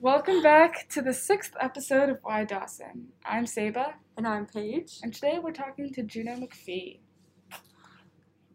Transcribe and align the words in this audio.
Welcome 0.00 0.42
back 0.42 0.88
to 0.90 1.02
the 1.02 1.12
sixth 1.12 1.52
episode 1.60 2.08
of 2.08 2.18
Why 2.22 2.44
Dawson. 2.44 3.08
I'm 3.24 3.46
Saba, 3.46 3.94
And 4.16 4.26
I'm 4.26 4.46
Paige. 4.46 4.98
and 5.02 5.12
today 5.12 5.38
we're 5.42 5.52
talking 5.52 5.92
to 5.92 6.02
Juneau 6.02 6.36
MacPhee. 6.36 7.00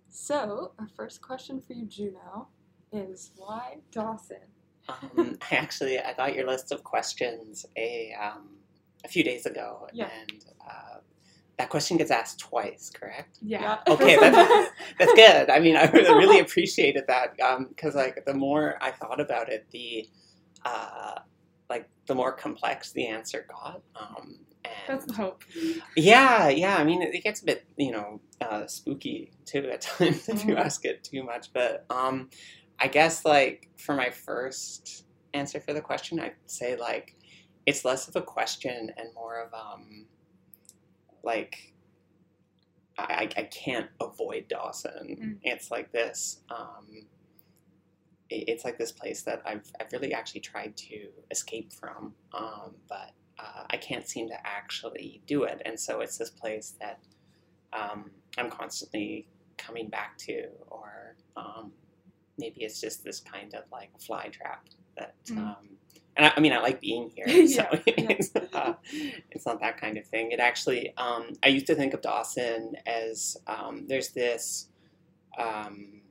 So, 0.09 0.71
our 0.79 0.87
first 0.95 1.21
question 1.21 1.61
for 1.61 1.73
you, 1.73 1.85
Juneau, 1.85 2.47
is 2.91 3.31
why 3.35 3.77
Dawson? 3.91 4.37
Um, 4.89 5.37
I 5.51 5.55
actually 5.55 5.99
I 5.99 6.13
got 6.13 6.33
your 6.35 6.47
list 6.47 6.71
of 6.71 6.83
questions 6.83 7.65
a 7.77 8.13
um, 8.19 8.49
a 9.03 9.07
few 9.07 9.23
days 9.23 9.45
ago, 9.45 9.87
Yeah. 9.93 10.09
and 10.19 10.45
uh, 10.67 10.97
that 11.59 11.69
question 11.69 11.97
gets 11.97 12.09
asked 12.11 12.39
twice, 12.39 12.89
correct? 12.89 13.37
Yeah. 13.41 13.79
Okay, 13.87 14.15
that's 14.17 14.71
that's 14.97 15.13
good. 15.13 15.49
I 15.51 15.59
mean, 15.59 15.75
I 15.75 15.85
really, 15.91 16.13
really 16.17 16.39
appreciated 16.39 17.03
that 17.07 17.35
because 17.69 17.93
like 17.93 18.25
the 18.25 18.33
more 18.33 18.77
I 18.81 18.89
thought 18.91 19.19
about 19.19 19.49
it, 19.49 19.67
the 19.71 20.07
uh, 20.63 21.19
like 21.69 21.89
the 22.07 22.15
more 22.15 22.31
complex 22.31 22.91
the 22.91 23.07
answer 23.07 23.45
got. 23.49 23.81
Um, 23.95 24.39
and 24.63 24.73
That's 24.87 25.05
the 25.05 25.13
hope. 25.13 25.43
yeah, 25.95 26.49
yeah. 26.49 26.77
I 26.77 26.83
mean, 26.83 27.01
it, 27.01 27.13
it 27.13 27.23
gets 27.23 27.41
a 27.41 27.45
bit, 27.45 27.65
you 27.77 27.91
know, 27.91 28.19
uh, 28.41 28.67
spooky 28.67 29.31
too 29.45 29.69
at 29.71 29.81
times 29.81 30.27
if 30.29 30.45
you 30.45 30.55
Mhm. 30.55 30.59
ask 30.65 30.85
it 30.85 31.03
too 31.03 31.23
much. 31.23 31.53
But 31.53 31.85
um, 31.89 32.29
I 32.79 32.87
guess 32.87 33.25
like 33.25 33.69
for 33.77 33.95
my 33.95 34.09
first 34.09 35.05
answer 35.33 35.59
for 35.59 35.73
the 35.73 35.81
question, 35.81 36.19
I'd 36.19 36.33
say 36.45 36.75
like 36.77 37.15
it's 37.65 37.83
less 37.85 38.07
of 38.07 38.15
a 38.15 38.21
question 38.21 38.91
and 38.97 39.13
more 39.15 39.39
of 39.43 39.53
um, 39.53 40.05
like 41.23 41.73
I, 42.97 43.29
I 43.35 43.43
can't 43.43 43.89
avoid 44.01 44.47
Dawson. 44.47 45.17
Mm. 45.21 45.37
It's 45.43 45.69
like 45.69 45.91
this. 45.91 46.39
Um, 46.49 47.07
it's 48.29 48.65
like 48.65 48.77
this 48.77 48.91
place 48.91 49.21
that 49.23 49.41
I've, 49.45 49.71
I've 49.79 49.91
really 49.91 50.13
actually 50.13 50.41
tried 50.41 50.75
to 50.77 51.07
escape 51.31 51.71
from, 51.73 52.13
um, 52.33 52.75
but 52.89 53.11
uh, 53.39 53.63
I 53.69 53.77
can't 53.77 54.07
seem 54.07 54.27
to 54.29 54.47
actually 54.47 55.21
do 55.27 55.43
it. 55.43 55.61
And 55.65 55.79
so 55.79 56.01
it's 56.01 56.17
this 56.17 56.29
place 56.29 56.73
that 56.79 56.99
um, 57.73 58.11
I'm 58.37 58.49
constantly 58.49 59.27
coming 59.57 59.89
back 59.89 60.17
to, 60.19 60.47
or 60.67 61.15
um, 61.37 61.71
maybe 62.37 62.63
it's 62.63 62.81
just 62.81 63.03
this 63.03 63.19
kind 63.19 63.53
of 63.53 63.63
like 63.71 63.89
fly 63.99 64.29
trap 64.29 64.67
that. 64.97 65.15
Mm. 65.27 65.37
Um, 65.37 65.69
and 66.17 66.27
I, 66.27 66.33
I 66.37 66.39
mean, 66.39 66.53
I 66.53 66.59
like 66.59 66.79
being 66.81 67.11
here, 67.13 67.27
so 67.47 67.63
Yeah, 67.85 67.93
it's, 68.09 68.31
uh, 68.35 68.73
it's 69.31 69.45
not 69.45 69.59
that 69.59 69.79
kind 69.79 69.97
of 69.97 70.05
thing. 70.05 70.31
It 70.31 70.39
actually, 70.39 70.95
um, 70.97 71.33
I 71.43 71.49
used 71.49 71.67
to 71.67 71.75
think 71.75 71.93
of 71.93 72.01
Dawson 72.01 72.75
as 72.85 73.37
um, 73.47 73.85
there's 73.87 74.09
this 74.09 74.69
um, 75.37 76.01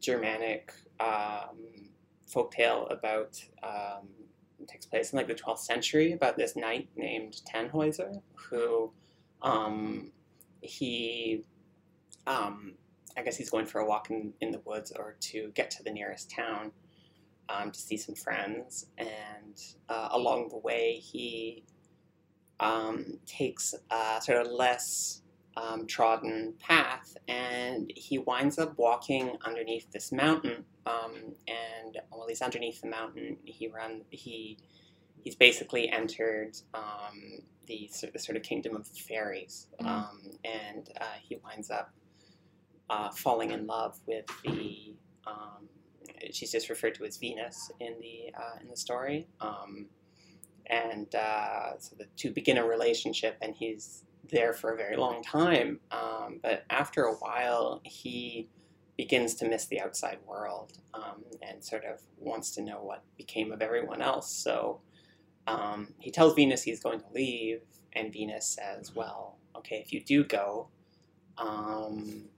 Germanic 0.00 0.72
um, 1.00 1.90
folktale 2.32 2.90
about 2.90 3.42
um, 3.62 4.08
takes 4.66 4.86
place 4.86 5.12
in 5.12 5.18
like 5.18 5.28
the 5.28 5.34
12th 5.34 5.58
century 5.58 6.12
about 6.12 6.36
this 6.36 6.56
knight 6.56 6.88
named 6.96 7.42
Tannhäuser 7.52 8.22
who 8.34 8.92
um, 9.42 10.10
he 10.62 11.44
um, 12.26 12.74
I 13.16 13.22
guess 13.22 13.36
he's 13.36 13.50
going 13.50 13.66
for 13.66 13.80
a 13.80 13.86
walk 13.86 14.10
in, 14.10 14.32
in 14.40 14.50
the 14.50 14.60
woods 14.64 14.92
or 14.92 15.16
to 15.20 15.52
get 15.54 15.70
to 15.72 15.82
the 15.82 15.90
nearest 15.90 16.30
town 16.30 16.72
um, 17.48 17.70
to 17.70 17.78
see 17.78 17.96
some 17.96 18.14
friends. 18.14 18.86
And 18.98 19.60
uh, 19.88 20.08
along 20.12 20.48
the 20.48 20.58
way 20.58 20.94
he 20.94 21.64
um, 22.60 23.18
takes 23.26 23.74
a 23.90 24.20
sort 24.20 24.44
of 24.44 24.52
less 24.52 25.22
um, 25.56 25.86
trodden 25.86 26.54
path, 26.58 27.16
and 27.28 27.92
he 27.96 28.18
winds 28.18 28.58
up 28.58 28.76
walking 28.78 29.36
underneath 29.44 29.90
this 29.92 30.12
mountain. 30.12 30.64
Um, 30.86 31.34
and 31.48 31.98
while 32.10 32.26
he's 32.28 32.42
underneath 32.42 32.80
the 32.80 32.88
mountain, 32.88 33.36
he 33.44 33.68
run 33.68 34.02
he 34.10 34.58
he's 35.22 35.34
basically 35.36 35.88
entered 35.88 36.56
um, 36.74 37.40
the, 37.66 37.88
sort- 37.92 38.12
the 38.12 38.18
sort 38.18 38.36
of 38.36 38.42
kingdom 38.42 38.76
of 38.76 38.86
fairies, 38.86 39.68
Mhm. 39.80 39.86
um, 39.86 40.20
and 40.44 40.90
uh, 41.00 41.04
he 41.22 41.36
winds 41.44 41.70
up 41.70 41.92
uh, 42.90 43.10
falling 43.10 43.50
in 43.52 43.66
love 43.66 43.98
with 44.06 44.26
the. 44.44 44.94
Um, 45.26 45.68
she's 46.32 46.52
just 46.52 46.68
referred 46.68 46.94
to 46.96 47.04
as 47.04 47.16
Venus 47.16 47.70
in 47.80 47.94
the 48.00 48.32
uh, 48.38 48.58
in 48.60 48.68
the 48.68 48.76
story. 48.76 49.26
Um, 49.40 49.86
and 50.66 51.14
uh, 51.14 51.78
so 51.78 51.94
the 51.98 52.06
two 52.16 52.30
begin 52.32 52.58
a 52.58 52.64
relationship, 52.66 53.36
and 53.42 53.54
he's 53.54 54.04
there 54.30 54.52
for 54.52 54.72
a 54.72 54.76
very 54.76 54.96
long 54.96 55.22
time. 55.22 55.80
Um, 55.90 56.40
but 56.42 56.64
after 56.70 57.04
a 57.04 57.14
while, 57.14 57.80
he 57.84 58.48
begins 58.96 59.34
to 59.34 59.48
miss 59.48 59.66
the 59.66 59.80
outside 59.80 60.18
world 60.26 60.72
um, 60.94 61.24
and 61.42 61.64
sort 61.64 61.84
of 61.84 62.00
wants 62.18 62.52
to 62.52 62.62
know 62.62 62.82
what 62.82 63.02
became 63.16 63.52
of 63.52 63.60
everyone 63.60 64.00
else. 64.00 64.30
So 64.30 64.80
um, 65.46 65.88
he 65.98 66.10
tells 66.10 66.34
Venus 66.34 66.62
he's 66.62 66.80
going 66.80 67.00
to 67.00 67.06
leave, 67.12 67.60
and 67.92 68.12
Venus 68.12 68.46
says, 68.46 68.94
"Well, 68.94 69.36
okay, 69.56 69.76
if 69.84 69.92
you 69.92 70.00
do 70.00 70.24
go." 70.24 70.68
Um, 71.36 72.28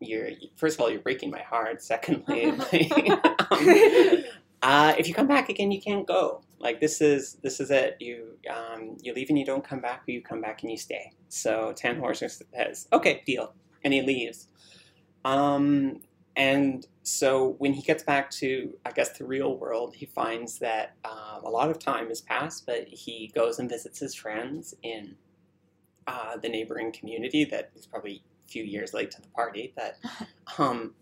you're 0.00 0.30
first 0.56 0.76
of 0.76 0.80
all 0.80 0.90
you're 0.90 1.00
breaking 1.00 1.30
my 1.30 1.42
heart. 1.42 1.82
Secondly, 1.82 2.52
like, 2.72 3.10
um, 3.50 4.24
uh, 4.62 4.94
if 4.98 5.08
you 5.08 5.14
come 5.14 5.26
back 5.26 5.48
again, 5.48 5.70
you 5.70 5.80
can't 5.80 6.06
go. 6.06 6.42
Like 6.58 6.80
this 6.80 7.00
is 7.00 7.34
this 7.42 7.60
is 7.60 7.70
it. 7.70 7.96
You 8.00 8.38
um, 8.50 8.96
you 9.02 9.12
leave 9.12 9.28
and 9.28 9.38
you 9.38 9.44
don't 9.44 9.66
come 9.66 9.80
back, 9.80 10.02
or 10.08 10.12
you 10.12 10.22
come 10.22 10.40
back 10.40 10.62
and 10.62 10.70
you 10.70 10.78
stay. 10.78 11.12
So 11.28 11.74
Tannhäuser 11.76 12.30
says, 12.54 12.88
"Okay, 12.92 13.22
deal," 13.26 13.54
and 13.84 13.92
he 13.92 14.02
leaves. 14.02 14.48
Um, 15.24 16.00
and 16.36 16.86
so 17.02 17.56
when 17.58 17.72
he 17.72 17.82
gets 17.82 18.02
back 18.02 18.30
to, 18.32 18.74
I 18.84 18.92
guess, 18.92 19.16
the 19.16 19.24
real 19.24 19.56
world, 19.56 19.94
he 19.96 20.06
finds 20.06 20.58
that 20.58 20.94
um, 21.04 21.44
a 21.44 21.48
lot 21.48 21.70
of 21.70 21.78
time 21.78 22.08
has 22.08 22.20
passed, 22.20 22.66
but 22.66 22.86
he 22.88 23.32
goes 23.34 23.58
and 23.58 23.70
visits 23.70 23.98
his 23.98 24.14
friends 24.14 24.74
in 24.82 25.16
uh, 26.06 26.36
the 26.36 26.48
neighboring 26.48 26.92
community 26.92 27.44
that 27.46 27.70
is 27.74 27.86
probably 27.86 28.22
a 28.46 28.50
few 28.50 28.64
years 28.64 28.92
late 28.92 29.10
to 29.12 29.22
the 29.22 29.28
party. 29.28 29.72
But 29.74 29.96
um, 30.58 30.94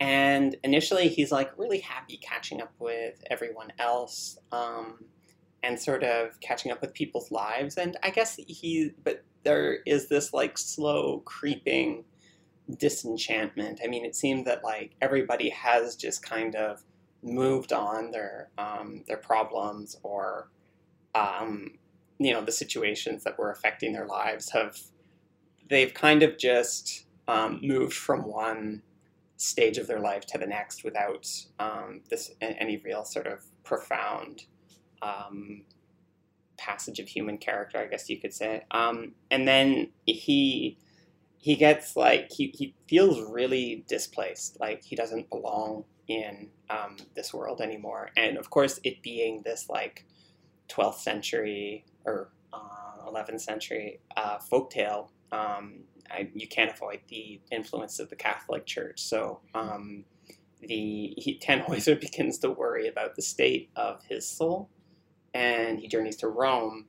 and 0.00 0.56
initially, 0.62 1.08
he's 1.08 1.32
like 1.32 1.56
really 1.58 1.80
happy 1.80 2.18
catching 2.18 2.60
up 2.60 2.72
with 2.78 3.22
everyone 3.30 3.72
else 3.78 4.38
um, 4.52 5.04
and 5.62 5.80
sort 5.80 6.04
of 6.04 6.38
catching 6.40 6.70
up 6.70 6.80
with 6.80 6.92
people's 6.92 7.30
lives. 7.30 7.76
And 7.76 7.96
I 8.02 8.10
guess 8.10 8.36
he, 8.46 8.90
but 9.02 9.24
there 9.44 9.78
is 9.86 10.08
this 10.08 10.32
like 10.32 10.58
slow 10.58 11.20
creeping 11.20 12.04
disenchantment. 12.78 13.80
I 13.82 13.86
mean, 13.86 14.04
it 14.04 14.14
seemed 14.14 14.46
that 14.46 14.64
like 14.64 14.92
everybody 15.00 15.48
has 15.50 15.96
just 15.96 16.22
kind 16.22 16.54
of 16.56 16.82
moved 17.22 17.72
on 17.72 18.10
their 18.10 18.50
um, 18.58 19.02
their 19.06 19.16
problems 19.16 19.96
or 20.02 20.50
um, 21.14 21.78
you 22.18 22.32
know 22.32 22.42
the 22.42 22.52
situations 22.52 23.24
that 23.24 23.38
were 23.38 23.50
affecting 23.50 23.92
their 23.92 24.06
lives 24.06 24.50
have 24.50 24.78
they've 25.68 25.94
kind 25.94 26.22
of 26.22 26.38
just 26.38 27.06
um, 27.28 27.60
moved 27.62 27.94
from 27.94 28.22
one 28.22 28.82
stage 29.36 29.78
of 29.78 29.86
their 29.86 30.00
life 30.00 30.26
to 30.26 30.38
the 30.38 30.46
next 30.46 30.84
without 30.84 31.28
um, 31.58 32.00
this 32.10 32.32
any 32.40 32.78
real 32.78 33.04
sort 33.04 33.26
of 33.26 33.44
profound 33.64 34.44
um, 35.02 35.62
passage 36.56 36.98
of 36.98 37.08
human 37.08 37.38
character, 37.38 37.78
I 37.78 37.86
guess 37.86 38.08
you 38.08 38.18
could 38.18 38.32
say. 38.32 38.64
Um, 38.70 39.12
and 39.30 39.46
then 39.46 39.90
he 40.06 40.78
he 41.38 41.54
gets 41.54 41.96
like 41.96 42.32
he, 42.32 42.52
he 42.56 42.74
feels 42.88 43.20
really 43.30 43.84
displaced, 43.88 44.58
like 44.58 44.82
he 44.82 44.96
doesn't 44.96 45.30
belong 45.30 45.84
in 46.08 46.48
um, 46.70 46.96
this 47.14 47.32
world 47.32 47.60
anymore. 47.60 48.10
And 48.16 48.36
of 48.36 48.50
course, 48.50 48.80
it 48.82 49.02
being 49.02 49.42
this 49.44 49.68
like 49.68 50.04
12th 50.68 50.96
century 50.96 51.84
or 52.04 52.30
uh, 52.52 53.08
11th 53.08 53.40
century 53.40 54.00
uh, 54.16 54.38
folktale, 54.38 55.08
um, 55.30 55.84
I, 56.10 56.30
you 56.34 56.48
can't 56.48 56.72
avoid 56.72 57.00
the 57.08 57.40
influence 57.50 57.98
of 57.98 58.10
the 58.10 58.16
Catholic 58.16 58.66
Church. 58.66 59.00
So 59.00 59.40
um, 59.54 60.04
the 60.60 61.14
he, 61.16 61.40
Tannhäuser 61.42 62.00
begins 62.00 62.38
to 62.38 62.50
worry 62.50 62.88
about 62.88 63.16
the 63.16 63.22
state 63.22 63.70
of 63.76 64.02
his 64.08 64.28
soul, 64.28 64.70
and 65.34 65.78
he 65.78 65.88
journeys 65.88 66.16
to 66.16 66.28
Rome 66.28 66.86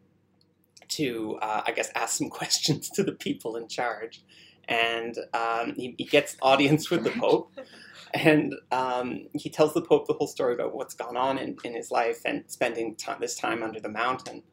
to, 0.90 1.38
uh, 1.42 1.64
I 1.66 1.72
guess, 1.72 1.92
ask 1.96 2.18
some 2.18 2.30
questions 2.31 2.90
to 2.92 3.04
the 3.04 3.12
people 3.12 3.56
in 3.56 3.68
charge. 3.68 4.24
And 4.69 5.18
um, 5.34 5.74
he, 5.78 5.96
he 5.98 6.04
gets 6.04 6.36
audience 6.42 6.90
with 6.90 7.06
the 7.06 7.12
Pope, 7.12 7.54
and 8.13 8.54
um, 8.72 9.28
he 9.34 9.50
tells 9.50 9.74
the 9.74 9.81
Pope 9.81 10.08
the 10.08 10.13
whole 10.13 10.28
story 10.28 10.54
about 10.54 10.75
what's 10.75 10.94
gone 10.94 11.16
on 11.16 11.38
in, 11.38 11.56
in 11.63 11.74
his 11.74 11.90
life 11.90 12.22
and 12.25 12.44
spending 12.48 12.98
this 13.20 13.36
time 13.36 13.63
under 13.63 13.80
the 13.80 13.90
mountain. 13.90 14.44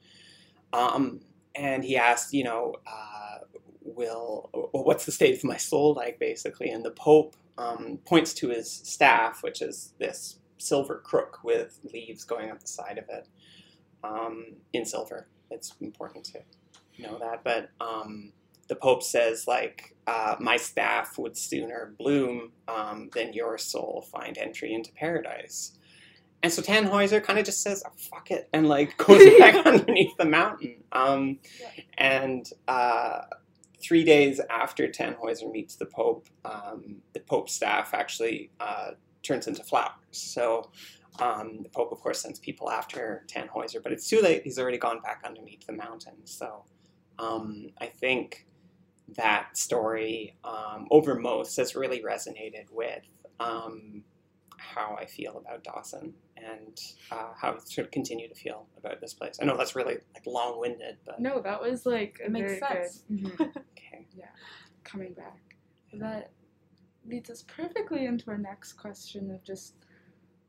Um, 0.72 1.20
and 1.54 1.84
he 1.84 1.96
asks, 1.96 2.32
you 2.32 2.44
know, 2.44 2.74
uh, 2.86 3.13
will 3.94 4.50
well, 4.52 4.84
what's 4.84 5.04
the 5.06 5.12
state 5.12 5.36
of 5.36 5.44
my 5.44 5.56
soul 5.56 5.94
like, 5.94 6.18
basically? 6.18 6.70
And 6.70 6.84
the 6.84 6.90
Pope 6.90 7.36
um, 7.58 7.98
points 8.04 8.34
to 8.34 8.48
his 8.48 8.70
staff, 8.70 9.42
which 9.42 9.62
is 9.62 9.94
this 9.98 10.38
silver 10.58 11.00
crook 11.04 11.40
with 11.44 11.78
leaves 11.92 12.24
going 12.24 12.50
up 12.50 12.60
the 12.60 12.66
side 12.66 12.98
of 12.98 13.04
it 13.08 13.28
um, 14.02 14.46
in 14.72 14.84
silver. 14.84 15.28
It's 15.50 15.74
important 15.80 16.24
to 16.26 16.40
know 17.02 17.18
that, 17.18 17.44
but 17.44 17.70
um, 17.80 18.32
the 18.68 18.76
Pope 18.76 19.02
says, 19.02 19.46
like, 19.46 19.94
uh, 20.06 20.36
my 20.40 20.56
staff 20.56 21.18
would 21.18 21.36
sooner 21.36 21.94
bloom 21.98 22.52
um, 22.68 23.10
than 23.14 23.32
your 23.32 23.58
soul 23.58 24.06
find 24.10 24.38
entry 24.38 24.72
into 24.72 24.92
paradise. 24.92 25.72
and 26.42 26.52
so 26.52 26.60
Tannhäuser 26.62 27.22
kind 27.22 27.38
of 27.38 27.44
just 27.46 27.62
says, 27.62 27.82
oh, 27.86 27.92
"Fuck 27.96 28.30
it," 28.30 28.48
and 28.52 28.68
like 28.68 28.96
goes 28.98 29.22
back 29.38 29.54
underneath 29.66 30.16
the 30.18 30.24
mountain. 30.26 30.82
Um, 30.92 31.38
Yeah. 31.60 31.82
And 31.98 32.50
uh, 32.68 33.22
three 33.84 34.02
days 34.02 34.40
after 34.48 34.88
Tannhäuser 34.88 35.50
meets 35.52 35.76
the 35.76 35.86
Pope, 35.86 36.28
um, 36.44 36.96
the 37.12 37.20
Pope's 37.20 37.52
staff 37.52 37.92
actually 37.92 38.50
uh, 38.58 38.92
turns 39.22 39.46
into 39.46 39.62
flowers. 39.62 39.92
So 40.10 40.70
um, 41.18 41.60
the 41.62 41.68
Pope, 41.68 41.92
of 41.92 42.00
course, 42.00 42.22
sends 42.22 42.38
people 42.38 42.70
after 42.70 43.24
Tannhäuser, 43.28 43.82
but 43.82 43.92
it's 43.92 44.08
too 44.08 44.20
late. 44.20 44.42
He's 44.42 44.58
already 44.58 44.78
gone 44.78 45.00
back 45.00 45.22
underneath 45.24 45.66
the 45.66 45.74
mountain. 45.74 46.14
So 46.24 46.64
um, 47.18 47.68
I 47.78 47.86
think 47.86 48.46
that 49.16 49.56
story, 49.56 50.36
um, 50.44 50.88
over 50.90 51.14
most, 51.14 51.56
has 51.58 51.76
really 51.76 52.02
resonated 52.02 52.70
with 52.70 53.04
um, 53.38 54.02
how 54.56 54.96
I 54.98 55.04
feel 55.04 55.36
about 55.36 55.62
Dawson 55.62 56.14
and 56.36 56.78
uh, 57.10 57.32
how 57.40 57.52
I 57.52 57.58
sort 57.64 57.86
of 57.86 57.90
continue 57.90 58.28
to 58.28 58.34
feel 58.34 58.66
about 58.76 59.00
this 59.00 59.14
place. 59.14 59.38
I 59.40 59.44
know 59.44 59.56
that's 59.56 59.76
really 59.76 59.98
like 60.14 60.26
long-winded, 60.26 60.98
but 61.04 61.20
No, 61.20 61.40
that 61.40 61.60
was 61.60 61.86
like 61.86 62.20
It 62.24 62.30
makes 62.30 62.52
very 62.52 62.60
sense. 62.60 63.02
good. 63.08 63.20
Mhm. 63.38 63.40
okay. 63.72 64.06
Yeah, 64.16 64.26
coming 64.82 65.12
back. 65.12 65.56
That 65.94 66.30
leads 67.06 67.30
us 67.30 67.44
perfectly 67.46 68.06
into 68.06 68.30
our 68.30 68.38
next 68.38 68.74
question 68.74 69.30
of 69.30 69.42
just 69.44 69.74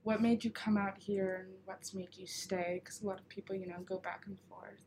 what 0.04 0.22
made 0.22 0.44
you 0.44 0.52
come 0.52 0.78
out 0.78 0.98
here 0.98 1.46
and 1.46 1.54
what's 1.66 1.94
made 1.94 2.10
you 2.16 2.28
stay? 2.28 2.80
Because 2.84 3.02
a 3.02 3.08
lot 3.08 3.20
of 3.20 3.28
people, 3.28 3.56
you 3.56 3.68
know, 3.68 3.80
go 3.86 3.98
back 4.00 4.24
and 4.28 4.38
forth. 4.50 4.80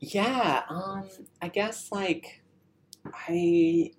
Yeah, 0.00 0.62
um, 0.68 1.08
I 1.42 1.48
guess 1.48 1.90
like 1.90 2.42
I 3.14 3.92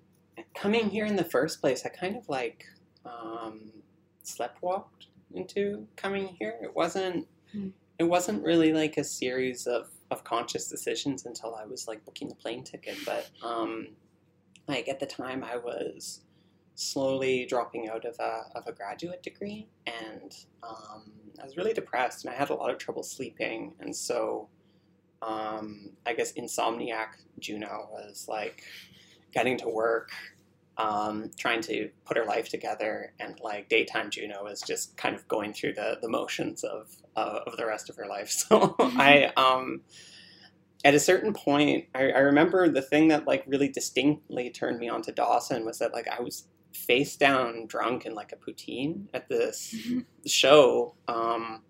coming 0.54 0.88
here 0.88 1.04
in 1.04 1.16
the 1.16 1.24
first 1.24 1.60
place, 1.60 1.84
I 1.84 1.90
kind 1.90 2.16
of 2.16 2.28
like 2.28 2.64
um, 3.04 3.70
sleptwalked 4.24 5.06
into 5.34 5.86
coming 5.96 6.28
here. 6.38 6.58
It 6.62 6.74
wasn't 6.74 7.26
Hmm. 7.52 7.70
it 7.98 8.04
wasn't 8.04 8.44
really 8.44 8.72
like 8.72 8.96
a 8.96 9.04
series 9.04 9.66
of, 9.66 9.88
of 10.10 10.22
conscious 10.22 10.68
decisions 10.68 11.26
until 11.26 11.54
I 11.56 11.64
was 11.64 11.88
like 11.88 12.04
booking 12.04 12.28
the 12.28 12.34
plane 12.36 12.62
ticket. 12.64 12.96
But 13.04 13.28
um, 13.42 13.88
like 14.68 14.88
at 14.88 15.00
the 15.00 15.06
time, 15.06 15.42
I 15.42 15.56
was 15.56 16.20
slowly 16.76 17.44
dropping 17.46 17.88
out 17.90 18.04
of 18.04 18.16
a 18.20 18.42
of 18.54 18.66
a 18.68 18.72
graduate 18.72 19.22
degree, 19.22 19.68
and 19.86 20.32
um, 20.62 21.12
I 21.40 21.44
was 21.44 21.56
really 21.56 21.72
depressed, 21.74 22.24
and 22.24 22.32
I 22.32 22.36
had 22.36 22.50
a 22.50 22.54
lot 22.54 22.70
of 22.70 22.78
trouble 22.78 23.02
sleeping, 23.02 23.72
and 23.80 23.94
so 23.94 24.48
um, 25.22 25.90
I 26.06 26.14
guess 26.14 26.32
insomniac 26.34 27.16
Juneau 27.38 27.88
was 27.90 28.26
like 28.28 28.62
getting 29.32 29.58
to 29.58 29.68
work, 29.68 30.10
um, 30.80 31.30
trying 31.36 31.60
to 31.62 31.90
put 32.04 32.16
her 32.16 32.24
life 32.24 32.48
together, 32.48 33.12
and 33.20 33.38
like 33.42 33.68
daytime 33.68 34.10
Juneau 34.10 34.44
was 34.44 34.62
just 34.62 34.96
kind 34.96 35.14
of 35.14 35.26
going 35.28 35.52
through 35.52 35.74
the, 35.74 35.98
the 36.00 36.08
motions 36.08 36.64
of 36.64 36.88
uh, 37.16 37.40
of 37.46 37.56
the 37.56 37.66
rest 37.66 37.90
of 37.90 37.96
her 37.96 38.06
life. 38.06 38.30
So 38.50 38.74
I 38.78 39.32
um, 39.36 39.82
at 40.84 40.94
a 40.94 41.00
certain 41.00 41.32
point, 41.32 41.86
I, 41.94 42.10
I 42.10 42.18
remember 42.20 42.68
the 42.68 42.82
thing 42.82 43.08
that 43.08 43.26
like 43.26 43.44
really 43.46 43.68
distinctly 43.68 44.50
turned 44.50 44.78
me 44.78 44.88
on 44.88 45.02
to 45.02 45.12
Dawson 45.12 45.64
was 45.64 45.78
that 45.78 45.92
like 45.92 46.08
I 46.08 46.22
was 46.22 46.46
face 46.72 47.16
down 47.16 47.66
drunk 47.66 48.06
in 48.06 48.14
like 48.14 48.32
a 48.32 48.36
poutine 48.36 49.06
at 49.12 49.28
this 49.28 49.74
show. 50.26 50.94
Um, 51.08 51.62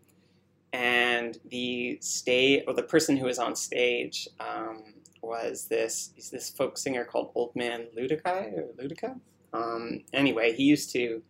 and 0.73 1.37
the 1.51 1.99
stage 2.01 2.63
or 2.69 2.75
the 2.75 2.83
person 2.85 3.17
who 3.17 3.25
was 3.27 3.41
on 3.41 3.57
stage 3.57 4.29
um, 4.39 4.85
was 5.23 5.67
this 5.67 6.13
is 6.17 6.31
this 6.31 6.51
folk 6.51 6.79
singer 6.79 7.05
called 7.05 7.33
Old 7.35 7.55
Man 7.55 7.87
Ludica 7.97 8.53
or 8.53 8.69
Ludica. 8.81 9.19
Um, 9.53 10.05
anyway, 10.13 10.53
he 10.53 10.65
used 10.65 10.93
to 10.93 11.23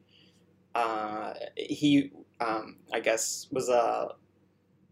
uh, 0.74 1.34
he 1.56 2.12
um, 2.40 2.76
I 2.92 3.00
guess 3.00 3.48
was 3.50 3.68
a 3.68 4.08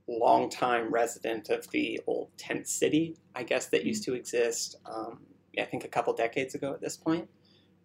longtime 0.09 0.91
resident 0.91 1.51
of 1.51 1.71
the 1.71 2.01
old 2.07 2.31
tent 2.37 2.67
city. 2.67 3.17
I 3.35 3.43
guess 3.43 3.67
that 3.67 3.85
used 3.85 4.05
to 4.05 4.15
exist. 4.15 4.77
Um, 4.87 5.21
I 5.59 5.65
think 5.65 5.85
a 5.85 5.89
couple 5.89 6.13
decades 6.15 6.55
ago 6.55 6.73
at 6.73 6.81
this 6.81 6.97
point. 6.97 7.29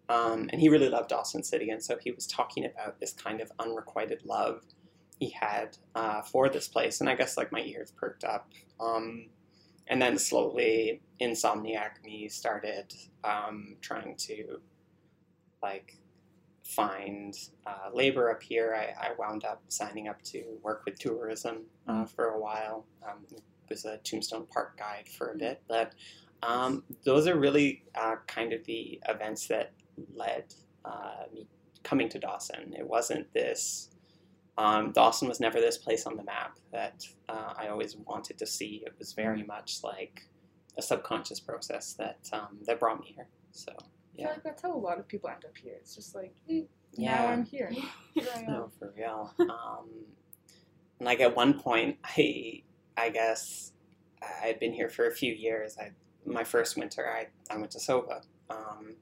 Um, 0.08 0.50
and 0.52 0.60
he 0.60 0.68
really 0.68 0.90
loved 0.90 1.08
Dawson 1.08 1.42
City, 1.42 1.70
and 1.70 1.82
so 1.82 1.96
he 1.98 2.10
was 2.10 2.26
talking 2.26 2.66
about 2.66 3.00
this 3.00 3.12
kind 3.12 3.40
of 3.40 3.50
unrequited 3.58 4.20
love 4.24 4.62
he 5.18 5.30
had 5.30 5.78
uh, 5.94 6.20
for 6.20 6.50
this 6.50 6.68
place, 6.68 7.00
and 7.00 7.08
I 7.08 7.14
guess 7.14 7.38
like 7.38 7.52
my 7.52 7.60
ears 7.60 7.92
perked 7.96 8.24
up. 8.24 8.50
Um, 8.78 9.28
and 9.88 10.00
then 10.00 10.18
slowly, 10.18 11.00
insomniac 11.20 12.02
me 12.04 12.28
started 12.28 12.92
um, 13.22 13.76
trying 13.80 14.16
to 14.16 14.60
like 15.62 15.98
find 16.64 17.34
uh, 17.66 17.90
labor 17.92 18.30
up 18.30 18.42
here. 18.42 18.74
I, 18.74 19.08
I 19.08 19.12
wound 19.18 19.44
up 19.44 19.62
signing 19.68 20.08
up 20.08 20.22
to 20.22 20.42
work 20.62 20.82
with 20.84 20.98
tourism 20.98 21.64
uh, 21.86 22.04
for 22.06 22.30
a 22.30 22.40
while. 22.40 22.86
Um, 23.06 23.24
was 23.68 23.84
a 23.84 23.98
Tombstone 23.98 24.46
Park 24.52 24.78
guide 24.78 25.08
for 25.08 25.32
a 25.32 25.36
bit, 25.36 25.62
but 25.68 25.94
um, 26.42 26.84
those 27.04 27.26
are 27.26 27.38
really 27.38 27.84
uh, 27.94 28.16
kind 28.26 28.52
of 28.52 28.64
the 28.64 29.00
events 29.08 29.46
that 29.48 29.72
led 30.14 30.54
uh, 30.84 31.24
me 31.32 31.46
coming 31.82 32.08
to 32.10 32.18
Dawson. 32.18 32.74
It 32.76 32.86
wasn't 32.86 33.32
this 33.32 33.90
um, 34.56 34.92
Dawson 34.92 35.28
was 35.28 35.40
never 35.40 35.60
this 35.60 35.78
place 35.78 36.06
on 36.06 36.16
the 36.16 36.22
map 36.24 36.58
that 36.72 37.04
uh, 37.28 37.54
I 37.56 37.68
always 37.68 37.96
wanted 37.96 38.38
to 38.38 38.46
see. 38.46 38.82
It 38.86 38.94
was 38.98 39.12
very 39.12 39.42
much 39.42 39.78
like 39.82 40.22
a 40.78 40.82
subconscious 40.82 41.40
process 41.40 41.94
that 41.94 42.18
um, 42.32 42.58
that 42.66 42.78
brought 42.78 43.00
me 43.00 43.12
here. 43.14 43.26
So 43.52 43.72
I 43.78 44.16
feel 44.16 44.26
like 44.28 44.42
that's 44.44 44.62
how 44.62 44.74
a 44.74 44.78
lot 44.78 44.98
of 44.98 45.08
people 45.08 45.28
end 45.30 45.44
up 45.44 45.56
here. 45.56 45.74
It's 45.76 45.94
just 45.94 46.14
like, 46.14 46.34
now 46.48 46.66
yeah, 46.96 47.24
I'm 47.26 47.44
here. 47.44 47.70
Here 48.14 48.28
I 48.34 48.40
am. 48.40 48.46
no, 48.46 48.70
for 48.78 48.92
real. 48.96 49.34
um, 49.40 49.88
and 51.00 51.06
like 51.06 51.20
at 51.20 51.34
one 51.34 51.58
point, 51.58 51.98
I 52.04 52.62
I 52.96 53.10
guess 53.10 53.72
I 54.22 54.46
had 54.46 54.60
been 54.60 54.72
here 54.72 54.88
for 54.88 55.06
a 55.08 55.12
few 55.12 55.32
years. 55.32 55.76
I 55.80 55.90
my 56.24 56.44
first 56.44 56.76
winter, 56.76 57.08
I 57.10 57.26
I 57.52 57.56
went 57.58 57.72
to 57.72 57.78
Sova. 57.78 58.22
Um, 58.50 58.94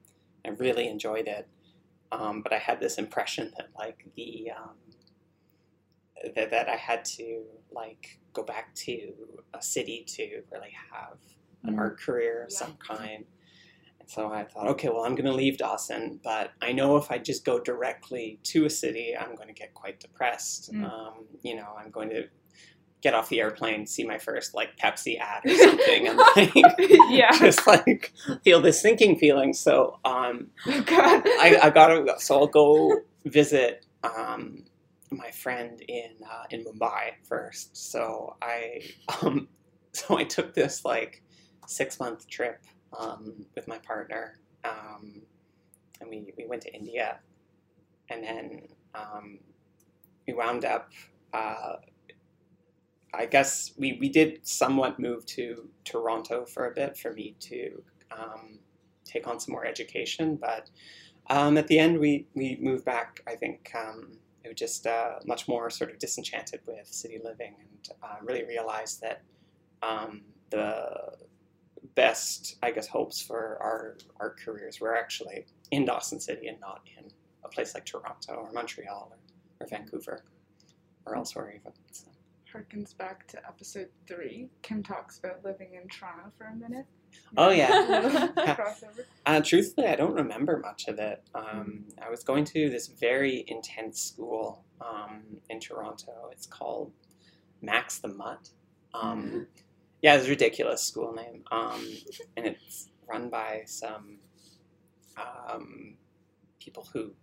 I 0.45 0.49
really 0.49 0.87
enjoyed 0.87 1.27
it, 1.27 1.47
um, 2.11 2.41
but 2.41 2.51
I 2.53 2.57
had 2.57 2.79
this 2.79 2.97
impression 2.97 3.53
that 3.57 3.67
like 3.77 4.05
the 4.15 4.51
um, 4.57 4.75
that, 6.35 6.51
that 6.51 6.69
I 6.69 6.75
had 6.75 7.05
to 7.05 7.43
like 7.71 8.19
go 8.33 8.43
back 8.43 8.73
to 8.75 9.13
a 9.53 9.61
city 9.61 10.03
to 10.07 10.41
really 10.51 10.73
have 10.91 11.17
an 11.63 11.75
Mhm. 11.75 11.79
art 11.79 11.99
career 11.99 12.43
of 12.43 12.51
Yeah. 12.51 12.57
some 12.57 12.77
kind. 12.77 13.25
And 13.99 14.09
so 14.09 14.27
I 14.31 14.43
thought, 14.43 14.67
okay, 14.69 14.89
well, 14.89 15.03
I'm 15.05 15.15
going 15.15 15.25
to 15.25 15.33
leave 15.33 15.57
Dawson, 15.57 16.19
but 16.23 16.51
I 16.61 16.71
know 16.73 16.97
if 16.97 17.09
I 17.11 17.17
just 17.19 17.45
go 17.45 17.59
directly 17.59 18.39
to 18.43 18.65
a 18.65 18.69
city, 18.69 19.15
I'm 19.17 19.35
going 19.35 19.47
to 19.47 19.53
get 19.53 19.73
quite 19.73 19.99
depressed. 19.99 20.73
Mm. 20.73 20.83
Um, 20.91 21.13
you 21.41 21.55
know, 21.55 21.73
I'm 21.79 21.89
going 21.89 22.09
to 22.09 22.27
get 23.01 23.13
off 23.13 23.29
the 23.29 23.39
airplane, 23.41 23.85
see 23.85 24.03
my 24.05 24.17
first 24.17 24.53
like 24.53 24.77
Pepsi 24.77 25.19
ad 25.19 25.43
or 25.45 25.55
something, 25.55 26.07
and 26.07 26.17
like 26.17 26.51
yeah. 27.09 27.31
just 27.37 27.65
like 27.67 28.13
feel 28.43 28.61
this 28.61 28.81
sinking 28.81 29.17
feeling. 29.19 29.53
So 29.53 29.99
um, 30.05 30.47
Oh, 30.67 30.81
God. 30.85 31.23
I, 31.25 31.59
I 31.63 31.69
gotta 31.69 32.15
so 32.19 32.39
I'll 32.39 32.47
go 32.47 33.01
visit 33.25 33.85
um, 34.03 34.63
my 35.17 35.31
friend 35.31 35.81
in 35.87 36.11
uh, 36.29 36.43
in 36.49 36.63
Mumbai 36.63 37.11
first. 37.23 37.75
So 37.91 38.35
I 38.41 38.81
um, 39.21 39.47
so 39.93 40.17
I 40.17 40.23
took 40.23 40.53
this 40.53 40.85
like 40.85 41.21
six 41.67 41.99
month 41.99 42.27
trip 42.27 42.63
um, 42.97 43.45
with 43.55 43.67
my 43.67 43.77
partner, 43.79 44.39
um, 44.63 45.21
and 46.01 46.09
we 46.09 46.33
we 46.37 46.45
went 46.45 46.61
to 46.63 46.73
India, 46.73 47.19
and 48.09 48.23
then 48.23 48.61
um, 48.95 49.39
we 50.27 50.33
wound 50.33 50.65
up. 50.65 50.89
Uh, 51.33 51.77
I 53.15 53.27
guess 53.27 53.73
we, 53.77 53.97
we 53.99 54.09
did 54.09 54.39
somewhat 54.41 54.99
move 54.99 55.23
to 55.27 55.69
Toronto 55.85 56.45
for 56.45 56.65
a 56.67 56.73
bit 56.73 56.97
for 56.97 57.13
me 57.13 57.35
to 57.41 57.83
um, 58.11 58.57
take 59.05 59.27
on 59.27 59.39
some 59.39 59.51
more 59.51 59.65
education, 59.65 60.35
but 60.35 60.69
um, 61.29 61.57
at 61.57 61.67
the 61.67 61.79
end, 61.79 61.99
we, 61.99 62.27
we 62.33 62.57
moved 62.59 62.85
back. 62.85 63.21
I 63.27 63.35
think 63.35 63.71
it 64.43 64.49
was 64.49 64.57
just 64.57 64.85
uh, 64.85 65.19
much 65.25 65.47
more 65.47 65.69
sort 65.69 65.91
of 65.91 65.99
disenchanted 65.99 66.59
with 66.65 66.87
city 66.87 67.19
living 67.23 67.55
and 67.59 67.89
uh, 68.03 68.15
really 68.21 68.43
realized 68.45 69.01
that 69.01 69.21
um, 69.81 70.21
the 70.49 71.13
best, 71.95 72.57
I 72.63 72.71
guess, 72.71 72.87
hopes 72.87 73.21
for 73.21 73.57
our, 73.61 73.97
our 74.19 74.35
careers 74.43 74.79
were 74.79 74.95
actually 74.95 75.45
in 75.71 75.85
Dawson 75.85 76.19
City 76.19 76.47
and 76.47 76.59
not 76.59 76.81
in 76.97 77.05
a 77.43 77.49
place 77.49 77.73
like 77.73 77.85
Toronto 77.85 78.33
or 78.33 78.51
Montreal 78.51 79.11
or, 79.11 79.65
or 79.65 79.67
Vancouver 79.67 80.23
or 81.05 81.15
elsewhere 81.15 81.53
even. 81.55 81.71
So, 81.91 82.07
Harkens 82.53 82.95
back 82.97 83.27
to 83.27 83.37
episode 83.47 83.89
three. 84.07 84.49
Kim 84.61 84.83
talks 84.83 85.17
about 85.17 85.43
living 85.43 85.73
in 85.73 85.87
Toronto 85.87 86.31
for 86.37 86.45
a 86.45 86.55
minute. 86.55 86.85
Oh, 87.37 87.49
yeah. 87.49 88.29
Uh, 89.25 89.39
truthfully, 89.39 89.87
I 89.87 89.95
don't 89.95 90.15
remember 90.15 90.59
much 90.59 90.89
of 90.89 90.99
it. 90.99 91.23
Um, 91.33 91.85
I 92.05 92.09
was 92.09 92.25
going 92.25 92.43
to 92.43 92.69
this 92.69 92.87
very 92.87 93.45
intense 93.47 94.01
school 94.01 94.65
um, 94.81 95.23
in 95.49 95.61
Toronto. 95.61 96.27
It's 96.29 96.45
called 96.45 96.91
Max 97.61 97.99
the 97.99 98.09
Mutt. 98.09 98.49
Um, 98.93 99.47
yeah, 100.01 100.15
it's 100.15 100.27
a 100.27 100.29
ridiculous 100.29 100.81
school 100.81 101.13
name. 101.13 101.45
Um, 101.51 101.87
and 102.35 102.47
it's 102.47 102.89
run 103.07 103.29
by 103.29 103.61
some 103.65 104.17
um, 105.15 105.95
people 106.59 106.85
who 106.91 107.13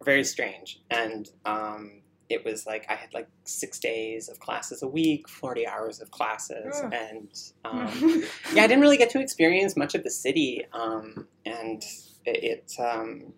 are 0.00 0.04
very 0.04 0.22
strange. 0.22 0.80
And 0.90 1.28
um, 1.44 2.02
it 2.28 2.44
was 2.44 2.66
like 2.66 2.86
I 2.88 2.94
had 2.94 3.12
like 3.12 3.28
six 3.44 3.78
days 3.78 4.28
of 4.28 4.40
classes 4.40 4.82
a 4.82 4.88
week, 4.88 5.28
40 5.28 5.66
hours 5.66 6.00
of 6.00 6.10
classes. 6.10 6.80
Ugh. 6.82 6.92
And 6.92 7.28
um, 7.64 8.24
yeah, 8.54 8.64
I 8.64 8.66
didn't 8.66 8.80
really 8.80 8.96
get 8.96 9.10
to 9.10 9.20
experience 9.20 9.76
much 9.76 9.94
of 9.94 10.04
the 10.04 10.10
city. 10.10 10.64
Um, 10.72 11.26
and 11.44 11.82
it, 12.24 12.44
it 12.44 12.80
um, 12.80 13.34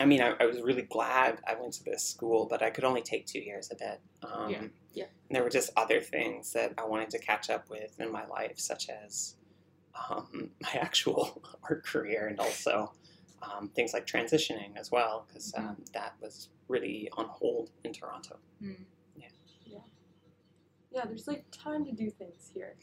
I 0.00 0.04
mean, 0.04 0.20
I, 0.20 0.34
I 0.40 0.46
was 0.46 0.60
really 0.60 0.82
glad 0.82 1.40
I 1.46 1.54
went 1.54 1.72
to 1.74 1.84
this 1.84 2.04
school, 2.04 2.46
but 2.48 2.62
I 2.62 2.70
could 2.70 2.84
only 2.84 3.02
take 3.02 3.26
two 3.26 3.40
years 3.40 3.70
of 3.70 3.80
it. 3.80 4.00
Um, 4.22 4.50
Yeah. 4.50 4.62
Yeah. 4.92 5.04
And 5.28 5.36
there 5.36 5.42
were 5.42 5.50
just 5.50 5.70
other 5.76 6.00
things 6.00 6.52
that 6.54 6.72
I 6.78 6.86
wanted 6.86 7.10
to 7.10 7.18
catch 7.18 7.50
up 7.50 7.68
with 7.68 8.00
in 8.00 8.10
my 8.10 8.26
life, 8.26 8.58
such 8.58 8.88
as 8.88 9.36
um, 10.10 10.50
my 10.62 10.80
actual 10.80 11.42
art 11.68 11.84
career 11.84 12.26
and 12.26 12.40
also 12.40 12.92
um, 13.42 13.68
things 13.68 13.92
like 13.92 14.06
transitioning 14.06 14.76
as 14.76 14.90
well, 14.90 15.24
because 15.26 15.52
um, 15.56 15.76
that 15.92 16.14
was 16.20 16.48
really 16.68 17.08
on 17.16 17.26
hold 17.28 17.70
in 17.84 17.92
Toronto. 17.92 18.36
Yeah, 18.60 19.26
yeah. 19.64 19.78
Yeah, 20.92 21.04
there's 21.06 21.26
like 21.28 21.44
time 21.50 21.84
to 21.84 21.92
do 21.92 22.10
things 22.10 22.50
here. 22.54 22.74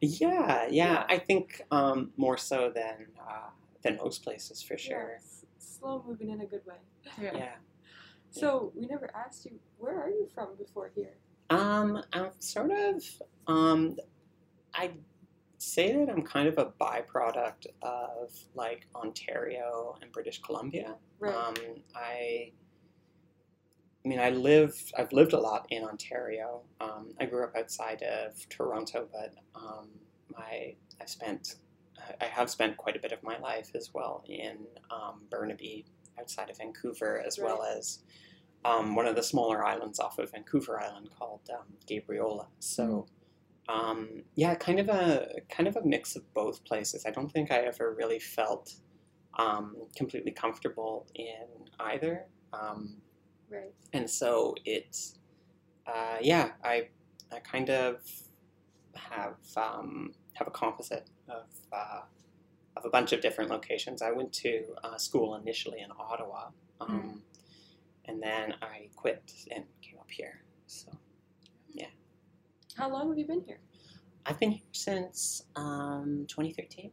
Yeah, 0.00 0.62
yeah, 0.62 0.68
Yeah. 0.70 1.04
I 1.08 1.18
think 1.18 1.62
um, 1.70 2.12
more 2.16 2.36
so 2.38 2.70
than 2.74 3.06
uh, 3.20 3.50
than 3.82 3.96
most 3.96 4.22
places 4.22 4.62
for 4.62 4.74
Yeah, 4.74 4.78
sure. 4.78 5.12
s- 5.16 5.44
slow 5.58 6.02
moving 6.06 6.30
in 6.30 6.40
a 6.40 6.46
good 6.46 6.64
way. 6.66 6.76
yeah. 7.20 7.32
Yeah. 7.34 7.52
So 8.30 8.72
we 8.76 8.86
never 8.86 9.10
asked 9.14 9.44
you 9.44 9.58
where 9.78 10.00
are 10.00 10.08
you 10.08 10.28
from 10.34 10.54
before 10.56 10.90
here? 10.94 11.14
Um, 11.50 12.02
I'm 12.12 12.30
sort 12.38 12.70
of 12.70 13.02
um, 13.48 13.96
I 14.72 14.92
say 15.60 15.92
that 15.92 16.08
I'm 16.10 16.22
kind 16.22 16.48
of 16.48 16.58
a 16.58 16.72
byproduct 16.80 17.66
of 17.82 18.32
like 18.54 18.86
Ontario 18.94 19.96
and 20.00 20.10
British 20.10 20.40
Columbia. 20.40 20.96
Right. 21.18 21.34
Um, 21.34 21.54
I, 21.94 22.52
I 24.04 24.08
mean, 24.08 24.20
I 24.20 24.30
live. 24.30 24.74
I've 24.96 25.12
lived 25.12 25.34
a 25.34 25.38
lot 25.38 25.66
in 25.70 25.84
Ontario. 25.84 26.62
Um, 26.80 27.12
I 27.20 27.26
grew 27.26 27.44
up 27.44 27.54
outside 27.56 28.02
of 28.02 28.48
Toronto, 28.48 29.06
but 29.12 29.34
um, 29.54 29.88
my 30.34 30.74
I 31.00 31.04
spent. 31.04 31.56
I 32.18 32.24
have 32.24 32.48
spent 32.48 32.78
quite 32.78 32.96
a 32.96 32.98
bit 32.98 33.12
of 33.12 33.22
my 33.22 33.38
life 33.38 33.72
as 33.74 33.90
well 33.92 34.24
in 34.26 34.56
um, 34.90 35.20
Burnaby, 35.30 35.84
outside 36.18 36.48
of 36.48 36.56
Vancouver, 36.56 37.22
as 37.24 37.38
well 37.38 37.62
as 37.62 37.98
um, 38.64 38.94
one 38.94 39.06
of 39.06 39.14
the 39.14 39.22
smaller 39.22 39.62
islands 39.62 40.00
off 40.00 40.18
of 40.18 40.30
Vancouver 40.32 40.80
Island 40.80 41.10
called 41.16 41.42
um, 41.52 41.66
Gabriola. 41.86 42.46
So. 42.58 43.06
Um, 43.70 44.24
yeah, 44.34 44.54
kind 44.54 44.80
of 44.80 44.88
a 44.88 45.40
kind 45.48 45.68
of 45.68 45.76
a 45.76 45.82
mix 45.84 46.16
of 46.16 46.32
both 46.34 46.64
places. 46.64 47.04
I 47.06 47.10
don't 47.10 47.30
think 47.30 47.50
I 47.50 47.58
ever 47.58 47.94
really 47.96 48.18
felt 48.18 48.74
um, 49.38 49.76
completely 49.96 50.32
comfortable 50.32 51.06
in 51.14 51.46
either. 51.78 52.26
Um, 52.52 52.96
right. 53.48 53.72
and 53.92 54.10
so 54.10 54.56
it's 54.64 55.18
uh, 55.86 56.16
yeah 56.20 56.50
I 56.64 56.88
I 57.32 57.38
kind 57.40 57.70
of 57.70 58.00
have 58.94 59.36
um, 59.56 60.12
have 60.34 60.48
a 60.48 60.50
composite 60.50 61.08
of 61.28 61.46
uh, 61.72 62.00
of 62.76 62.84
a 62.84 62.90
bunch 62.90 63.12
of 63.12 63.20
different 63.20 63.50
locations. 63.50 64.02
I 64.02 64.10
went 64.10 64.32
to 64.34 64.64
uh, 64.82 64.96
school 64.96 65.36
initially 65.36 65.80
in 65.80 65.90
Ottawa, 65.98 66.48
um, 66.80 67.22
and 68.06 68.22
then 68.22 68.54
I 68.62 68.88
quit 68.96 69.32
and 69.50 69.64
came 69.80 69.98
up 70.00 70.10
here. 70.10 70.42
So 70.66 70.90
How 72.80 72.88
long 72.88 73.10
have 73.10 73.18
you 73.18 73.26
been 73.26 73.42
here? 73.46 73.60
I've 74.24 74.40
been 74.40 74.52
here 74.52 74.62
since 74.72 75.42
um, 75.54 76.24
2013. 76.28 76.90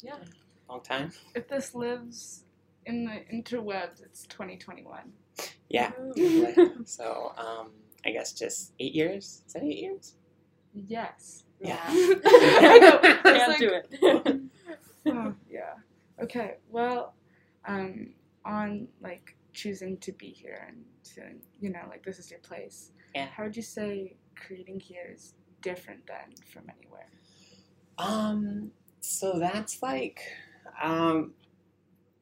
Yeah. 0.00 0.14
Long 0.70 0.80
time. 0.80 1.12
If 1.34 1.48
this 1.48 1.74
lives 1.74 2.44
in 2.86 3.04
the 3.04 3.20
interwebs, 3.30 4.02
it's 4.02 4.26
2021. 4.28 5.12
Yeah. 5.68 5.92
So 6.86 7.34
um, 7.36 7.72
I 8.06 8.10
guess 8.10 8.32
just 8.32 8.72
eight 8.80 8.94
years. 8.94 9.42
Is 9.46 9.52
that 9.52 9.64
eight 9.64 9.82
years? 9.82 10.14
Yes. 10.72 11.44
Yeah. 11.60 11.78
I 11.88 12.78
know. 12.80 12.98
Can't 13.22 13.48
like- 13.48 13.58
do 13.58 13.70
it. 13.74 14.40
oh, 15.08 15.34
yeah. 15.50 15.74
Okay. 16.22 16.54
Well, 16.70 17.12
um, 17.68 18.14
on 18.46 18.88
like 19.02 19.36
choosing 19.52 19.98
to 19.98 20.12
be 20.12 20.28
here 20.28 20.64
and 20.66 20.82
to, 21.16 21.20
you 21.60 21.68
know, 21.68 21.82
like 21.90 22.02
this 22.02 22.18
is 22.18 22.30
your 22.30 22.40
place. 22.40 22.92
Yeah. 23.14 23.26
How 23.26 23.42
would 23.42 23.56
you 23.56 23.62
say 23.62 24.16
creating 24.36 24.80
here 24.80 25.12
is 25.12 25.34
different 25.62 26.06
than 26.06 26.34
from 26.52 26.64
anywhere? 26.78 27.08
Um, 27.98 28.70
so 29.00 29.38
that's 29.38 29.82
like, 29.82 30.20
um, 30.82 31.32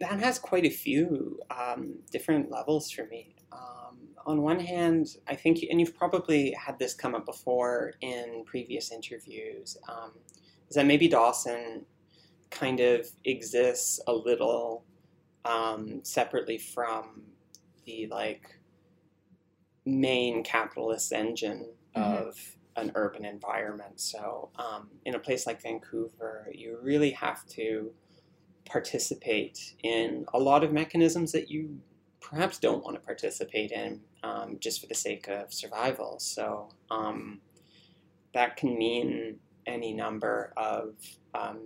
that 0.01 0.21
has 0.21 0.39
quite 0.39 0.65
a 0.65 0.71
few 0.71 1.41
um, 1.51 1.95
different 2.11 2.51
levels 2.51 2.91
for 2.91 3.07
me. 3.07 3.35
Um, 3.53 3.99
on 4.27 4.43
one 4.43 4.61
hand, 4.61 5.17
I 5.29 5.35
think, 5.35 5.65
and 5.71 5.81
you've 5.81 5.97
probably 5.97 6.53
had 6.53 6.79
this 6.79 6.95
come 6.95 7.15
up 7.15 7.27
before 7.27 7.93
in 8.01 8.45
previous 8.47 8.91
interviews, 8.91 9.77
um, 9.89 10.13
is 10.69 10.77
that 10.77 10.87
maybe 10.87 11.09
Dawson 11.09 11.85
kind 12.51 12.81
of 12.81 13.09
exists 13.25 14.01
a 14.07 14.13
little 14.13 14.85
um, 15.45 16.01
separately 16.03 16.59
from 16.59 17.23
the 17.85 18.07
like 18.11 18.59
main 19.85 20.43
capitalist 20.43 21.13
engine 21.13 21.69
Mhm. 21.97 22.27
of 22.29 22.57
an 22.77 22.93
urban 22.95 23.25
environment. 23.25 24.01
So, 24.01 24.51
um, 24.57 24.91
in 25.05 25.15
a 25.15 25.19
place 25.19 25.47
like 25.47 25.63
Vancouver, 25.63 26.49
you 26.53 26.79
really 26.83 27.11
have 27.13 27.47
to 27.49 27.95
participate 28.67 29.75
in 29.83 30.27
a 30.35 30.39
lot 30.39 30.65
of 30.65 30.73
mechanisms 30.73 31.33
that 31.33 31.51
you 31.51 31.81
perhaps 32.21 32.59
don't 32.59 32.85
want 32.85 32.97
to 32.97 33.01
participate 33.01 33.73
in 33.73 34.03
um, 34.23 34.59
just 34.61 34.81
for 34.81 34.87
the 34.87 34.95
sake 34.95 35.29
of 35.29 35.53
survival. 35.53 36.19
So, 36.21 36.71
um, 36.91 37.41
that 38.35 38.57
can 38.57 38.77
mean 38.77 39.39
any 39.67 39.93
number 39.93 40.53
of, 40.57 40.97
um, 41.35 41.61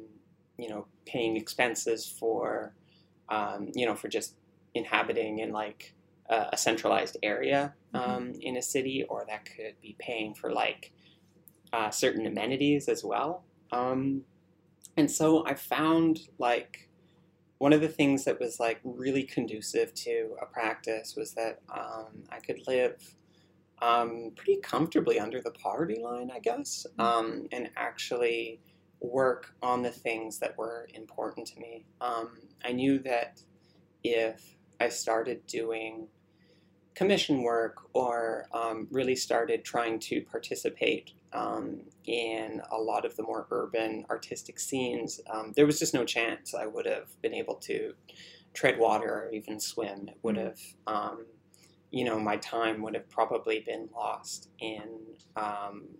you 0.58 0.68
know, 0.68 0.87
paying 1.06 1.37
expenses 1.37 2.06
for, 2.08 2.75
um, 3.28 3.70
you 3.75 3.87
know, 3.87 3.94
for 3.97 4.08
just 4.08 4.37
inhabiting 4.75 5.38
in 5.40 5.52
like 5.52 5.94
a, 6.28 6.49
a 6.52 6.56
centralized 6.56 7.16
area 7.23 7.75
um, 7.95 8.33
in 8.40 8.57
a 8.57 8.62
city, 8.62 9.04
or 9.09 9.25
that 9.28 9.45
could 9.45 9.75
be 9.80 9.97
paying 9.99 10.35
for 10.35 10.52
like 10.52 10.92
uh, 11.73 11.90
certain 11.90 12.26
amenities 12.26 12.88
as 12.88 13.04
well. 13.04 13.45
Um, 13.73 14.23
and 14.97 15.11
so 15.11 15.47
I 15.47 15.54
found 15.54 16.21
like 16.38 16.88
one 17.59 17.73
of 17.73 17.80
the 17.80 17.88
things 17.88 18.25
that 18.25 18.40
was 18.40 18.61
like 18.61 18.80
really 18.85 19.25
conducive 19.25 19.92
to 19.95 20.37
a 20.40 20.47
practice 20.47 21.14
was 21.16 21.33
that 21.35 21.61
um, 21.73 22.25
I 22.30 22.38
could 22.38 22.66
live 22.66 23.14
um, 23.80 24.33
pretty 24.37 24.61
comfortably 24.61 25.18
under 25.21 25.40
the 25.40 25.50
poverty 25.50 26.00
line, 26.00 26.30
I 26.33 26.38
guess, 26.40 26.87
um, 26.99 27.47
and 27.52 27.71
actually 27.76 28.61
work 29.00 29.54
on 29.62 29.83
the 29.83 29.90
things 29.90 30.38
that 30.40 30.57
were 30.59 30.88
important 30.95 31.47
to 31.49 31.61
me. 31.61 31.87
Um, 32.00 32.30
I 32.64 32.73
knew 32.73 32.99
that 33.00 33.40
if 34.02 34.57
I 34.80 34.88
started 34.88 35.47
doing 35.47 36.09
commission 36.99 37.45
work 37.45 37.76
or 37.95 38.49
um, 38.52 38.88
really 38.90 39.14
started 39.14 39.64
trying 39.64 40.00
to 40.00 40.21
participate 40.23 41.12
um, 41.33 41.83
in 42.05 42.61
a 42.73 42.76
lot 42.76 43.05
of 43.05 43.14
the 43.14 43.23
more 43.23 43.47
urban 43.52 44.05
artistic 44.11 44.59
scenes, 44.59 45.21
um, 45.31 45.52
there 45.55 45.64
was 45.64 45.78
just 45.78 45.95
no 45.95 46.05
chance 46.05 46.55
I 46.57 46.67
would 46.67 46.87
have 46.87 47.11
been 47.23 47.35
able 47.35 47.55
to 47.71 47.95
tread 48.52 48.81
water 48.81 49.09
or 49.26 49.31
even 49.33 49.61
swim. 49.61 50.09
It 50.09 50.19
would 50.25 50.37
Mhm. 50.37 50.38
have, 50.38 50.59
um, 50.88 51.26
you 51.93 52.05
know, 52.05 52.19
my 52.19 52.37
time 52.38 52.83
would 52.83 52.95
have 52.95 53.09
probably 53.09 53.61
been 53.61 53.88
lost 53.95 54.50
in 54.59 54.99
um, 55.37 55.99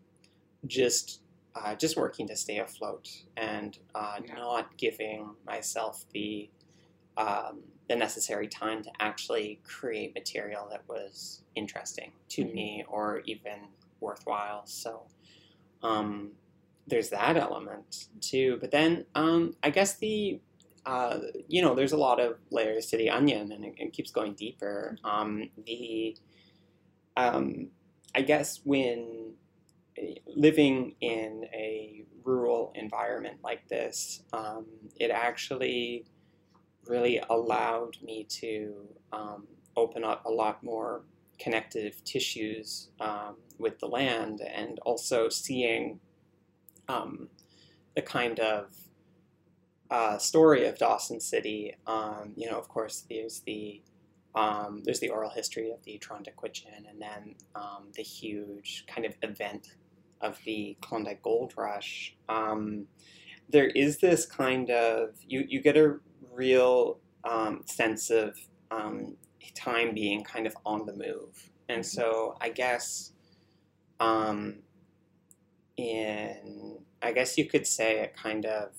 just 0.67 1.23
uh, 1.55 1.75
just 1.77 1.97
working 1.97 2.29
to 2.29 2.37
stay 2.37 2.59
afloat 2.59 3.09
and 3.37 3.79
uh, 3.95 4.21
Yeah. 4.25 4.37
not 4.37 4.77
giving 4.79 5.37
myself 5.47 6.05
the 6.13 6.51
um, 7.17 7.63
the 7.89 7.97
necessary 7.97 8.49
time 8.49 8.83
to 8.83 8.91
actually 9.01 9.61
create 9.65 10.15
material 10.15 10.69
that 10.71 10.87
was 10.89 11.43
interesting 11.55 12.13
to 12.29 12.45
Mhm. 12.45 12.55
me 12.55 12.85
or 12.89 13.23
even 13.25 13.69
worthwhile. 14.01 14.67
So 14.67 15.07
um, 15.83 16.33
there's 16.87 17.11
that 17.11 17.37
element 17.37 18.09
too. 18.21 18.59
But 18.61 18.71
then 18.71 19.07
um, 19.15 19.55
I 19.63 19.71
guess 19.71 19.97
the 19.99 20.41
uh, 20.87 21.21
you 21.49 21.61
know 21.61 21.75
there's 21.75 21.93
a 21.93 21.99
lot 21.99 22.19
of 22.21 22.39
layers 22.51 22.87
to 22.87 22.97
the 22.97 23.11
onion, 23.11 23.53
and 23.53 23.65
it, 23.65 23.75
it 23.77 23.93
keeps 23.93 24.11
going 24.11 24.35
deeper. 24.35 24.97
Um, 25.05 25.51
the 25.67 26.17
um, 27.17 27.69
I 28.15 28.23
guess 28.23 28.61
when 28.65 29.35
eh, 29.99 30.15
living 30.27 30.95
in 31.01 31.47
a 31.53 32.05
rural 32.25 32.73
environment 32.75 33.39
like 33.43 33.69
this, 33.69 34.23
um, 34.33 34.67
it 34.97 35.11
actually 35.11 36.07
really 36.89 37.21
allowed 37.31 37.97
me 38.03 38.25
to 38.25 38.75
um, 39.13 39.47
open 39.77 40.05
up 40.05 40.25
a 40.25 40.31
lot 40.31 40.63
more 40.63 41.03
connective 41.39 42.03
tissues 42.05 42.89
um, 43.01 43.37
with 43.59 43.79
the 43.79 43.87
land 43.87 44.41
and 44.41 44.79
also 44.81 45.29
seeing 45.29 46.01
um, 46.89 47.29
the 47.95 48.03
kind 48.03 48.41
of 48.41 48.75
uh, 49.91 50.19
story 50.19 50.67
of 50.67 50.79
Dawson 50.79 51.21
City. 51.21 51.75
Um, 51.87 52.33
you 52.37 52.51
know, 52.51 52.59
of 52.59 52.69
course, 52.69 53.05
there's 53.09 53.41
the 53.41 53.83
um, 54.35 54.83
there's 54.85 55.01
the 55.01 55.09
oral 55.09 55.31
history 55.31 55.71
of 55.71 55.83
the 55.85 55.99
Tr'ondëk 55.99 56.35
Hwëch'in, 56.37 56.89
and 56.89 57.01
then 57.01 57.35
um, 57.55 57.89
the 57.97 58.03
huge 58.03 58.85
kind 58.87 59.07
of 59.07 59.17
event 59.23 59.75
of 60.21 60.39
the 60.45 60.77
Klondike 60.81 61.23
Gold 61.23 61.55
Rush. 61.57 62.15
There 63.51 63.69
is 63.69 63.99
this 63.99 64.27
kind 64.27 64.71
of 64.71 65.17
you 65.27 65.45
you 65.49 65.63
get 65.63 65.77
a 65.77 65.99
real 66.39 66.99
um, 67.29 67.63
sense 67.67 68.11
of 68.11 68.39
um, 68.71 69.17
time 69.55 69.95
being 69.95 70.25
kind 70.25 70.47
of 70.47 70.57
on 70.65 70.87
the 70.87 70.95
move, 70.95 71.51
and 71.69 71.85
so 71.85 72.37
I 72.41 72.51
guess 72.51 73.13
um, 74.01 74.61
in 75.77 76.79
I 77.03 77.13
guess 77.13 77.39
you 77.39 77.47
could 77.47 77.67
say 77.67 78.01
it 78.01 78.17
kind 78.17 78.47
of 78.47 78.71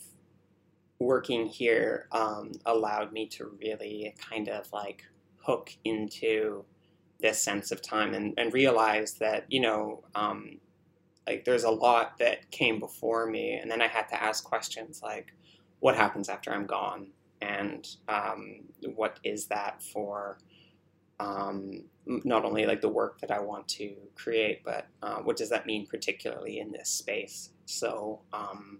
working 1.00 1.48
here 1.48 2.08
um, 2.12 2.51
allowed 2.66 3.13
me 3.13 3.28
to 3.28 3.51
really 3.62 4.16
kind 4.20 4.50
of 4.50 4.72
like 4.74 5.04
hook 5.38 5.72
into 5.86 6.66
this 7.22 7.42
sense 7.42 7.72
of 7.72 7.82
time 7.82 8.13
and, 8.13 8.34
and 8.38 8.54
realize 8.54 9.13
that 9.16 9.46
you 9.50 9.62
know 9.62 10.04
um, 10.16 10.60
like 11.28 11.46
there's 11.46 11.63
a 11.63 11.72
lot 11.72 12.18
that 12.20 12.50
came 12.51 12.80
before 12.80 13.28
me. 13.28 13.54
And 13.54 13.70
then 13.70 13.82
i 13.82 13.88
had 13.88 14.08
to 14.10 14.22
ask 14.22 14.44
questions 14.44 15.01
like 15.04 15.34
what 15.80 15.96
happens 15.96 16.28
after 16.30 16.51
i'm 16.51 16.66
gone 16.66 17.08
and 17.41 17.88
um, 18.08 18.62
what 18.96 19.19
is 19.24 19.48
that 19.48 19.81
for 19.81 20.38
um, 21.19 21.84
not 22.05 22.46
only 22.46 22.65
like 22.65 22.81
the 22.81 22.89
work 22.89 23.19
that 23.19 23.31
i 23.31 23.39
want 23.39 23.67
to 23.67 23.93
create 24.15 24.63
but 24.63 24.88
uh, 25.03 25.17
what 25.17 25.38
does 25.38 25.50
that 25.50 25.65
mean 25.65 25.86
particularly 25.86 26.60
in 26.60 26.72
this 26.72 26.89
space 26.89 27.50
so 27.65 28.22
um, 28.34 28.79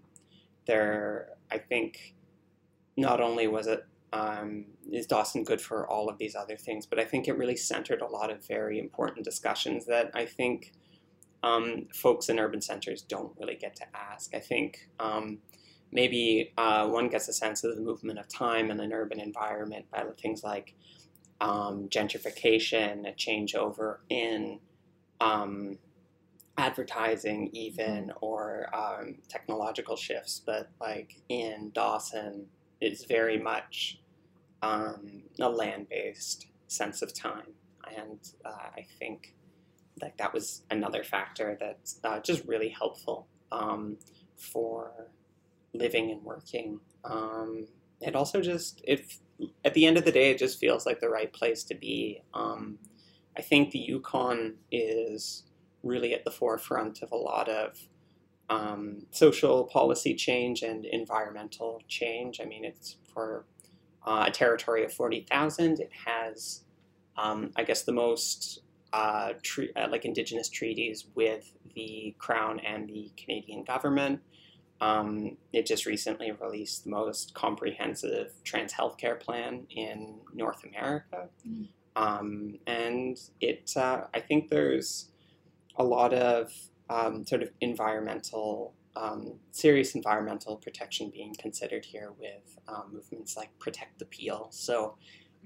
there 0.66 1.30
i 1.50 1.58
think 1.58 2.14
not 2.96 3.20
only 3.20 3.46
was 3.46 3.66
it 3.66 3.84
um, 4.12 4.64
is 4.90 5.06
Dawson 5.06 5.44
good 5.44 5.60
for 5.60 5.88
all 5.88 6.08
of 6.08 6.18
these 6.18 6.34
other 6.34 6.56
things, 6.56 6.84
but 6.84 6.98
I 6.98 7.04
think 7.04 7.28
it 7.28 7.38
really 7.38 7.56
centered 7.56 8.00
a 8.00 8.06
lot 8.06 8.30
of 8.30 8.44
very 8.44 8.78
important 8.78 9.24
discussions 9.24 9.86
that 9.86 10.10
I 10.14 10.26
think 10.26 10.72
um, 11.42 11.86
folks 11.94 12.28
in 12.28 12.38
urban 12.38 12.60
centers 12.60 13.02
don't 13.02 13.32
really 13.38 13.54
get 13.54 13.76
to 13.76 13.84
ask. 13.94 14.34
I 14.34 14.40
think 14.40 14.88
um, 14.98 15.38
maybe 15.92 16.52
uh, 16.56 16.86
one 16.88 17.08
gets 17.08 17.28
a 17.28 17.32
sense 17.32 17.64
of 17.64 17.74
the 17.74 17.82
movement 17.82 18.18
of 18.18 18.28
time 18.28 18.70
in 18.70 18.80
an 18.80 18.92
urban 18.92 19.20
environment 19.20 19.86
by 19.90 20.04
things 20.20 20.42
like 20.42 20.74
um, 21.40 21.88
gentrification, 21.88 23.08
a 23.08 23.12
changeover 23.12 23.98
in 24.08 24.60
um, 25.20 25.78
advertising, 26.56 27.50
even 27.52 28.12
or 28.20 28.68
um, 28.74 29.16
technological 29.28 29.96
shifts. 29.96 30.42
But 30.44 30.70
like 30.80 31.16
in 31.28 31.70
Dawson, 31.72 32.46
it's 32.80 33.04
very 33.04 33.38
much 33.38 34.00
um, 34.62 35.22
a 35.40 35.48
land-based 35.48 36.46
sense 36.68 37.02
of 37.02 37.14
time, 37.14 37.54
and 37.96 38.18
uh, 38.44 38.68
I 38.76 38.86
think 38.98 39.34
like 40.00 40.16
that 40.18 40.32
was 40.32 40.62
another 40.70 41.02
factor 41.02 41.56
that's 41.60 42.00
uh, 42.04 42.20
just 42.20 42.44
really 42.46 42.68
helpful 42.68 43.26
um, 43.52 43.96
for 44.36 45.08
living 45.72 46.10
and 46.10 46.22
working. 46.22 46.80
Um, 47.04 47.66
it 48.00 48.16
also 48.16 48.40
just 48.40 48.80
it 48.84 49.12
at 49.64 49.74
the 49.74 49.86
end 49.86 49.96
of 49.96 50.04
the 50.04 50.12
day, 50.12 50.30
it 50.30 50.38
just 50.38 50.58
feels 50.58 50.86
like 50.86 51.00
the 51.00 51.08
right 51.08 51.32
place 51.32 51.64
to 51.64 51.74
be. 51.74 52.22
Um, 52.34 52.78
I 53.36 53.42
think 53.42 53.70
the 53.70 53.78
Yukon 53.78 54.56
is 54.70 55.44
really 55.82 56.14
at 56.14 56.24
the 56.24 56.30
forefront 56.30 57.02
of 57.02 57.12
a 57.12 57.16
lot 57.16 57.48
of 57.48 57.78
um, 58.50 59.06
social 59.12 59.64
policy 59.64 60.14
change 60.14 60.62
and 60.62 60.84
environmental 60.84 61.82
change. 61.88 62.40
I 62.40 62.44
mean, 62.44 62.64
it's 62.64 62.96
for 63.14 63.46
uh, 64.06 64.24
a 64.28 64.30
territory 64.30 64.84
of 64.84 64.92
40,000. 64.92 65.80
It 65.80 65.90
has, 66.04 66.64
um, 67.16 67.52
I 67.56 67.62
guess, 67.62 67.84
the 67.84 67.92
most 67.92 68.62
uh, 68.92 69.34
tre- 69.42 69.72
uh, 69.76 69.88
like 69.88 70.04
indigenous 70.04 70.48
treaties 70.48 71.06
with 71.14 71.52
the 71.74 72.14
Crown 72.18 72.60
and 72.60 72.88
the 72.88 73.10
Canadian 73.16 73.62
government. 73.62 74.20
Um, 74.80 75.36
it 75.52 75.66
just 75.66 75.84
recently 75.84 76.32
released 76.32 76.84
the 76.84 76.90
most 76.90 77.34
comprehensive 77.34 78.32
trans 78.44 78.72
healthcare 78.72 79.20
plan 79.20 79.66
in 79.70 80.20
North 80.32 80.64
America. 80.64 81.28
Mm. 81.46 81.68
Um, 81.96 82.58
and 82.66 83.18
it, 83.40 83.72
uh, 83.76 84.02
I 84.14 84.20
think 84.20 84.48
there's 84.48 85.10
a 85.76 85.84
lot 85.84 86.14
of 86.14 86.52
um, 86.88 87.26
sort 87.26 87.42
of 87.42 87.50
environmental, 87.60 88.74
um, 88.96 89.34
serious 89.52 89.94
environmental 89.94 90.56
protection 90.56 91.10
being 91.10 91.34
considered 91.38 91.84
here 91.84 92.12
with 92.18 92.58
um, 92.68 92.84
movements 92.92 93.36
like 93.36 93.50
Protect 93.58 93.98
the 93.98 94.06
Peel. 94.06 94.48
So 94.50 94.96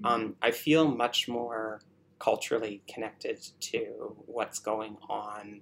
um, 0.03 0.35
I 0.41 0.51
feel 0.51 0.87
much 0.87 1.27
more 1.27 1.81
culturally 2.19 2.81
connected 2.87 3.45
to 3.59 4.15
what's 4.25 4.59
going 4.59 4.97
on 5.09 5.61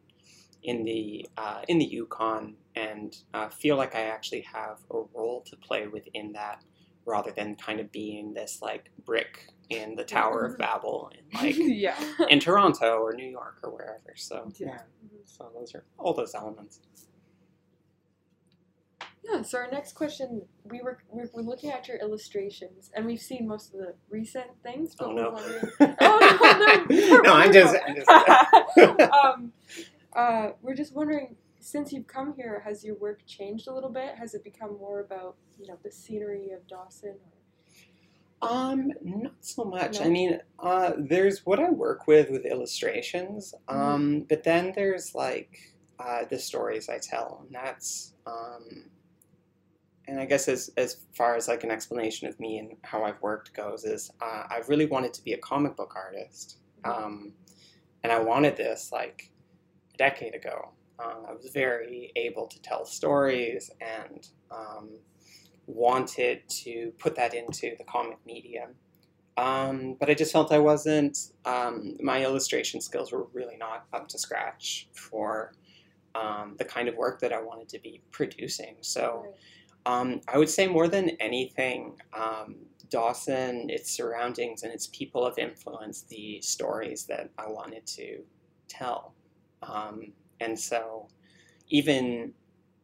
in 0.64 0.84
the 0.84 1.28
uh, 1.38 1.62
in 1.68 1.78
the 1.80 1.86
Yukon, 1.86 2.56
and 2.76 3.16
uh, 3.34 3.50
feel 3.50 3.76
like 3.78 3.96
I 3.96 4.04
actually 4.04 4.42
have 4.42 4.78
a 4.92 5.02
role 5.14 5.44
to 5.50 5.56
play 5.58 5.88
within 5.88 6.32
that, 6.34 6.64
rather 7.06 7.32
than 7.32 7.56
kind 7.56 7.80
of 7.80 7.92
being 7.92 8.34
this 8.34 8.60
like 8.62 8.90
brick 9.06 9.48
in 9.70 9.96
the 9.96 10.04
Tower 10.04 10.46
of 10.46 10.58
Babel, 10.58 11.12
in, 11.18 11.40
like 11.40 11.56
yeah. 11.58 11.96
in 12.30 12.40
Toronto 12.40 12.98
or 13.00 13.14
New 13.14 13.30
York 13.30 13.58
or 13.64 13.72
wherever. 13.72 14.14
So 14.16 14.52
Yeah. 14.60 14.80
so 15.26 15.52
those 15.58 15.74
are 15.76 15.84
all 15.98 16.14
those 16.14 16.34
elements. 16.36 16.80
Yeah, 19.26 19.42
so 19.42 19.58
our 19.60 19.72
next 19.72 19.94
question, 19.94 20.42
we 20.66 20.82
were 20.82 20.98
we're, 21.10 21.30
we're 21.34 21.44
looking 21.44 21.72
at 21.72 21.88
your 21.88 21.96
illustrations, 21.98 22.92
and 22.94 23.06
we've 23.06 23.22
seen 23.22 23.48
most 23.48 23.74
of 23.74 23.80
the 23.80 23.94
recent 24.10 24.48
things. 24.64 24.96
But 24.96 25.08
Oh, 25.08 25.12
no. 25.14 25.30
wondering- 25.32 25.72
oh 26.02 26.86
no, 26.90 26.96
no, 26.98 27.18
No, 27.22 27.34
I'm 27.34 27.54
just- 27.54 27.76
I'm 27.88 27.96
just- 27.96 28.10
um, 29.14 29.54
uh, 30.16 30.52
we're 30.62 30.76
just 30.76 30.96
wondering, 30.96 31.36
since 31.60 31.94
you've 31.94 32.08
come 32.08 32.34
here, 32.36 32.62
has 32.66 32.84
your 32.84 32.96
work 32.96 33.26
changed 33.26 33.68
a 33.68 33.74
little 33.74 33.90
bit? 33.90 34.16
Has 34.16 34.34
it 34.34 34.44
become 34.44 34.78
more 34.78 35.00
about 35.00 35.36
you 35.60 35.68
know 35.68 35.78
the 35.84 35.92
scenery 35.92 36.52
of 36.52 36.68
Dawson? 36.68 37.16
Um, 38.42 38.92
not 39.02 39.36
so 39.40 39.64
much. 39.64 40.02
I 40.02 40.10
mean, 40.10 40.40
uh, 40.60 40.92
there's 40.98 41.46
what 41.46 41.60
I 41.60 41.70
work 41.70 42.08
with 42.08 42.30
with 42.30 42.46
illustrations, 42.46 43.56
um, 43.70 44.26
but 44.28 44.44
then 44.44 44.74
there's 44.76 45.16
like 45.16 45.74
uh, 45.98 46.26
the 46.30 46.38
stories 46.38 46.90
I 46.90 46.98
tell, 46.98 47.44
and 47.46 47.56
that's 47.56 48.14
um, 48.28 48.90
and 50.08 50.20
I 50.20 50.26
guess 50.26 50.50
as 50.50 50.70
as 50.76 50.98
far 51.14 51.36
as 51.36 51.48
like 51.48 51.64
an 51.64 51.72
explanation 51.72 52.28
of 52.28 52.38
me 52.40 52.58
and 52.58 52.74
how 52.84 53.04
I've 53.04 53.22
worked 53.22 53.54
goes 53.54 53.86
is 53.86 54.12
uh, 54.22 54.44
I've 54.50 54.68
really 54.68 54.88
wanted 54.88 55.14
to 55.14 55.24
be 55.24 55.34
a 55.34 55.38
comic 55.38 55.78
book 55.78 55.94
artist, 55.96 56.58
um, 56.84 57.32
and 58.04 58.12
I 58.12 58.20
wanted 58.20 58.58
this 58.58 58.92
like 58.92 59.32
a 59.94 59.98
decade 59.98 60.36
ago. 60.36 60.70
Uh, 61.00 61.30
I 61.30 61.34
was 61.34 61.50
very 61.54 62.12
able 62.16 62.48
to 62.48 62.62
tell 62.62 62.86
stories 62.86 63.72
and 63.82 64.28
um, 64.52 64.90
wanted 65.68 66.48
to 66.50 66.94
put 67.00 67.16
that 67.16 67.34
into 67.34 67.76
the 67.78 67.84
comic 67.84 68.18
medium. 68.26 68.72
Um, 69.36 69.96
but 70.00 70.10
I 70.10 70.14
just 70.14 70.32
felt 70.32 70.52
I 70.52 70.60
wasn't, 70.60 71.18
um, 71.46 71.98
my 72.00 72.24
illustration 72.24 72.80
skills 72.82 73.12
were 73.12 73.26
really 73.34 73.58
not 73.58 73.86
up 73.92 74.08
to 74.10 74.20
scratch 74.20 74.88
for 74.94 75.54
um, 76.14 76.56
the 76.60 76.66
kind 76.66 76.88
of 76.88 76.96
work 76.96 77.20
that 77.22 77.34
I 77.34 77.42
wanted 77.42 77.68
to 77.70 77.80
be 77.80 78.02
producing. 78.12 78.76
So 78.82 79.34
um, 79.88 80.22
I 80.28 80.38
would 80.38 80.50
say 80.50 80.68
more 80.68 80.88
than 80.88 81.10
anything, 81.20 81.98
Dawson, 82.94 83.72
its 83.72 83.90
surroundings, 83.90 84.62
and 84.62 84.72
its 84.72 84.86
people 84.86 85.26
have 85.26 85.40
influenced 85.40 86.08
the 86.10 86.40
stories 86.42 87.06
that 87.06 87.32
I 87.40 87.48
wanted 87.48 87.88
to 87.88 88.22
tell. 88.68 89.16
Um, 89.68 90.14
and 90.40 90.60
so, 90.60 91.08
even 91.70 92.34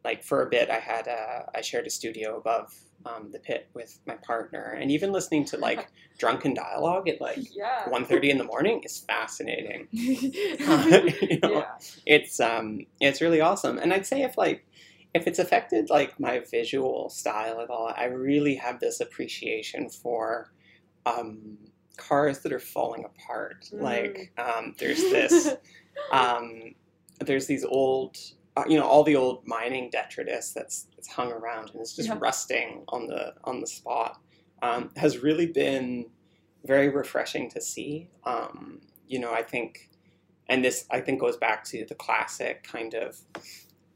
like 0.04 0.22
for 0.22 0.42
a 0.42 0.48
bit, 0.48 0.70
I 0.70 0.78
had 0.78 1.06
a, 1.06 1.50
I 1.54 1.60
shared 1.60 1.86
a 1.86 1.90
studio 1.90 2.36
above 2.36 2.74
um, 3.06 3.30
the 3.32 3.38
pit 3.38 3.68
with 3.74 3.98
my 4.06 4.14
partner, 4.16 4.76
and 4.80 4.90
even 4.90 5.12
listening 5.12 5.44
to 5.46 5.56
like 5.58 5.88
drunken 6.18 6.54
dialogue 6.54 7.08
at 7.08 7.20
like 7.20 7.38
yeah. 7.54 7.84
1.30 7.86 8.28
in 8.30 8.38
the 8.38 8.44
morning 8.44 8.82
is 8.84 8.98
fascinating. 8.98 9.88
you 9.92 11.38
know, 11.42 11.60
yeah. 11.60 11.78
it's 12.06 12.40
um 12.40 12.80
it's 13.00 13.20
really 13.20 13.40
awesome 13.40 13.78
and 13.78 13.92
i'd 13.92 14.04
say 14.06 14.22
if 14.22 14.36
like 14.36 14.66
if 15.14 15.26
it's 15.26 15.38
affected 15.38 15.88
like 15.88 16.18
my 16.20 16.40
visual 16.50 17.08
style 17.08 17.60
at 17.60 17.70
all 17.70 17.92
i 17.96 18.04
really 18.04 18.54
have 18.54 18.80
this 18.80 19.00
appreciation 19.00 19.88
for 19.88 20.52
um 21.06 21.56
cars 22.00 22.40
that 22.40 22.52
are 22.52 22.58
falling 22.76 23.04
apart 23.04 23.68
Mm. 23.72 23.82
like 23.82 24.32
um 24.38 24.74
there's 24.78 25.02
this 25.10 25.34
um 26.12 26.74
there's 27.20 27.46
these 27.46 27.64
old 27.64 28.16
uh, 28.56 28.64
you 28.68 28.78
know 28.78 28.86
all 28.86 29.04
the 29.04 29.16
old 29.16 29.46
mining 29.46 29.90
detritus 29.90 30.52
that's 30.52 30.86
that's 30.96 31.08
hung 31.08 31.30
around 31.30 31.70
and 31.70 31.80
it's 31.80 31.94
just 31.94 32.08
Yeah. 32.08 32.18
rusting 32.18 32.84
on 32.88 33.06
the 33.06 33.34
on 33.44 33.60
the 33.60 33.66
spot 33.66 34.20
um, 34.62 34.90
has 34.96 35.18
really 35.18 35.46
been 35.46 36.06
very 36.64 36.88
refreshing 36.88 37.48
to 37.50 37.60
see 37.60 38.08
um, 38.24 38.80
you 39.06 39.18
know 39.18 39.32
i 39.32 39.42
think 39.42 39.88
and 40.48 40.64
this 40.64 40.86
i 40.90 41.00
think 41.00 41.20
goes 41.20 41.36
back 41.36 41.64
to 41.64 41.84
the 41.86 41.94
classic 41.94 42.62
kind 42.64 42.94
of 42.94 43.16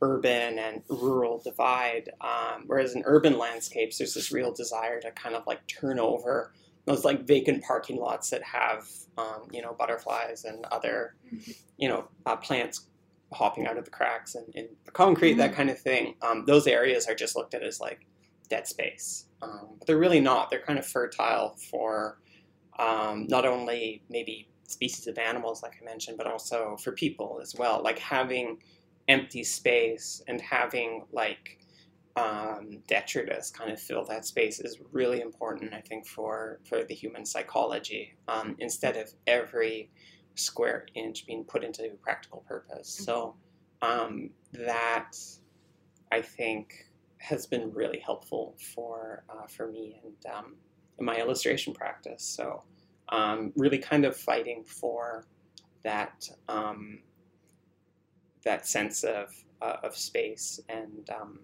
urban 0.03 0.59
and 0.59 0.83
rural 0.88 1.38
divide 1.38 2.11
um, 2.21 2.64
whereas 2.67 2.95
in 2.95 3.03
urban 3.07 3.38
landscapes 3.38 3.99
there's 3.99 4.14
this 4.14 4.31
real 4.33 4.53
desire 4.53 5.01
to 5.01 5.11
kind 5.12 5.35
of 5.35 5.47
like 5.47 5.67
turn 5.67 5.99
over 5.99 6.53
those 6.87 7.05
like 7.05 7.27
vacant 7.27 7.62
parking 7.64 7.97
lots 7.97 8.31
that 8.31 8.42
have 8.42 8.88
um, 9.18 9.49
you 9.53 9.62
know 9.62 9.75
butterflies 9.79 10.44
and 10.44 10.64
other 10.66 11.16
you 11.79 11.88
know 11.88 12.09
uh, 12.27 12.37
plants 12.37 12.88
hopping 13.33 13.66
out 13.66 13.77
of 13.79 13.85
the 13.85 13.90
cracks 13.90 14.35
and 14.37 14.47
in 14.55 14.68
the 14.85 14.92
concrete, 14.92 15.35
that 15.35 15.53
Mhm. 15.53 15.55
kind 15.55 15.70
of 15.70 15.79
thing. 15.81 16.14
Um, 16.23 16.44
those 16.47 16.66
areas 16.66 17.07
are 17.09 17.14
just 17.14 17.37
looked 17.37 17.55
at 17.55 17.62
as 17.62 17.81
like 17.81 18.07
dead 18.49 18.66
space, 18.68 19.27
um, 19.42 19.77
but 19.79 19.87
they're 19.87 19.99
really 19.99 20.20
not. 20.20 20.51
They're 20.51 20.62
kind 20.62 20.79
of 20.79 20.87
fertile 20.87 21.57
for 21.70 22.20
um, 22.79 23.27
not 23.29 23.44
only 23.47 24.05
maybe 24.09 24.49
species 24.66 25.07
of 25.07 25.18
animals, 25.18 25.62
like 25.62 25.75
I 25.81 25.85
mentioned, 25.85 26.16
but 26.18 26.27
also 26.27 26.77
for 26.83 26.92
people 26.92 27.38
as 27.42 27.55
well. 27.57 27.83
Like 27.83 27.99
having 27.99 28.59
empty 29.09 29.44
space 29.44 30.23
and 30.29 30.40
having 30.40 31.07
like 31.12 31.59
um, 32.16 32.79
detritus 32.87 33.50
kind 33.50 33.72
of 33.72 33.81
fill 33.81 34.05
that 34.05 34.24
space 34.24 34.61
is 34.61 34.79
really 34.92 35.20
important, 35.20 35.74
I 35.74 35.81
think, 35.81 36.07
for 36.07 36.61
for 36.68 36.85
the 36.85 36.94
human 36.94 37.24
psychology. 37.24 38.14
Um, 38.29 38.57
instead 38.59 38.96
of 38.96 39.12
every 39.27 39.90
square 40.37 40.87
inch 40.94 41.27
being 41.27 41.44
put 41.44 41.64
into 41.64 41.90
practical 42.03 42.44
purpose, 42.46 42.88
so 42.88 43.35
um, 43.83 44.31
that 44.53 45.12
I 46.12 46.22
think 46.22 46.87
has 47.18 47.46
been 47.46 47.72
really 47.72 47.98
helpful 47.98 48.55
for 48.74 49.24
uh, 49.29 49.46
for 49.48 49.70
me 49.70 50.00
and 50.05 50.35
um, 50.35 50.55
in 50.98 51.05
my 51.05 51.16
illustration 51.16 51.72
practice. 51.72 52.22
So 52.22 52.62
um, 53.09 53.53
really 53.57 53.79
kind 53.79 54.05
of 54.05 54.16
fighting 54.16 54.62
for 54.64 55.27
that 55.83 56.29
um, 56.48 57.00
that 58.44 58.68
sense 58.68 59.03
of 59.03 59.35
uh, 59.61 59.77
of 59.83 59.96
space 59.96 60.61
and 60.68 61.11
um, 61.11 61.40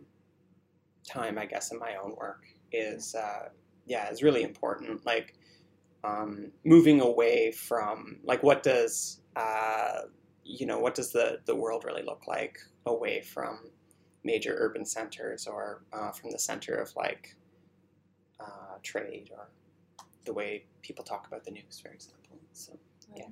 time, 1.12 1.38
I 1.38 1.46
guess, 1.46 1.72
in 1.72 1.78
my 1.78 1.96
own 2.02 2.14
work 2.16 2.44
is 2.72 3.14
uh, 3.14 3.48
yeah 3.86 4.10
is 4.10 4.22
really 4.22 4.42
important. 4.42 5.04
Like 5.06 5.34
um, 6.04 6.50
moving 6.64 7.00
away 7.00 7.52
from 7.52 8.18
like 8.24 8.42
what 8.42 8.62
does 8.62 9.20
uh, 9.36 10.02
you 10.44 10.66
know 10.66 10.78
what 10.78 10.94
does 10.94 11.12
the 11.12 11.40
the 11.46 11.54
world 11.54 11.84
really 11.84 12.02
look 12.02 12.22
like 12.26 12.58
away 12.86 13.20
from 13.22 13.70
major 14.24 14.54
urban 14.58 14.84
centers 14.84 15.46
or 15.46 15.82
uh, 15.92 16.10
from 16.12 16.30
the 16.30 16.38
center 16.38 16.74
of 16.74 16.94
like 16.96 17.34
uh, 18.40 18.76
trade 18.82 19.30
or 19.36 19.48
the 20.24 20.32
way 20.32 20.64
people 20.82 21.04
talk 21.04 21.26
about 21.26 21.44
the 21.44 21.50
news, 21.50 21.80
for 21.82 21.90
example. 21.92 22.38
So 22.52 22.78
Yeah. 23.16 23.26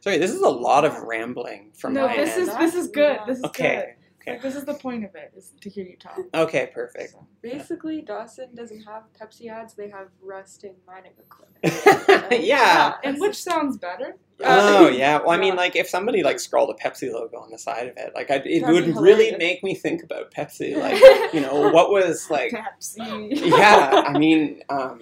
sorry, 0.00 0.18
this 0.18 0.30
is 0.32 0.42
a 0.42 0.48
lot 0.48 0.84
of 0.84 0.96
rambling 1.02 1.72
from 1.72 1.94
no, 1.94 2.06
my 2.06 2.16
this 2.16 2.36
end. 2.36 2.48
is 2.48 2.56
this 2.56 2.74
is 2.74 2.88
good. 2.88 3.20
This 3.26 3.38
is 3.38 3.44
Okay, 3.46 3.76
good. 3.76 3.97
Like, 4.32 4.42
this 4.42 4.56
is 4.56 4.64
the 4.64 4.74
point 4.74 5.04
of 5.04 5.14
it, 5.14 5.32
is 5.36 5.52
to 5.60 5.70
hear 5.70 5.84
you 5.84 5.96
talk. 5.96 6.18
okay, 6.34 6.70
perfect. 6.72 7.12
So. 7.12 7.26
Basically, 7.42 8.02
Dawson 8.02 8.54
doesn't 8.54 8.82
have 8.82 9.04
Pepsi 9.20 9.50
ads; 9.50 9.74
they 9.74 9.88
have 9.90 10.08
rusting 10.22 10.74
mining 10.86 11.12
equipment. 11.18 12.32
yeah. 12.44 12.94
And 13.04 13.18
which 13.20 13.36
sounds 13.36 13.76
better? 13.76 14.16
Oh 14.44 14.88
yeah. 14.88 15.18
Well, 15.18 15.30
I 15.30 15.38
mean, 15.38 15.56
like 15.56 15.74
if 15.74 15.88
somebody 15.88 16.22
like 16.22 16.38
scrawled 16.38 16.70
a 16.70 16.74
Pepsi 16.74 17.12
logo 17.12 17.38
on 17.38 17.50
the 17.50 17.58
side 17.58 17.88
of 17.88 17.96
it, 17.96 18.12
like 18.14 18.30
I, 18.30 18.36
it 18.36 18.60
That'd 18.60 18.86
would 18.86 18.96
really 18.96 19.36
make 19.36 19.64
me 19.64 19.74
think 19.74 20.02
about 20.02 20.32
Pepsi. 20.32 20.76
Like 20.76 21.00
you 21.34 21.40
know, 21.40 21.70
what 21.70 21.90
was 21.90 22.30
like 22.30 22.52
Pepsi. 22.52 23.30
yeah, 23.30 24.04
I 24.06 24.16
mean, 24.18 24.62
um, 24.68 25.00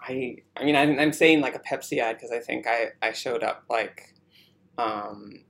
I, 0.00 0.38
I 0.56 0.64
mean, 0.64 0.76
I'm, 0.76 0.98
I'm 0.98 1.12
saying 1.12 1.40
like 1.40 1.54
a 1.54 1.60
Pepsi 1.60 1.98
ad 1.98 2.16
because 2.16 2.32
I 2.32 2.40
think 2.40 2.66
I, 2.66 2.88
I 3.02 3.12
showed 3.12 3.42
up 3.42 3.64
like, 3.68 4.14
um, 4.78 5.44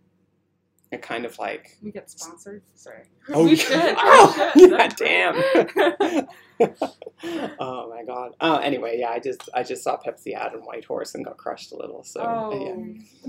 a 0.92 0.98
kind 0.98 1.24
of 1.24 1.38
like, 1.38 1.76
We 1.82 1.92
get 1.92 2.10
sponsored. 2.10 2.62
Sorry. 2.74 3.04
oh, 3.32 3.44
We 3.44 3.50
yeah. 3.50 3.56
should, 3.56 3.78
we 3.78 3.94
oh, 3.96 4.50
should. 4.54 4.70
yeah, 4.70 4.88
damn. 4.88 6.26
oh 7.60 7.88
my 7.90 8.04
god. 8.04 8.32
Oh, 8.40 8.56
anyway, 8.58 8.98
yeah, 8.98 9.10
I 9.10 9.18
just, 9.18 9.48
I 9.54 9.62
just 9.62 9.82
saw 9.84 9.96
Pepsi 9.98 10.34
ad 10.34 10.52
and 10.52 10.62
Whitehorse 10.64 11.14
and 11.14 11.24
got 11.24 11.36
crushed 11.36 11.72
a 11.72 11.76
little. 11.76 12.02
So 12.02 12.20
yeah. 12.20 12.74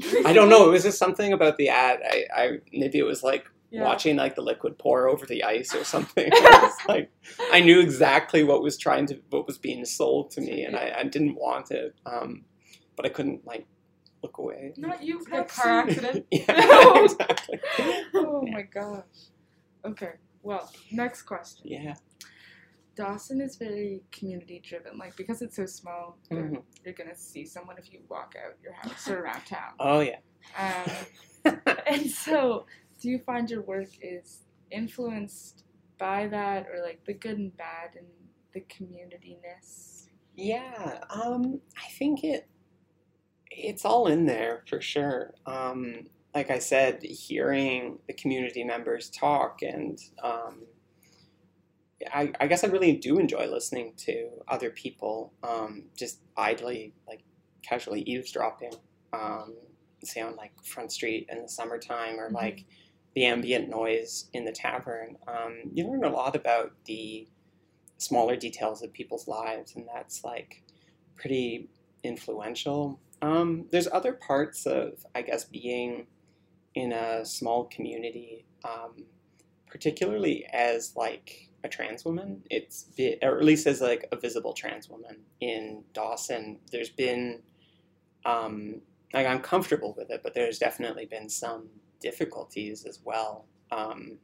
oh, 0.06 0.24
I 0.26 0.34
don't 0.34 0.50
know. 0.50 0.68
It 0.68 0.72
was 0.72 0.84
just 0.84 0.98
something 0.98 1.34
about 1.34 1.58
the 1.58 1.70
ad. 1.70 2.00
I, 2.04 2.26
I 2.36 2.52
maybe 2.74 2.98
it 3.00 3.04
was 3.06 3.24
like 3.24 3.46
Yeah. 3.70 3.84
watching 3.84 4.18
like 4.18 4.36
the 4.36 4.42
liquid 4.42 4.78
pour 4.78 5.08
over 5.08 5.26
the 5.26 5.44
ice 5.44 5.74
or 5.76 5.84
something. 5.86 6.30
I 6.34 6.60
was 6.64 6.74
like 6.90 7.10
I 7.54 7.62
knew 7.62 7.80
exactly 7.80 8.44
what 8.44 8.62
was 8.64 8.78
trying 8.78 9.06
to 9.08 9.20
what 9.30 9.46
was 9.48 9.58
being 9.58 9.86
sold 9.86 10.32
to 10.32 10.42
me, 10.42 10.64
and 10.66 10.76
I, 10.76 10.94
I 10.98 11.04
didn't 11.04 11.36
want 11.36 11.72
it, 11.72 11.96
um, 12.06 12.44
but 12.98 13.06
I 13.06 13.10
couldn't 13.10 13.46
like 13.46 13.66
look 14.24 14.38
away. 14.38 14.74
Not 14.78 15.04
you, 15.04 15.20
It's 15.20 15.30
like 15.30 15.42
a 15.42 15.46
Pepsi. 15.46 15.56
car 15.62 15.72
accident. 15.82 16.26
Yeah, 16.32 17.04
exactly. 17.04 17.60
Oh 18.16 18.44
my 18.52 18.62
gosh. 18.64 19.04
Okay. 19.86 20.14
Well, 20.44 20.72
next 20.92 21.24
question. 21.24 21.64
Yeah. 21.68 21.96
Dawson 22.96 23.40
is 23.42 23.56
very 23.56 24.04
community 24.12 24.62
driven. 24.64 24.98
Like 24.98 25.16
because 25.16 25.42
it's 25.42 25.56
so 25.56 25.66
small, 25.66 26.18
you're- 26.30 26.44
Mhm. 26.50 26.64
you're 26.84 26.94
gonna 26.94 27.16
see 27.16 27.46
someone 27.46 27.78
if 27.78 27.92
you 27.92 28.02
walk 28.10 28.36
out 28.44 28.58
your 28.62 28.74
house 28.74 29.08
or 29.10 29.22
around 29.22 29.46
town. 29.46 29.74
Oh 29.80 30.02
yeah. 30.02 30.20
Um, 30.58 31.56
and 31.88 32.10
so, 32.10 32.66
do 33.02 33.10
you 33.10 33.20
find 33.20 33.50
your 33.50 33.62
work 33.64 33.90
is 34.02 34.44
influenced 34.72 35.64
by 35.98 36.28
that, 36.28 36.68
or 36.68 36.82
like 36.84 37.04
the 37.06 37.14
good 37.14 37.38
and 37.38 37.56
bad 37.58 37.92
and 37.96 38.08
the 38.54 38.62
community-ness? 38.62 40.10
Yeah, 40.36 41.00
um, 41.10 41.62
I 41.78 41.90
think 41.92 42.24
it 42.24 42.48
it's 43.52 43.86
all 43.86 44.08
in 44.08 44.26
there 44.26 44.64
for 44.68 44.82
sure. 44.82 45.34
Um, 45.46 46.08
like 46.34 46.50
I 46.50 46.60
said, 46.60 47.04
hearing 47.04 48.00
the 48.08 48.14
community 48.14 48.64
members 48.64 49.10
talk, 49.10 49.62
and 49.62 50.00
um, 50.24 50.64
I, 52.14 52.32
I 52.40 52.48
guess 52.48 52.64
I 52.64 52.68
really 52.68 52.94
do 52.94 53.20
enjoy 53.20 53.48
listening 53.48 53.94
to 53.98 54.30
other 54.48 54.70
people, 54.72 55.34
um, 55.44 55.84
just 55.96 56.22
idly, 56.38 56.94
like 57.08 57.24
casually 57.62 58.02
eavesdropping, 58.02 58.74
um, 59.14 59.56
say 60.04 60.22
on 60.22 60.36
like 60.36 60.52
Front 60.64 60.92
Street 60.92 61.28
in 61.30 61.42
the 61.42 61.50
summertime, 61.50 62.20
or 62.20 62.30
Mhm. 62.30 62.34
like 62.34 62.66
the 63.14 63.26
ambient 63.26 63.70
noise 63.70 64.30
in 64.34 64.46
the 64.46 64.54
tavern. 64.54 65.18
Um, 65.28 65.72
you 65.74 65.86
learn 65.86 66.06
a 66.06 66.10
lot 66.10 66.36
about 66.36 66.72
the 66.86 67.28
smaller 67.98 68.36
details 68.38 68.82
of 68.82 68.94
people's 68.94 69.28
lives, 69.28 69.76
and 69.76 69.88
that's 69.94 70.24
like 70.24 70.64
pretty 71.18 71.70
influential. 72.04 73.00
Um, 73.22 73.66
there's 73.72 73.88
other 73.92 74.14
parts 74.14 74.66
of, 74.66 75.06
I 75.14 75.22
guess, 75.22 75.44
being 75.44 76.08
in 76.74 76.92
a 76.92 77.26
small 77.26 77.66
community, 77.66 78.46
um, 78.64 79.06
particularly 79.68 80.46
as 80.52 80.96
like 80.96 81.50
a 81.64 81.70
trans 81.70 82.04
woman. 82.04 82.42
It's 82.50 82.90
or 83.22 83.38
at 83.38 83.44
least 83.44 83.68
as 83.68 83.82
like 83.82 84.08
a 84.12 84.16
visible 84.16 84.54
trans 84.54 84.90
woman 84.90 85.18
in 85.40 85.84
Dawson. 85.94 86.60
There's 86.72 86.90
been, 86.90 87.42
um, 88.26 88.82
like 89.14 89.28
I'm 89.28 89.40
comfortable 89.40 89.94
with 89.98 90.10
it, 90.10 90.22
but 90.24 90.34
there's 90.34 90.58
definitely 90.58 91.06
been 91.06 91.30
some 91.30 91.70
difficulties 92.00 92.86
as 92.86 93.00
well. 93.04 93.46
Um, 93.72 94.18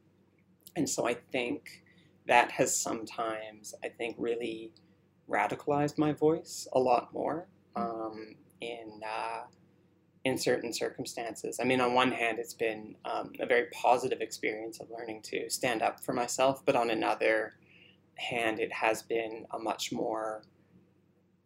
and 0.76 0.90
so 0.90 1.08
I 1.08 1.14
think 1.14 1.84
that 2.28 2.52
has 2.52 2.76
sometimes, 2.76 3.74
I 3.84 3.90
think, 3.90 4.16
really 4.18 4.72
radicalized 5.30 5.98
my 5.98 6.14
voice 6.14 6.68
a 6.74 6.80
lot 6.80 7.14
more 7.14 7.48
um, 7.76 8.36
in 8.62 9.02
uh, 9.06 9.43
in 10.26 10.38
certain 10.38 10.74
circumstances. 10.74 11.60
I 11.62 11.63
mean, 11.63 11.80
on 11.80 11.93
one 11.93 12.12
hand, 12.12 12.38
it's 12.39 12.54
been 12.54 12.96
um, 13.06 13.32
a 13.39 13.46
very 13.46 13.67
positive 13.72 14.20
experience 14.22 14.80
of 14.80 14.89
learning 14.89 15.22
to 15.24 15.50
stand 15.50 15.82
up 15.82 16.04
for 16.04 16.13
myself, 16.13 16.65
but 16.65 16.76
on 16.76 16.89
another 16.89 17.56
hand, 18.15 18.60
it 18.60 18.74
has 18.74 19.02
been 19.04 19.46
a 19.52 19.60
much 19.60 19.91
more 19.91 20.43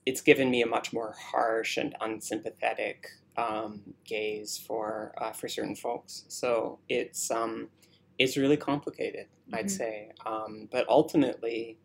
it's 0.06 0.22
given 0.22 0.50
me 0.50 0.62
a 0.62 0.66
much 0.66 0.94
more 0.94 1.14
harsh 1.32 1.78
and 1.78 1.96
unsympathetic 2.02 3.08
um, 3.38 3.94
gaze 4.04 4.58
for 4.58 5.14
uh, 5.18 5.32
for 5.32 5.48
certain 5.48 5.76
folks. 5.76 6.26
So 6.28 6.80
it's 6.90 7.30
um, 7.32 7.70
it's 8.18 8.38
really 8.38 8.58
complicated, 8.58 9.28
I'd 9.54 9.66
Mhm. 9.66 9.70
say. 9.70 10.12
Um, 10.26 10.70
but 10.72 10.88
ultimately, 10.90 11.78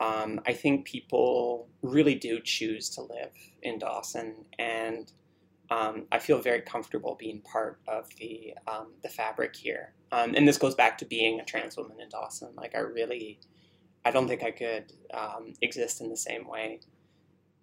um, 0.00 0.40
I 0.46 0.52
think 0.52 0.86
people 0.86 1.68
really 1.82 2.14
do 2.14 2.40
choose 2.40 2.88
to 2.90 3.02
live 3.02 3.32
in 3.62 3.78
Dawson, 3.78 4.44
and 4.58 5.10
um, 5.70 6.06
I 6.12 6.18
feel 6.18 6.38
very 6.40 6.60
comfortable 6.60 7.16
being 7.18 7.40
part 7.40 7.80
of 7.88 8.08
the 8.18 8.54
um, 8.68 8.92
the 9.02 9.08
fabric 9.08 9.56
here. 9.56 9.94
Um, 10.12 10.34
and 10.34 10.46
this 10.46 10.58
goes 10.58 10.74
back 10.74 10.98
to 10.98 11.04
being 11.04 11.40
a 11.40 11.44
trans 11.44 11.76
woman 11.76 12.00
in 12.00 12.08
Dawson. 12.08 12.50
Like 12.56 12.74
I 12.76 12.80
really, 12.80 13.40
I 14.04 14.10
don't 14.10 14.28
think 14.28 14.42
I 14.44 14.50
could 14.52 14.92
um, 15.14 15.54
exist 15.62 16.00
in 16.00 16.10
the 16.10 16.16
same 16.16 16.46
way 16.46 16.80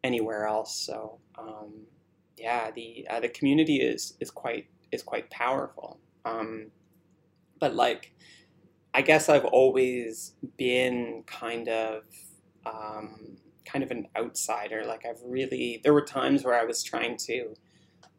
anywhere 0.03 0.47
else. 0.47 0.75
So 0.75 1.19
um, 1.37 1.85
yeah, 2.37 2.71
the 2.71 3.07
uh, 3.09 3.19
the 3.19 3.29
community 3.29 3.77
is 3.77 4.15
is 4.19 4.31
quite 4.31 4.67
is 4.91 5.03
quite 5.03 5.29
powerful. 5.29 5.99
But 7.59 7.75
like, 7.75 8.13
I 8.93 9.01
guess 9.01 9.29
I've 9.29 9.45
always 9.45 10.35
been 10.57 11.23
kind 11.25 11.67
of 11.67 12.03
um, 12.65 13.37
kind 13.65 13.83
of 13.83 13.91
an 13.91 14.07
outsider. 14.15 14.83
Like 14.85 15.05
I've 15.05 15.21
really 15.25 15.81
there 15.83 15.93
were 15.93 16.05
times 16.05 16.43
where 16.43 16.59
I 16.59 16.63
was 16.63 16.83
trying 16.83 17.17
to 17.17 17.55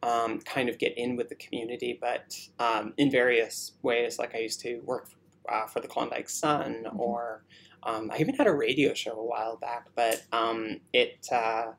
um, 0.03 0.39
kind 0.41 0.69
of 0.69 0.77
get 0.77 0.97
in 0.97 1.15
with 1.15 1.29
the 1.29 1.35
community, 1.35 1.97
but 1.99 2.37
um, 2.59 2.93
in 2.97 3.09
various 3.09 3.73
ways. 3.81 4.19
Like 4.19 4.35
I 4.35 4.39
used 4.39 4.59
to 4.61 4.79
work 4.81 5.09
uh, 5.49 5.65
for 5.67 5.79
the 5.79 5.87
Klondike 5.87 6.29
Sun, 6.29 6.85
or 6.97 7.45
um, 7.83 8.11
I 8.11 8.17
even 8.19 8.35
had 8.35 8.47
a 8.47 8.53
radio 8.53 8.93
show 8.93 9.13
a 9.13 9.25
while 9.25 9.57
back, 9.57 9.87
but 9.95 10.23
um, 10.31 10.79
it 10.93 11.27
uh, 11.31 11.71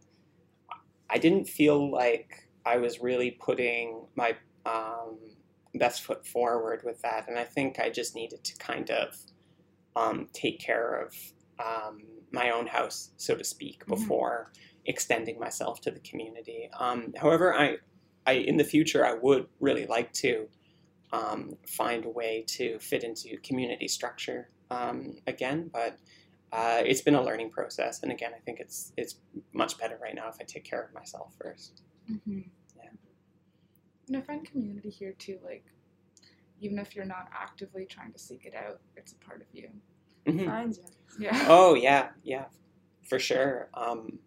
I 1.11 1.19
didn't 1.19 1.47
feel 1.47 1.91
like 1.91 2.49
I 2.65 2.79
was 2.79 3.01
really 3.01 3.33
putting 3.33 4.07
my 4.17 4.37
um, 4.65 5.19
best 5.79 6.03
foot 6.03 6.27
forward 6.27 6.83
with 6.85 7.01
that, 7.03 7.29
and 7.29 7.39
I 7.39 7.45
think 7.45 7.79
I 7.79 7.91
just 7.91 8.15
needed 8.15 8.45
to 8.45 8.57
kind 8.59 8.91
of 8.91 9.17
um, 9.95 10.29
take 10.33 10.59
care 10.61 11.03
of 11.03 11.15
um, 11.59 12.03
my 12.33 12.51
own 12.51 12.67
house, 12.67 13.11
so 13.17 13.35
to 13.35 13.45
speak, 13.45 13.85
Mhm. 13.85 13.89
before 13.89 14.53
extending 14.85 15.39
myself 15.39 15.81
to 15.83 15.91
the 15.91 16.01
community. 16.01 16.69
Um, 16.79 17.13
however, 17.17 17.55
I, 17.55 17.79
I 18.27 18.33
in 18.35 18.57
the 18.57 18.65
future 18.65 19.05
I 19.07 19.15
would 19.15 19.49
really 19.61 19.87
like 19.87 20.13
to 20.15 20.49
um, 21.13 21.57
find 21.67 22.05
a 22.05 22.11
way 22.11 22.45
to 22.49 22.79
fit 22.79 23.05
into 23.05 23.39
community 23.39 23.89
structure 23.89 24.51
um, 24.71 25.17
again, 25.27 25.71
but 25.73 25.99
uh, 26.53 26.83
it's 26.85 27.01
been 27.01 27.15
a 27.15 27.23
learning 27.23 27.51
process. 27.51 28.03
And 28.03 28.13
again, 28.13 28.33
I 28.35 28.41
think 28.41 28.61
it's 28.61 28.93
it's 28.97 29.17
much 29.53 29.79
better 29.79 29.99
right 30.01 30.15
now 30.15 30.29
if 30.29 30.37
I 30.41 30.45
take 30.45 30.65
care 30.65 30.83
of 30.83 30.93
myself 30.95 31.35
first. 31.41 31.83
Mm-hmm. 32.11 32.41
Yeah. 34.07 34.17
And 34.19 34.23
I 34.23 34.27
find 34.27 34.45
community 34.51 34.91
here 34.91 35.13
too, 35.19 35.39
like, 35.45 35.65
even 36.61 36.79
if 36.79 36.95
you're 36.97 37.05
not 37.05 37.29
actively 37.33 37.85
trying 37.87 38.13
to 38.13 38.19
seek 38.19 38.45
it 38.45 38.55
out, 38.55 38.81
it's 38.97 39.13
a 39.13 39.17
part 39.17 39.41
of 39.41 39.47
you. 39.53 39.69
Mhm. 40.27 40.47
Finds 40.47 40.79
you. 40.79 40.85
Yeah. 41.19 41.47
Oh 41.49 41.75
yeah, 41.75 42.09
yeah, 42.25 42.47
for 43.09 43.19
sure. 43.19 43.69
Um, 43.75 44.19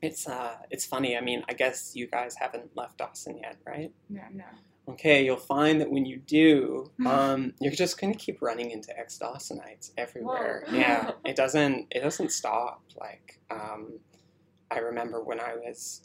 it's 0.00 0.26
uh, 0.28 0.56
it's 0.70 0.84
funny. 0.84 1.16
I 1.16 1.20
mean, 1.20 1.44
I 1.48 1.52
guess 1.54 1.94
you 1.94 2.06
guys 2.06 2.34
haven't 2.36 2.76
left 2.76 2.98
Dawson 2.98 3.38
yet, 3.38 3.56
right? 3.66 3.92
Yeah, 4.08 4.28
no. 4.32 4.44
Okay, 4.88 5.24
you'll 5.24 5.36
find 5.36 5.80
that 5.80 5.90
when 5.90 6.04
you 6.04 6.18
do, 6.18 6.90
um, 7.06 7.54
you're 7.60 7.72
just 7.72 8.00
gonna 8.00 8.14
keep 8.14 8.42
running 8.42 8.70
into 8.70 8.96
ex 8.98 9.18
Dawsonites 9.18 9.92
everywhere. 9.96 10.64
Whoa. 10.68 10.76
Yeah, 10.76 11.10
it 11.24 11.36
doesn't 11.36 11.86
it 11.90 12.00
doesn't 12.00 12.32
stop. 12.32 12.82
Like, 12.98 13.40
um, 13.50 13.98
I 14.70 14.78
remember 14.78 15.22
when 15.22 15.40
I 15.40 15.54
was 15.54 16.02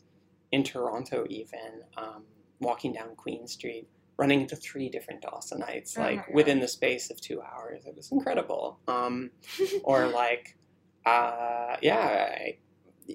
in 0.52 0.63
Toronto, 0.63 1.26
even 1.30 1.82
um, 1.98 2.24
walking 2.60 2.93
down 2.93 3.15
Queen 3.15 3.48
Street, 3.48 3.88
running 4.17 4.41
into 4.41 4.56
three 4.56 4.89
different 4.89 5.22
Dawsonites, 5.22 5.98
Oh 5.98 6.02
like 6.02 6.26
God. 6.26 6.36
within 6.36 6.60
the 6.60 6.67
space 6.67 7.10
of 7.12 7.20
two 7.22 7.41
hours. 7.41 7.86
It 7.86 7.96
was 7.96 8.12
incredible. 8.12 8.80
Um, 8.88 9.32
or 9.84 10.08
like, 10.08 10.58
uh, 11.06 11.78
yeah, 11.82 12.30
I- 12.32 12.58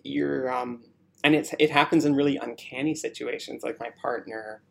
you're, 0.05 0.51
um, 0.51 0.85
and 1.25 1.35
it's 1.35 1.55
it 1.59 1.71
happens 1.71 2.05
in 2.07 2.15
really 2.15 2.37
uncanny 2.39 2.95
situations. 2.95 3.63
Like 3.63 3.79
my 3.79 3.91
partner 4.01 4.63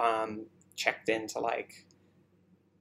um, 0.00 0.46
checked 0.74 1.08
into 1.10 1.38
like 1.38 1.86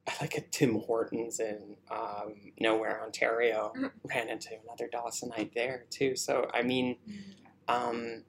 like 0.21 0.35
a 0.37 0.41
Tim 0.41 0.75
Hortons 0.79 1.39
in 1.39 1.75
um, 1.91 2.35
nowhere, 2.59 3.01
Ontario. 3.03 3.73
Ran 4.05 4.29
into 4.29 4.49
another 4.63 4.89
Dawsonite 4.93 5.53
there 5.53 5.85
too. 5.89 6.15
So 6.15 6.49
I 6.53 6.61
mean, 6.63 6.95
um, 7.67 8.23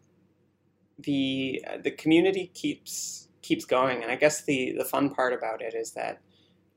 the 0.98 1.64
the 1.82 1.90
community 1.90 2.50
keeps 2.54 3.28
keeps 3.42 3.64
going, 3.64 4.02
and 4.02 4.10
I 4.10 4.16
guess 4.16 4.44
the 4.44 4.74
the 4.76 4.84
fun 4.84 5.10
part 5.10 5.32
about 5.32 5.62
it 5.62 5.74
is 5.74 5.92
that, 5.92 6.20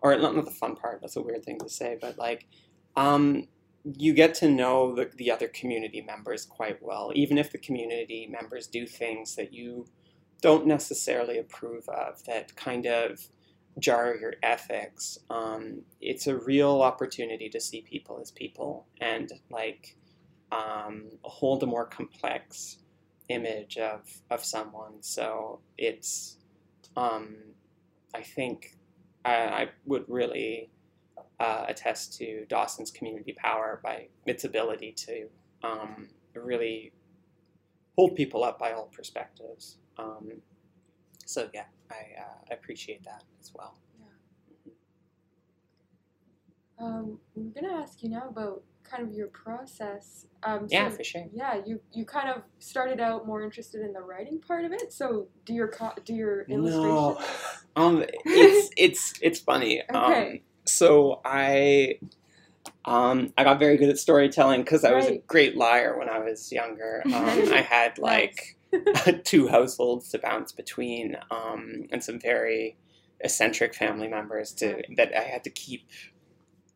or 0.02 0.16
not 0.18 0.36
not 0.36 0.46
the 0.46 0.52
fun 0.52 0.76
part. 0.76 1.02
That's 1.02 1.16
a 1.16 1.22
weird 1.22 1.44
thing 1.44 1.60
to 1.60 1.70
say, 1.70 1.98
but 2.00 2.18
like, 2.18 2.48
um, 2.96 3.48
you 3.84 4.14
get 4.14 4.34
to 4.36 4.50
know 4.50 4.96
the 4.96 5.10
the 5.16 5.32
other 5.32 5.48
community 5.48 6.02
members 6.02 6.46
quite 6.46 6.82
well, 6.82 7.12
even 7.16 7.38
if 7.38 7.52
the 7.52 7.58
community 7.58 8.28
members 8.30 8.68
do 8.68 8.86
things 8.86 9.36
that 9.36 9.54
you 9.54 9.88
don't 10.42 10.68
necessarily 10.68 11.38
approve 11.38 11.88
of, 11.90 12.24
that 12.26 12.56
kind 12.56 12.86
of 12.86 13.28
jar 13.80 14.16
your 14.16 14.34
ethics. 14.44 15.18
Um, 15.30 15.82
it's 16.02 16.28
a 16.28 16.36
real 16.36 16.82
opportunity 16.82 17.50
to 17.50 17.60
see 17.60 17.82
people 17.82 18.20
as 18.22 18.32
people 18.32 18.88
and 19.00 19.32
like 19.50 19.96
um, 20.52 21.10
hold 21.24 21.64
a 21.64 21.66
more 21.66 21.86
complex 21.86 22.78
image 23.30 23.78
of 23.78 24.02
of 24.30 24.44
someone. 24.44 25.02
So 25.02 25.60
it's, 25.78 26.38
um, 26.96 27.36
I 28.14 28.22
think, 28.22 28.78
I, 29.26 29.36
I 29.36 29.70
would 29.86 30.06
really 30.08 30.70
uh, 31.40 31.66
attest 31.68 32.18
to 32.18 32.46
Dawson's 32.48 32.92
community 32.92 33.34
power 33.34 33.80
by 33.84 34.08
its 34.26 34.44
ability 34.44 34.94
to 34.94 35.28
um, 35.64 36.08
really 36.34 36.94
hold 37.96 38.16
people 38.16 38.44
up 38.44 38.60
by 38.60 38.72
all 38.72 38.90
perspectives. 38.96 39.78
Um, 39.98 40.42
so 41.26 41.50
yeah, 41.54 41.66
I 41.92 42.22
uh, 42.22 42.54
appreciate 42.54 43.04
that 43.04 43.24
as 43.42 43.52
well. 43.54 43.78
Um, 46.80 47.20
I'm 47.36 47.52
gonna 47.52 47.74
ask 47.74 48.04
you 48.04 48.10
now 48.10 48.28
about 48.30 48.62
kind 48.90 49.08
of 49.08 49.14
your 49.14 49.28
process. 49.28 50.26
Um, 50.44 50.68
Yeah, 50.70 50.90
for 50.90 51.04
sure. 51.04 51.26
yeah, 51.34 51.60
you 51.66 51.82
you 51.92 52.06
kind 52.06 52.30
of 52.30 52.44
started 52.60 53.00
out 53.00 53.26
more 53.28 53.42
interested 53.44 53.82
in 53.82 53.94
the 53.94 54.02
writing 54.02 54.40
part 54.40 54.66
of 54.66 54.72
it. 54.72 54.94
So 54.94 55.28
do 55.46 55.54
your 55.54 55.68
co- 55.68 55.94
do 56.06 56.14
your 56.14 56.44
illustrations? 56.50 56.84
No, 56.86 57.20
um, 57.76 58.06
it's 58.26 58.70
it's 58.78 59.14
it's 59.22 59.40
funny. 59.40 59.82
Um, 59.90 60.12
Okay. 60.12 60.44
so 60.66 61.22
I, 61.24 61.96
um, 62.86 63.34
I 63.38 63.44
got 63.44 63.60
very 63.60 63.78
good 63.78 63.90
at 63.90 63.98
storytelling 63.98 64.62
because 64.62 64.84
I 64.84 64.94
was 64.94 65.08
a 65.08 65.18
great 65.28 65.56
liar 65.56 65.98
when 65.98 66.10
I 66.10 66.20
was 66.20 66.52
younger. 66.52 67.04
Um, 67.14 67.54
I 67.54 67.62
had 67.62 67.98
like 67.98 68.58
two 69.24 69.48
households 69.48 70.10
to 70.10 70.20
bounce 70.20 70.52
between, 70.52 71.16
um, 71.32 71.88
and 71.92 72.04
some 72.04 72.20
very 72.20 72.78
eccentric 73.22 73.74
family 73.74 74.08
members 74.08 74.52
to 74.54 74.84
that 74.98 75.16
I 75.18 75.24
had 75.24 75.44
to 75.46 75.50
keep 75.50 75.88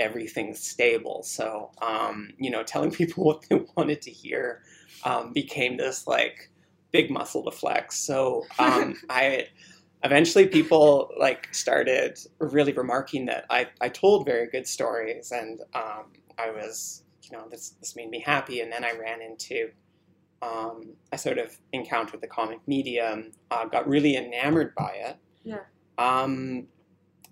everything 0.02 0.54
stable. 0.54 1.24
So, 1.24 1.72
um, 1.82 2.34
you 2.38 2.50
know, 2.50 2.64
telling 2.64 2.92
people 3.02 3.24
what 3.24 3.46
they 3.50 3.62
wanted 3.76 4.02
to 4.04 4.12
hear 4.12 4.62
um, 5.04 5.34
became 5.34 5.78
this 5.78 6.08
like 6.08 6.50
big 6.92 7.10
muscle 7.10 7.44
to 7.46 7.52
flex. 7.52 7.98
So, 8.00 8.46
um, 8.60 8.96
I 9.10 9.48
eventually 10.04 10.48
people 10.48 11.12
like 11.20 11.54
started 11.54 12.20
really 12.40 12.74
remarking 12.74 13.26
that 13.28 13.46
I, 13.50 13.68
I 13.80 13.90
told 13.90 14.26
very 14.26 14.48
good 14.48 14.68
stories 14.68 15.32
and 15.32 15.62
um, 15.76 16.14
I 16.38 16.50
was, 16.50 17.04
you 17.24 17.38
know, 17.38 17.48
this, 17.50 17.76
this 17.80 17.96
made 17.96 18.10
me 18.10 18.20
happy. 18.20 18.62
And 18.62 18.72
then 18.72 18.84
I 18.84 18.94
ran 18.94 19.22
into, 19.22 19.70
um, 20.42 20.94
I 21.14 21.18
sort 21.18 21.38
of 21.38 21.56
encountered 21.72 22.22
the 22.22 22.28
comic 22.28 22.60
medium, 22.68 23.32
uh, 23.52 23.66
got 23.66 23.88
really 23.88 24.18
enamored 24.18 24.74
by 24.76 24.92
it. 24.96 25.18
Yeah. 25.44 25.60
Um, 25.98 26.68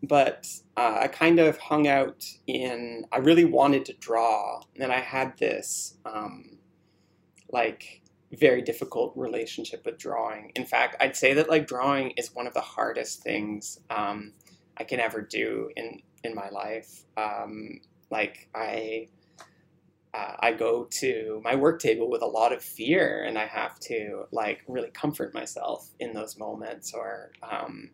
but 0.01 0.47
uh, 0.77 0.99
I 1.01 1.07
kind 1.07 1.39
of 1.39 1.57
hung 1.57 1.87
out 1.87 2.25
in, 2.47 3.05
I 3.11 3.17
really 3.17 3.45
wanted 3.45 3.85
to 3.85 3.93
draw. 3.93 4.61
And 4.79 4.91
I 4.91 4.99
had 4.99 5.37
this, 5.37 5.97
um, 6.05 6.59
like, 7.51 8.01
very 8.31 8.61
difficult 8.61 9.13
relationship 9.15 9.85
with 9.85 9.97
drawing. 9.97 10.51
In 10.55 10.65
fact, 10.65 10.95
I'd 10.99 11.15
say 11.15 11.33
that 11.33 11.49
like 11.49 11.67
drawing 11.67 12.11
is 12.11 12.33
one 12.33 12.47
of 12.47 12.53
the 12.53 12.61
hardest 12.61 13.23
things 13.23 13.79
um, 13.89 14.33
I 14.77 14.83
can 14.83 14.99
ever 14.99 15.21
do 15.21 15.71
in 15.75 16.01
in 16.23 16.35
my 16.35 16.49
life. 16.49 17.05
Um, 17.17 17.81
like 18.11 18.49
I 18.53 19.07
uh, 20.13 20.35
I 20.39 20.53
go 20.53 20.87
to 20.99 21.41
my 21.43 21.55
work 21.55 21.79
table 21.79 22.09
with 22.09 22.21
a 22.21 22.27
lot 22.27 22.53
of 22.53 22.63
fear, 22.63 23.23
and 23.23 23.37
I 23.37 23.45
have 23.45 23.79
to 23.81 24.25
like 24.31 24.61
really 24.67 24.91
comfort 24.91 25.33
myself 25.33 25.89
in 25.99 26.13
those 26.13 26.37
moments, 26.37 26.93
or 26.93 27.31
um, 27.43 27.91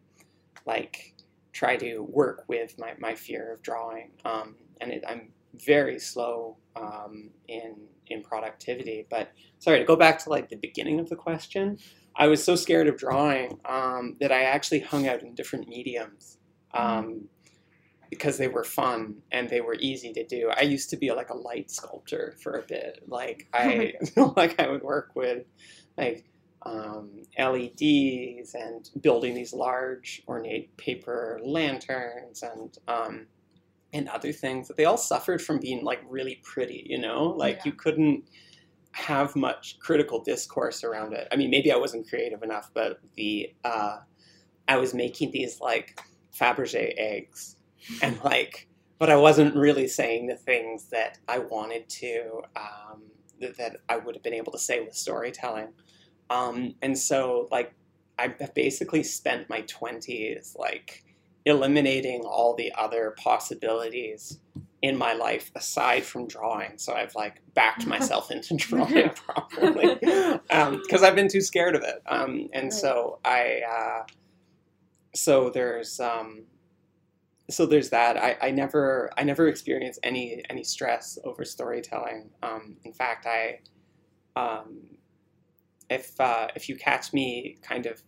like 0.65 1.14
try 1.55 1.75
to 1.77 1.99
work 2.01 2.43
with 2.47 2.77
my, 2.77 2.93
my 2.99 3.15
fear 3.15 3.51
of 3.51 3.63
drawing. 3.63 4.11
Um, 4.25 4.55
and 4.81 4.91
it, 4.91 5.03
I'm 5.07 5.31
very 5.65 5.97
slow 5.97 6.57
um, 6.75 7.31
in 7.47 7.75
in 8.07 8.21
productivity, 8.21 9.07
but 9.09 9.31
sorry 9.65 9.79
to 9.79 9.85
go 9.85 9.95
back 9.95 10.19
to 10.19 10.29
like 10.29 10.47
the 10.47 10.55
beginning 10.57 10.99
of 10.99 11.09
the 11.09 11.15
question 11.15 11.77
i 12.15 12.27
was 12.27 12.43
so 12.43 12.55
scared 12.55 12.87
of 12.87 12.97
drawing 12.97 13.59
um, 13.65 14.15
that 14.19 14.31
i 14.31 14.43
actually 14.43 14.79
hung 14.79 15.07
out 15.07 15.21
in 15.23 15.33
different 15.33 15.67
mediums 15.67 16.37
um, 16.73 17.27
because 18.09 18.37
they 18.37 18.47
were 18.47 18.63
fun 18.63 19.15
and 19.31 19.49
they 19.49 19.61
were 19.61 19.75
easy 19.79 20.13
to 20.13 20.25
do 20.25 20.51
i 20.55 20.61
used 20.61 20.89
to 20.89 20.97
be 20.97 21.11
like 21.11 21.29
a 21.29 21.37
light 21.37 21.71
sculptor 21.71 22.35
for 22.41 22.59
a 22.59 22.61
bit 22.63 23.03
like 23.07 23.47
i 23.53 23.93
like 24.35 24.59
i 24.59 24.67
would 24.67 24.83
work 24.83 25.11
with 25.15 25.45
like 25.97 26.25
um, 26.65 27.11
leds 27.37 28.53
and 28.55 28.89
building 29.01 29.33
these 29.35 29.53
large 29.53 30.23
ornate 30.27 30.75
paper 30.77 31.39
lanterns 31.43 32.43
and 32.43 32.77
um, 32.87 33.27
and 33.93 34.09
other 34.09 34.31
things 34.33 34.67
that 34.67 34.77
they 34.77 34.85
all 34.85 34.97
suffered 34.97 35.41
from 35.41 35.59
being 35.59 35.83
like 35.83 36.01
really 36.09 36.41
pretty 36.43 36.85
you 36.89 36.99
know 36.99 37.25
like 37.37 37.57
Yeah. 37.57 37.63
you 37.65 37.71
couldn't 37.73 38.23
have 38.93 39.35
much 39.35 39.77
critical 39.79 40.23
discourse 40.23 40.83
around 40.83 41.13
it. 41.13 41.27
I 41.31 41.35
mean, 41.35 41.49
maybe 41.49 41.71
I 41.71 41.75
wasn't 41.75 42.07
creative 42.07 42.43
enough, 42.43 42.71
but 42.73 42.99
the 43.15 43.53
uh, 43.63 43.97
I 44.67 44.77
was 44.77 44.93
making 44.93 45.31
these 45.31 45.59
like 45.59 45.99
Fabergé 46.37 46.93
eggs, 46.97 47.57
and 48.01 48.21
like, 48.23 48.67
but 48.99 49.09
I 49.09 49.17
wasn't 49.17 49.55
really 49.55 49.87
saying 49.87 50.27
the 50.27 50.35
things 50.37 50.89
that 50.91 51.17
I 51.27 51.39
wanted 51.39 51.89
to 51.89 52.41
um, 52.55 53.03
that, 53.41 53.57
that 53.57 53.77
I 53.89 53.97
would 53.97 54.15
have 54.15 54.23
been 54.23 54.33
able 54.33 54.53
to 54.53 54.59
say 54.59 54.79
with 54.81 54.95
storytelling. 54.95 55.73
Um, 56.29 56.75
and 56.81 56.97
so, 56.97 57.47
like, 57.51 57.73
I 58.19 58.29
basically 58.55 59.03
spent 59.03 59.49
my 59.49 59.61
twenties 59.61 60.55
like 60.59 61.03
eliminating 61.45 62.21
all 62.23 62.55
the 62.55 62.71
other 62.77 63.15
possibilities 63.21 64.39
in 64.81 64.97
my 64.97 65.13
life 65.13 65.51
aside 65.55 66.03
from 66.05 66.27
drawing. 66.27 66.77
So 66.77 66.93
I've 66.93 67.15
like 67.15 67.41
backed 67.55 67.87
myself 67.87 68.31
into 68.31 68.55
drawing 68.57 69.11
properly 69.15 69.97
because 70.01 71.03
I've 71.03 71.15
been 71.15 71.29
too 71.29 71.41
scared 71.41 71.75
of 71.75 71.83
it. 71.83 72.01
Um, 72.07 72.49
and 72.53 72.71
Right. 72.71 72.73
so 72.73 73.19
I, 73.25 73.61
uh, 73.69 74.03
so 75.15 75.49
there's, 75.49 75.99
um, 75.99 76.45
so 77.49 77.65
there's 77.65 77.89
that. 77.91 78.17
I, 78.17 78.37
I 78.41 78.51
never, 78.51 79.11
I 79.17 79.23
never 79.23 79.47
experienced 79.47 79.99
any 80.03 80.43
any 80.49 80.63
stress 80.63 81.17
over 81.25 81.45
storytelling. 81.45 82.31
Um, 82.43 82.77
in 82.83 82.93
fact, 82.93 83.27
I, 83.27 83.59
um, 84.35 84.94
if 85.89 86.19
uh, 86.19 86.47
if 86.55 86.69
you 86.69 86.75
catch 86.75 87.13
me 87.13 87.57
kind 87.61 87.85
of 87.85 88.01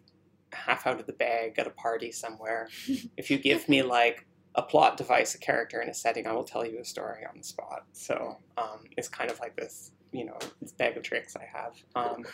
half 0.54 0.88
out 0.88 1.00
of 1.00 1.06
the 1.06 1.14
bag 1.14 1.60
at 1.60 1.68
a 1.68 1.72
party 1.72 2.12
somewhere, 2.12 2.70
if 3.18 3.30
you 3.30 3.38
give 3.38 3.68
me 3.70 3.84
like 3.84 4.26
a 4.56 4.62
plot 4.62 4.98
device, 4.98 5.36
a 5.36 5.40
character, 5.40 5.80
and 5.80 5.90
a 5.90 5.94
setting, 5.94 6.26
I 6.28 6.34
will 6.34 6.44
tell 6.44 6.66
you 6.66 6.80
a 6.80 6.86
story 6.86 7.24
on 7.26 7.38
the 7.38 7.44
spot. 7.44 7.86
So 7.94 8.38
um, 8.58 8.80
it's 8.98 9.08
kind 9.08 9.30
of 9.30 9.40
like 9.40 9.56
this, 9.56 9.92
you 10.12 10.26
know, 10.26 10.38
this 10.62 10.72
bag 10.72 10.98
of 10.98 11.04
tricks 11.04 11.36
I 11.36 11.46
have. 11.46 11.74
Um, 11.96 12.26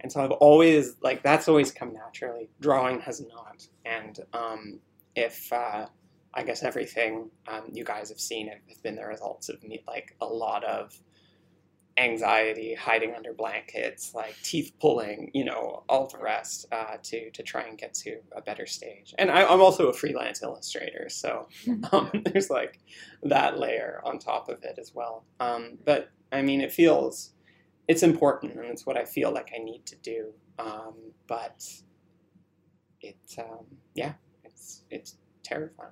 and 0.00 0.10
so 0.10 0.22
I've 0.22 0.32
always 0.32 0.96
like 1.00 1.22
that's 1.22 1.48
always 1.48 1.70
come 1.70 1.94
naturally. 1.94 2.50
Drawing 2.60 3.00
has 3.00 3.20
not, 3.20 3.66
and 3.84 4.18
um, 4.32 4.80
if 5.14 5.52
uh, 5.52 5.86
I 6.34 6.42
guess 6.42 6.62
everything 6.62 7.30
um, 7.46 7.68
you 7.72 7.84
guys 7.84 8.08
have 8.08 8.20
seen 8.20 8.48
have 8.48 8.58
have 8.68 8.82
been 8.82 8.96
the 8.96 9.06
results 9.06 9.48
of 9.48 9.62
me 9.62 9.82
like 9.86 10.16
a 10.20 10.26
lot 10.26 10.64
of 10.64 10.92
anxiety, 11.96 12.74
hiding 12.74 13.14
under 13.14 13.32
blankets, 13.32 14.14
like 14.14 14.34
teeth 14.42 14.72
pulling, 14.80 15.30
you 15.34 15.44
know, 15.44 15.84
all 15.88 16.06
the 16.06 16.18
rest 16.18 16.66
uh, 16.72 16.96
to 17.02 17.30
to 17.30 17.42
try 17.42 17.62
and 17.62 17.78
get 17.78 17.94
to 17.94 18.18
a 18.34 18.40
better 18.40 18.66
stage. 18.66 19.14
And 19.18 19.30
I, 19.30 19.44
I'm 19.44 19.60
also 19.60 19.88
a 19.88 19.92
freelance 19.92 20.42
illustrator, 20.42 21.08
so 21.08 21.48
um, 21.92 22.10
there's 22.24 22.50
like 22.50 22.80
that 23.22 23.58
layer 23.58 24.00
on 24.04 24.18
top 24.18 24.48
of 24.48 24.62
it 24.62 24.78
as 24.78 24.92
well. 24.94 25.24
Um, 25.40 25.78
but 25.84 26.10
I 26.32 26.42
mean, 26.42 26.60
it 26.60 26.72
feels 26.72 27.32
it's 27.88 28.02
important, 28.02 28.54
and 28.54 28.64
it's 28.64 28.86
what 28.86 28.96
I 28.96 29.04
feel 29.04 29.32
like 29.32 29.50
I 29.54 29.62
need 29.62 29.84
to 29.86 29.96
do. 29.96 30.32
Um, 30.58 30.94
but 31.26 31.64
it, 33.00 33.16
um, 33.38 33.66
yeah, 33.94 34.14
it's 34.44 34.82
it's 34.90 35.18
terrifying. 35.42 35.90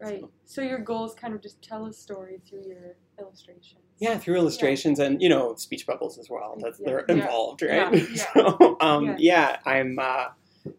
Right. 0.00 0.24
So 0.44 0.60
your 0.60 0.78
goal 0.78 1.06
is 1.06 1.14
kind 1.14 1.34
of 1.34 1.40
just 1.42 1.62
tell 1.62 1.86
a 1.86 1.92
story 1.92 2.40
through 2.46 2.64
your 2.66 2.96
illustrations. 3.18 3.80
Yeah, 3.98 4.18
through 4.18 4.36
illustrations 4.36 4.98
and 4.98 5.20
you 5.22 5.28
know 5.28 5.54
speech 5.56 5.86
bubbles 5.86 6.18
as 6.18 6.28
well. 6.28 6.56
That's 6.60 6.78
Yeah. 6.78 6.86
they're 6.86 7.04
Yeah. 7.08 7.14
involved, 7.14 7.62
right? 7.62 7.92
Yeah, 7.94 8.06
yeah. 8.10 8.24
So, 8.34 8.76
um, 8.80 9.04
Yeah. 9.06 9.16
yeah. 9.18 9.56
I'm. 9.64 9.98
Uh, 9.98 10.26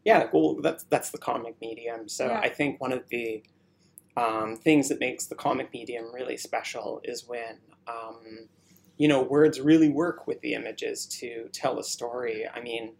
yeah, 0.03 0.29
well, 0.33 0.57
that's 0.61 0.83
that's 0.85 1.11
the 1.11 1.17
comic 1.17 1.55
medium. 1.61 2.09
So 2.09 2.27
Yeah. 2.27 2.39
I 2.39 2.49
think 2.49 2.79
one 2.81 2.91
of 2.91 3.07
the 3.09 3.43
um, 4.17 4.55
things 4.57 4.89
that 4.89 4.99
makes 4.99 5.27
the 5.27 5.35
comic 5.35 5.71
medium 5.73 6.13
really 6.13 6.37
special 6.37 7.01
is 7.03 7.27
when 7.27 7.59
um, 7.87 8.49
you 8.97 9.07
know 9.07 9.21
words 9.23 9.59
really 9.61 9.89
work 9.89 10.27
with 10.27 10.41
the 10.41 10.53
images 10.53 11.05
to 11.19 11.49
tell 11.53 11.79
a 11.79 11.83
story. 11.83 12.45
I 12.53 12.59
mean, 12.61 12.93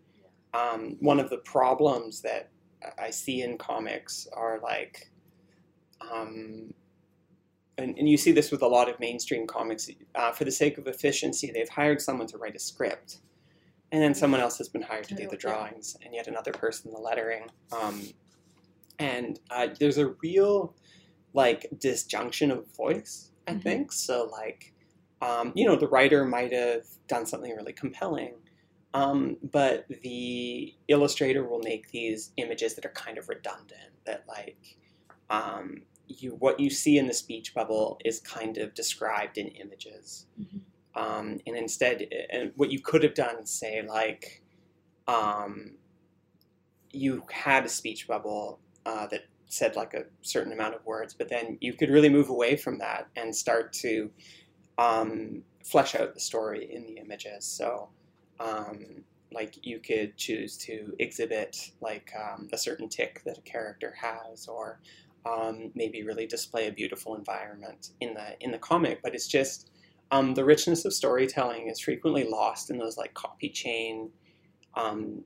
um, 0.54 0.96
one 1.00 1.20
of 1.20 1.30
the 1.30 1.38
problems 1.40 2.22
that 2.22 2.50
I 2.98 3.10
see 3.12 3.42
in 3.42 3.58
comics 3.58 4.28
are 4.34 4.60
like. 4.62 5.12
And, 7.78 7.98
and 7.98 8.10
you 8.10 8.18
see 8.18 8.32
this 8.32 8.52
with 8.52 8.64
a 8.64 8.68
lot 8.68 8.90
of 8.90 9.00
mainstream 9.00 9.46
comics. 9.46 9.90
Uh, 10.16 10.32
for 10.32 10.46
the 10.46 10.52
sake 10.52 10.78
of 10.78 10.88
efficiency, 10.88 11.52
they've 11.52 11.70
hired 11.70 12.02
someone 12.02 12.28
to 12.28 12.38
write 12.38 12.56
a 12.56 12.60
script, 12.60 13.20
and 13.92 14.02
then 14.02 14.16
someone 14.16 14.42
else 14.42 14.58
has 14.58 14.68
been 14.68 14.82
hired 14.82 15.08
to 15.10 15.16
do 15.16 15.28
the 15.28 15.38
drawings, 15.38 15.96
and 16.04 16.14
yet 16.14 16.28
another 16.28 16.52
person 16.52 16.92
the 16.92 16.98
lettering. 16.98 17.48
Um, 17.72 18.02
and 19.00 19.40
uh, 19.52 19.68
there's 19.80 19.98
a 20.00 20.08
real 20.24 20.76
like 21.34 21.68
disjunction 21.78 22.50
of 22.50 22.66
voice, 22.76 23.32
I 23.48 23.54
Mhm. 23.54 23.62
think. 23.62 23.92
So 23.92 24.26
like, 24.32 24.74
um, 25.22 25.52
you 25.56 25.68
know, 25.68 25.76
the 25.76 25.88
writer 25.88 26.26
might 26.26 26.52
have 26.52 26.86
done 27.08 27.26
something 27.28 27.56
really 27.56 27.74
compelling, 27.74 28.34
um, 28.96 29.38
but 29.52 29.86
the 30.02 30.74
illustrator 30.88 31.48
will 31.48 31.60
make 31.60 31.92
these 31.92 32.32
images 32.38 32.74
that 32.76 32.86
are 32.86 32.94
kind 32.94 33.20
of 33.20 33.30
redundant. 33.30 33.92
That 34.06 34.24
like, 34.28 34.78
um, 35.30 35.84
you 36.08 36.32
what 36.36 36.60
you 36.60 36.70
see 36.70 36.98
in 36.98 37.08
the 37.08 37.14
speech 37.14 37.54
bubble 37.54 38.00
is 38.06 38.20
kind 38.20 38.58
of 38.58 38.74
described 38.74 39.38
in 39.38 39.48
images, 39.50 40.26
Mhm. 40.40 40.62
um, 40.96 41.40
and 41.46 41.56
instead, 41.58 42.08
and 42.30 42.54
what 42.56 42.72
you 42.72 42.80
could 42.80 43.04
have 43.04 43.14
done, 43.14 43.46
say 43.46 43.82
like, 43.82 44.44
um, 45.08 45.78
you 46.92 47.24
had 47.32 47.66
a 47.66 47.70
speech 47.70 48.08
bubble 48.08 48.60
uh, 48.86 49.08
that 49.08 49.26
said 49.48 49.76
like 49.76 49.94
a 49.94 50.06
certain 50.22 50.52
amount 50.54 50.76
of 50.76 50.86
words, 50.86 51.14
but 51.14 51.30
then 51.30 51.58
you 51.62 51.74
could 51.74 51.90
really 51.90 52.10
move 52.10 52.30
away 52.30 52.56
from 52.56 52.78
that 52.80 53.08
and 53.16 53.36
start 53.36 53.72
to 53.74 54.12
um, 54.78 55.44
flesh 55.64 55.96
out 55.96 56.14
the 56.14 56.20
story 56.20 56.74
in 56.74 56.86
the 56.86 56.98
images. 56.98 57.46
So, 57.46 57.90
um, 58.40 59.04
like 59.34 59.66
you 59.66 59.80
could 59.80 60.16
choose 60.18 60.58
to 60.58 60.96
exhibit 61.00 61.72
like 61.82 62.12
um, 62.18 62.48
a 62.54 62.58
certain 62.58 62.88
tick 62.90 63.22
that 63.26 63.38
a 63.38 63.42
character 63.42 63.94
has, 64.02 64.48
or 64.48 64.80
um, 65.28 65.72
maybe 65.76 66.04
really 66.04 66.28
display 66.28 66.68
a 66.68 66.72
beautiful 66.72 67.16
environment 67.16 67.90
in 68.00 68.14
the 68.14 68.36
in 68.40 68.52
the 68.52 68.58
comic. 68.58 69.02
But 69.04 69.16
it's 69.16 69.28
just 69.28 69.70
um, 70.12 70.34
the 70.36 70.46
richness 70.46 70.86
of 70.86 70.94
storytelling 70.94 71.68
is 71.68 71.80
frequently 71.80 72.24
lost 72.24 72.70
in 72.70 72.78
those 72.78 72.98
like 72.98 73.14
copy 73.14 73.50
chain 73.50 74.12
um, 74.76 75.24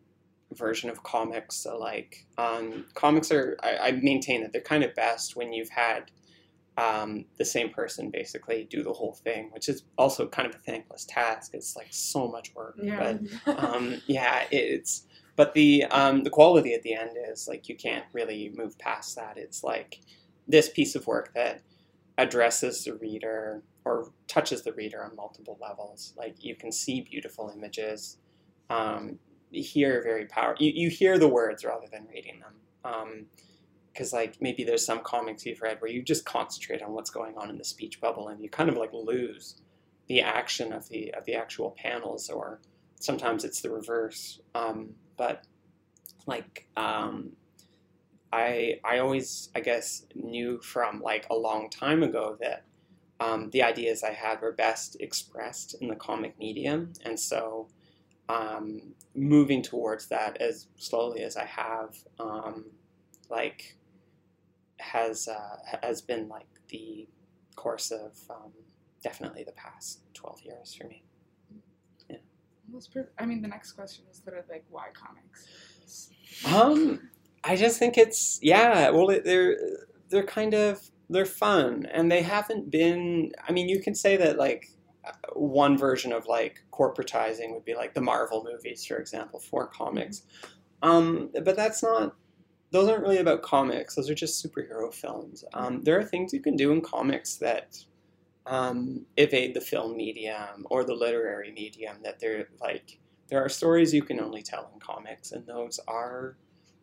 version 0.54 0.90
of 0.90 1.04
comics. 1.04 1.56
So 1.56 1.78
like 1.78 2.26
um, 2.38 2.86
comics 2.94 3.32
are, 3.32 3.58
I, 3.62 3.78
I 3.78 3.92
maintain 3.92 4.42
that 4.42 4.52
they're 4.54 4.62
kind 4.62 4.84
of 4.84 4.96
best 4.96 5.36
when 5.36 5.54
you've 5.54 5.70
had 5.70 6.12
um, 6.78 7.26
the 7.38 7.46
same 7.46 7.70
person 7.70 8.10
basically 8.10 8.66
do 8.70 8.82
the 8.82 8.94
whole 8.94 9.14
thing, 9.14 9.50
which 9.52 9.70
is 9.70 9.84
also 9.98 10.28
kind 10.28 10.48
of 10.50 10.56
a 10.56 10.60
thankless 10.60 11.06
task. 11.06 11.52
It's 11.54 11.76
like 11.76 11.88
so 11.92 12.28
much 12.28 12.56
work, 12.56 12.76
Yeah. 12.82 13.18
but 13.46 13.58
um, 13.64 14.02
yeah, 14.08 14.46
it's 14.52 15.06
but 15.36 15.54
the 15.54 15.86
um, 15.86 16.24
the 16.24 16.30
quality 16.30 16.74
at 16.74 16.84
the 16.84 16.94
end 16.94 17.12
is 17.30 17.48
like 17.48 17.70
you 17.70 17.76
can't 17.76 18.06
really 18.14 18.52
move 18.56 18.78
past 18.78 19.16
that. 19.16 19.38
It's 19.38 19.64
like 19.64 20.00
this 20.48 20.70
piece 20.70 20.96
of 20.96 21.08
work 21.08 21.34
that 21.36 21.62
addresses 22.18 22.84
the 22.84 22.94
reader 22.96 23.64
or 23.86 24.12
touches 24.28 24.64
the 24.64 24.74
reader 24.74 25.04
on 25.04 25.16
multiple 25.16 25.58
levels. 25.62 26.14
Like 26.18 26.44
you 26.44 26.56
can 26.56 26.72
see 26.72 27.02
beautiful 27.02 27.52
images, 27.56 28.18
um, 28.70 29.18
hear 29.52 30.02
very 30.04 30.26
power. 30.26 30.56
You, 30.60 30.72
you 30.74 30.90
hear 30.90 31.18
the 31.18 31.28
words 31.28 31.66
rather 31.66 31.88
than 31.92 32.08
reading 32.14 32.42
them. 32.42 33.26
Because 33.92 34.14
like 34.14 34.42
maybe 34.42 34.64
there's 34.64 34.86
some 34.86 35.00
comics 35.00 35.46
you've 35.46 35.62
read 35.62 35.82
where 35.82 35.92
you 35.92 36.02
just 36.04 36.26
concentrate 36.26 36.82
on 36.82 36.94
what's 36.94 37.10
going 37.10 37.38
on 37.38 37.50
in 37.50 37.58
the 37.58 37.64
speech 37.64 38.00
bubble 38.00 38.30
and 38.30 38.42
you 38.42 38.50
kind 38.50 38.70
of 38.70 38.78
like 38.78 38.94
lose 38.94 39.62
the 40.08 40.22
action 40.22 40.72
of 40.72 40.88
the 40.90 41.14
of 41.14 41.26
the 41.26 41.36
actual 41.36 41.76
panels 41.78 42.30
or 42.30 42.62
sometimes 43.00 43.44
it's 43.44 43.62
the 43.62 43.70
reverse. 43.70 44.40
Um, 44.56 44.92
but 45.22 45.46
like 46.26 46.66
um, 46.76 47.34
I 48.34 48.80
I 48.84 48.98
always 48.98 49.50
I 49.54 49.60
guess 49.60 50.08
knew 50.16 50.60
from 50.62 51.00
like 51.00 51.28
a 51.30 51.36
long 51.36 51.70
time 51.70 52.02
ago 52.02 52.38
that 52.42 52.64
um, 53.20 53.52
the 53.52 53.62
ideas 53.62 54.04
I 54.04 54.14
had 54.14 54.42
were 54.42 54.52
best 54.52 54.98
expressed 55.00 55.76
in 55.80 55.90
the 55.90 55.96
comic 55.96 56.40
medium, 56.40 56.94
and 57.06 57.20
so 57.20 57.68
um, 58.30 58.96
moving 59.14 59.62
towards 59.62 60.08
that 60.08 60.42
as 60.42 60.66
slowly 60.78 61.22
as 61.22 61.38
I 61.38 61.46
have, 61.46 61.96
um, 62.20 62.72
like 63.30 63.78
has 64.80 65.28
uh, 65.28 65.58
has 65.84 66.02
been 66.02 66.30
like 66.30 66.48
the 66.70 67.08
course 67.56 67.92
of 67.92 68.18
um, 68.28 68.54
definitely 69.04 69.44
the 69.44 69.52
past 69.52 70.02
twelve 70.16 70.42
years 70.42 70.74
for 70.74 70.88
me. 70.88 71.04
That's 72.74 72.90
I 73.18 73.26
mean, 73.26 73.42
the 73.42 73.48
next 73.48 73.74
question 73.74 74.06
is 74.12 74.22
sort 74.24 74.38
of 74.38 74.46
like, 74.50 74.64
why 74.70 74.88
comics? 74.94 75.48
Um, 76.46 77.10
I 77.44 77.56
just 77.56 77.80
think 77.80 77.98
it's 77.98 78.40
yeah. 78.42 78.90
Well, 78.90 79.10
it, 79.10 79.24
they're 79.26 79.58
they're 80.10 80.26
kind 80.26 80.54
of 80.54 80.82
they're 81.10 81.26
fun, 81.26 81.88
and 81.92 82.12
they 82.12 82.22
haven't 82.22 82.72
been. 82.72 83.32
I 83.48 83.52
mean, 83.52 83.68
you 83.68 83.82
can 83.82 83.96
say 83.96 84.18
that 84.18 84.38
like 84.38 84.70
uh, 85.06 85.12
one 85.34 85.78
version 85.78 86.12
of 86.14 86.28
like 86.28 86.64
corporatizing 86.72 87.54
would 87.54 87.66
be 87.66 87.76
like 87.76 87.94
the 87.94 88.02
Marvel 88.02 88.48
movies, 88.50 88.86
for 88.86 88.98
example, 88.98 89.40
for 89.40 89.68
comics. 89.68 90.24
Um, 90.82 91.32
but 91.44 91.56
that's 91.56 91.84
not. 91.84 92.16
Those 92.72 92.88
aren't 92.88 93.04
really 93.04 93.18
about 93.18 93.42
comics. 93.42 93.96
Those 93.96 94.10
are 94.10 94.16
just 94.16 94.46
superhero 94.46 94.94
films. 94.94 95.44
Um, 95.54 95.84
there 95.84 96.00
are 96.00 96.04
things 96.04 96.32
you 96.32 96.40
can 96.40 96.56
do 96.56 96.72
in 96.72 96.82
comics 96.82 97.36
that 97.36 97.78
um, 98.46 99.06
evade 99.18 99.54
the 99.54 99.62
film 99.62 99.96
medium 99.96 100.66
or 100.70 100.84
the 100.84 100.94
literary 100.94 101.52
medium. 101.52 101.98
That 102.04 102.20
they're 102.20 102.50
like 102.60 103.00
there 103.30 103.44
are 103.44 103.50
stories 103.50 103.94
you 103.94 104.04
can 104.04 104.20
only 104.20 104.42
tell 104.42 104.70
in 104.74 104.80
comics, 104.80 105.32
and 105.32 105.46
those 105.48 105.80
are 105.88 106.38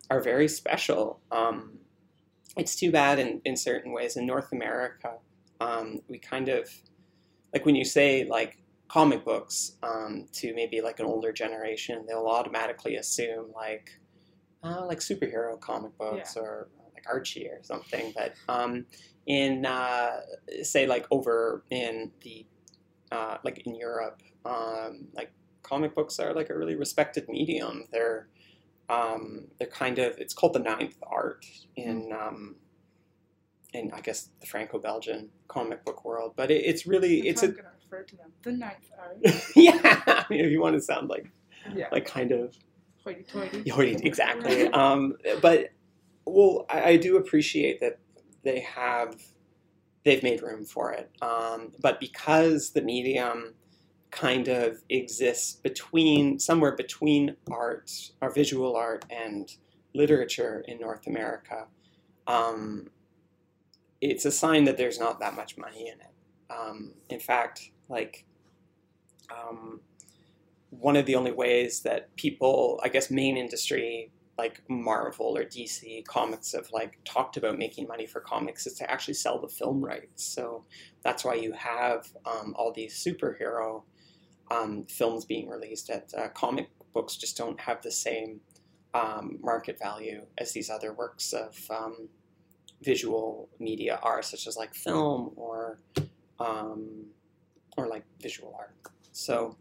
are 0.09 0.21
very 0.21 0.47
special. 0.47 1.21
Um, 1.31 1.79
it's 2.57 2.75
too 2.75 2.91
bad 2.91 3.19
in, 3.19 3.41
in 3.45 3.55
certain 3.55 3.93
ways 3.93 4.17
in 4.17 4.25
North 4.25 4.51
America. 4.51 5.13
Um, 5.61 5.99
we 6.07 6.17
kind 6.17 6.49
of 6.49 6.69
like 7.53 7.65
when 7.65 7.75
you 7.75 7.85
say 7.85 8.25
like 8.25 8.57
comic 8.87 9.23
books 9.23 9.77
um, 9.83 10.25
to 10.33 10.53
maybe 10.55 10.81
like 10.81 10.99
an 10.99 11.05
older 11.05 11.31
generation, 11.31 12.05
they'll 12.07 12.25
automatically 12.25 12.95
assume 12.95 13.51
like 13.55 13.91
uh, 14.63 14.85
like 14.85 14.99
superhero 14.99 15.59
comic 15.59 15.97
books 15.97 16.35
or 16.35 16.69
like 16.93 17.05
Archie 17.07 17.47
or 17.47 17.59
something. 17.61 18.13
But 18.15 18.33
um, 18.49 18.85
in 19.29 19.65
uh, 19.65 20.21
say 20.63 20.87
like 20.87 21.05
over 21.11 21.63
in 21.69 22.11
the 22.21 22.45
uh, 23.11 23.37
like 23.43 23.59
in 23.65 23.75
Europe, 23.75 24.21
um, 24.43 25.07
like 25.13 25.31
comic 25.63 25.95
books 25.95 26.19
are 26.19 26.33
like 26.33 26.49
a 26.49 26.57
really 26.57 26.75
respected 26.75 27.29
medium. 27.29 27.85
They're 27.91 28.27
um, 28.89 29.45
they're 29.59 29.67
kind 29.67 29.99
of 29.99 30.17
it's 30.17 30.33
called 30.33 30.53
the 30.53 30.59
ninth 30.59 30.97
art 31.03 31.45
in 31.75 32.11
um, 32.11 32.55
in 33.71 33.91
I 33.93 34.01
guess 34.01 34.29
the 34.41 34.47
Franco-Belgian 34.47 35.29
comic 35.47 35.85
book 35.85 36.03
world. 36.03 36.33
But 36.35 36.49
it, 36.49 36.65
it's 36.65 36.87
really 36.87 37.21
That's 37.21 37.43
it's 37.43 37.53
a 37.53 37.55
gonna 37.55 37.69
refer 37.83 38.03
to 38.03 38.15
them. 38.17 38.31
The 38.41 38.51
ninth 38.51 38.89
art. 38.99 39.17
yeah. 39.55 40.01
I 40.07 40.25
mean, 40.31 40.43
if 40.43 40.51
you 40.51 40.59
want 40.59 40.75
to 40.75 40.81
sound 40.81 41.07
like 41.07 41.29
Yeah. 41.75 41.87
like 41.91 42.05
kind 42.07 42.31
of 42.31 42.55
Hoity-toity. 43.05 43.69
Hoity, 43.69 43.97
exactly. 44.03 44.67
um, 44.73 45.15
but 45.41 45.69
well, 46.25 46.65
I, 46.69 46.83
I 46.83 46.97
do 46.97 47.17
appreciate 47.17 47.79
that 47.79 47.99
they 48.43 48.59
have 48.61 49.21
they've 50.05 50.23
made 50.23 50.41
room 50.41 50.65
for 50.65 50.91
it. 50.93 51.11
Um, 51.21 51.71
but 51.81 51.99
because 51.99 52.71
the 52.71 52.81
medium 52.81 53.53
kind 54.11 54.47
of 54.47 54.81
exists 54.89 55.53
between 55.53 56.39
somewhere 56.39 56.75
between 56.75 57.35
art 57.51 57.91
or 58.21 58.31
visual 58.31 58.75
art 58.75 59.05
and 59.09 59.55
literature 59.93 60.63
in 60.67 60.79
North 60.79 61.05
America, 61.07 61.67
um, 62.27 62.89
it's 64.01 64.25
a 64.25 64.31
sign 64.31 64.63
that 64.63 64.77
there's 64.77 64.99
not 64.99 65.19
that 65.19 65.35
much 65.35 65.57
money 65.57 65.81
in 65.81 65.99
it. 65.99 66.13
Um, 66.49 66.93
in 67.09 67.19
fact, 67.19 67.71
like 67.89 68.25
um, 69.29 69.81
one 70.69 70.95
of 70.95 71.05
the 71.05 71.15
only 71.15 71.31
ways 71.31 71.81
that 71.81 72.15
people, 72.15 72.79
I 72.83 72.89
guess, 72.89 73.11
main 73.11 73.37
industry 73.37 74.11
like 74.39 74.61
Marvel 74.69 75.37
or 75.37 75.43
DC 75.43 76.05
comics 76.05 76.53
have 76.53 76.69
like 76.71 76.97
talked 77.03 77.35
about 77.35 77.57
making 77.57 77.85
money 77.87 78.05
for 78.05 78.21
comics 78.21 78.65
is 78.65 78.73
to 78.75 78.89
actually 78.89 79.13
sell 79.13 79.37
the 79.37 79.49
film 79.49 79.83
rights. 79.83 80.23
So 80.23 80.63
that's 81.03 81.25
why 81.25 81.33
you 81.35 81.51
have 81.51 82.07
um, 82.25 82.55
all 82.57 82.71
these 82.71 82.95
superhero 83.05 83.83
um, 84.49 84.85
films 84.85 85.25
being 85.25 85.49
released. 85.49 85.89
At 85.89 86.13
uh, 86.17 86.29
comic 86.29 86.69
books 86.93 87.17
just 87.17 87.35
don't 87.35 87.59
have 87.59 87.81
the 87.81 87.91
same 87.91 88.39
um, 88.93 89.39
market 89.41 89.77
value 89.77 90.25
as 90.37 90.53
these 90.53 90.69
other 90.69 90.93
works 90.93 91.33
of 91.33 91.59
um, 91.69 92.07
visual 92.81 93.49
media 93.59 93.99
are, 94.01 94.21
such 94.21 94.47
as 94.47 94.55
like 94.55 94.73
film 94.73 95.33
or 95.35 95.81
um, 96.39 97.07
or 97.75 97.87
like 97.87 98.05
visual 98.21 98.55
art. 98.57 98.73
So. 99.11 99.57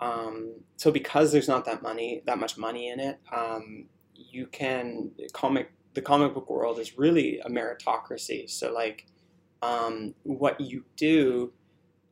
Um, 0.00 0.56
so 0.76 0.90
because 0.90 1.32
there's 1.32 1.48
not 1.48 1.64
that 1.64 1.80
money, 1.80 2.22
that 2.26 2.36
much 2.38 2.58
money 2.58 2.88
in 2.88 3.00
it, 3.00 3.20
um, 3.32 3.86
you 4.34 4.46
can 4.46 5.10
comic. 5.32 5.72
The 5.94 6.02
comic 6.02 6.34
book 6.34 6.50
world 6.50 6.80
is 6.80 6.98
really 6.98 7.38
a 7.40 7.48
meritocracy. 7.48 8.50
So 8.50 8.72
like, 8.72 9.06
um, 9.62 10.14
what 10.24 10.60
you 10.60 10.84
do 10.96 11.52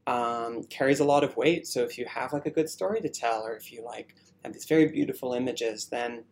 um, 0.07 0.63
carries 0.65 1.01
a 1.01 1.05
lot 1.05 1.25
of 1.25 1.37
weight. 1.37 1.67
So 1.67 1.83
if 1.83 1.99
you 1.99 2.07
have 2.07 2.33
like 2.33 2.47
a 2.47 2.51
good 2.51 2.69
story 2.69 3.01
to 3.01 3.09
tell, 3.09 3.43
or 3.43 3.57
if 3.57 3.73
you 3.73 3.85
like 3.85 4.15
have 4.45 4.53
these 4.53 4.67
very 4.67 4.87
beautiful 4.87 5.35
images, 5.35 5.87
then 5.87 6.25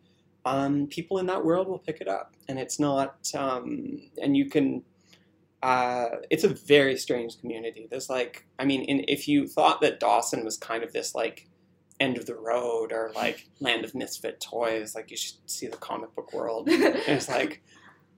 um, 0.45 0.87
people 0.87 1.17
in 1.17 1.25
that 1.25 1.43
world 1.43 1.67
will 1.67 1.79
pick 1.79 1.99
it 1.99 2.07
up. 2.07 2.35
And 2.47 2.57
it's 2.57 2.79
not, 2.79 3.29
um, 3.35 4.01
and 4.21 4.37
you 4.37 4.49
can 4.49 4.83
uh, 5.63 6.07
it's 6.29 6.43
a 6.43 6.49
very 6.49 6.97
strange 6.97 7.39
community. 7.39 7.87
There's 7.89 8.09
like, 8.09 8.45
I 8.57 8.65
mean, 8.65 8.81
in, 8.83 9.05
if 9.07 9.27
you 9.27 9.47
thought 9.47 9.81
that 9.81 9.99
Dawson 9.99 10.43
was 10.43 10.57
kind 10.57 10.83
of 10.83 10.91
this 10.91 11.13
like 11.13 11.47
end 12.01 12.17
of 12.17 12.27
the 12.27 12.35
road 12.35 12.93
or 12.93 13.11
like 13.15 13.49
land 13.61 13.85
of 13.85 13.95
misfit 13.95 14.41
toys, 14.41 14.95
like 14.95 15.11
you 15.11 15.17
should 15.17 15.35
see 15.47 15.67
the 15.67 15.77
comic 15.77 16.15
book 16.15 16.33
world. 16.33 16.69
It's 16.71 17.29
like, 17.29 17.63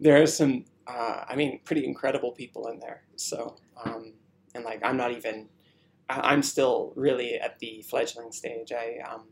there 0.02 0.22
are 0.22 0.28
some, 0.28 0.66
uh, 0.88 1.26
I 1.30 1.36
mean, 1.38 1.62
pretty 1.66 1.86
incredible 1.86 2.34
people 2.34 2.68
in 2.70 2.80
there. 2.80 3.04
So, 3.18 3.58
um, 3.86 4.14
and 4.56 4.66
like, 4.66 4.82
I'm 4.86 4.98
not 4.98 5.12
even, 5.14 5.50
I, 6.10 6.34
I'm 6.34 6.44
still 6.44 6.94
really 6.98 7.36
at 7.36 7.60
the 7.60 7.84
fledgling 7.90 8.34
stage. 8.34 8.74
I, 8.74 9.00
um, 9.12 9.26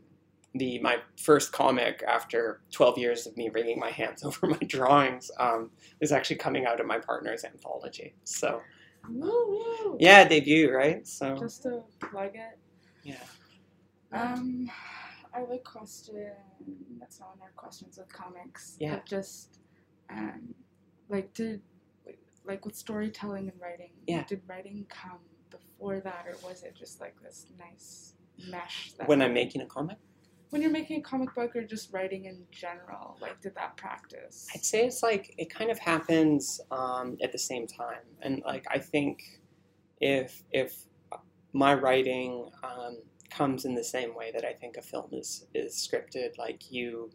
the 0.54 0.80
my 0.80 0.98
first 1.18 1.52
comic 1.52 2.04
after 2.08 2.62
12 2.72 2.98
years 2.98 3.26
of 3.26 3.36
me 3.38 3.50
wringing 3.54 3.80
my 3.80 3.90
hands 3.90 4.24
over 4.28 4.48
my 4.48 4.58
drawings 4.68 5.30
um, 5.40 5.70
is 6.02 6.12
actually 6.12 6.36
coming 6.36 6.66
out 6.66 6.80
of 6.80 6.86
my 6.86 6.98
partner's 6.98 7.44
anthology. 7.44 8.14
So 8.24 8.62
Woo, 9.08 9.28
woo. 9.48 9.96
yeah, 10.00 10.24
debut, 10.28 10.72
right? 10.72 11.06
So 11.06 11.36
Just 11.40 11.62
to 11.64 11.82
plug 12.00 12.32
it. 12.36 12.58
yeah. 13.02 13.16
Um, 14.12 14.70
I 15.34 15.40
have 15.40 15.50
a 15.50 15.58
question. 15.58 16.32
That's 17.00 17.20
not 17.20 17.30
one 17.30 17.38
of 17.38 17.42
our 17.42 17.52
questions 17.56 17.98
with 17.98 18.12
comics. 18.12 18.76
Yeah. 18.78 18.96
But 18.96 19.06
just, 19.06 19.60
um, 20.10 20.54
like, 21.08 21.32
did 21.34 21.62
like 22.44 22.64
with 22.64 22.74
storytelling 22.74 23.48
and 23.48 23.60
writing? 23.60 23.90
Yeah. 24.06 24.24
Did 24.24 24.42
writing 24.46 24.86
come 24.88 25.20
before 25.50 26.00
that, 26.00 26.26
or 26.28 26.48
was 26.48 26.62
it 26.62 26.74
just 26.74 27.00
like 27.00 27.20
this 27.22 27.46
nice 27.58 28.14
mesh? 28.48 28.92
That 28.98 29.08
When 29.08 29.22
I'm 29.22 29.34
making 29.34 29.62
a 29.62 29.66
comic, 29.66 29.98
when 30.50 30.60
you're 30.60 30.70
making 30.70 31.00
a 31.00 31.02
comic 31.02 31.34
book 31.34 31.56
or 31.56 31.62
just 31.62 31.92
writing 31.92 32.26
in 32.26 32.44
general, 32.50 33.16
like, 33.20 33.40
did 33.40 33.54
that 33.54 33.76
practice? 33.76 34.48
I'd 34.54 34.64
say 34.64 34.84
it's 34.84 35.02
like 35.02 35.34
it 35.38 35.52
kind 35.52 35.70
of 35.70 35.78
happens 35.78 36.60
um, 36.70 37.16
at 37.22 37.32
the 37.32 37.38
same 37.38 37.66
time, 37.66 38.04
and 38.20 38.42
like 38.44 38.66
I 38.70 38.78
think 38.78 39.22
if 40.00 40.42
if 40.50 40.84
my 41.52 41.74
writing 41.74 42.50
um, 42.62 42.98
comes 43.32 43.64
in 43.64 43.74
the 43.74 43.84
same 43.84 44.14
way 44.14 44.30
that 44.32 44.44
I 44.44 44.52
think 44.52 44.76
a 44.76 44.82
film 44.82 45.10
is 45.12 45.46
is 45.54 45.74
scripted, 45.74 46.38
like 46.38 46.70
you 46.70 47.10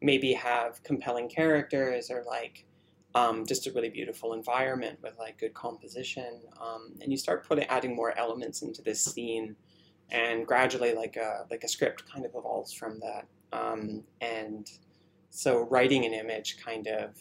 maybe 0.00 0.32
have 0.32 0.82
compelling 0.82 1.28
characters 1.28 2.10
or 2.10 2.24
like 2.26 2.64
um, 3.14 3.46
just 3.46 3.66
a 3.66 3.72
really 3.72 3.88
beautiful 3.88 4.34
environment 4.34 4.98
with 5.02 5.18
like 5.18 5.38
good 5.38 5.54
composition, 5.54 6.40
um, 6.60 6.92
and 7.00 7.10
you 7.10 7.16
start 7.16 7.46
putting 7.46 7.64
adding 7.64 7.96
more 7.96 8.16
elements 8.18 8.62
into 8.62 8.82
this 8.82 9.02
scene, 9.02 9.56
and 10.10 10.46
gradually 10.46 10.94
like 10.94 11.16
a 11.16 11.46
like 11.50 11.64
a 11.64 11.68
script 11.68 12.04
kind 12.12 12.24
of 12.26 12.32
evolves 12.34 12.72
from 12.72 13.00
that, 13.00 13.26
um, 13.58 14.02
and 14.20 14.70
so 15.30 15.66
writing 15.70 16.04
an 16.04 16.12
image 16.12 16.58
kind 16.62 16.86
of 16.88 17.16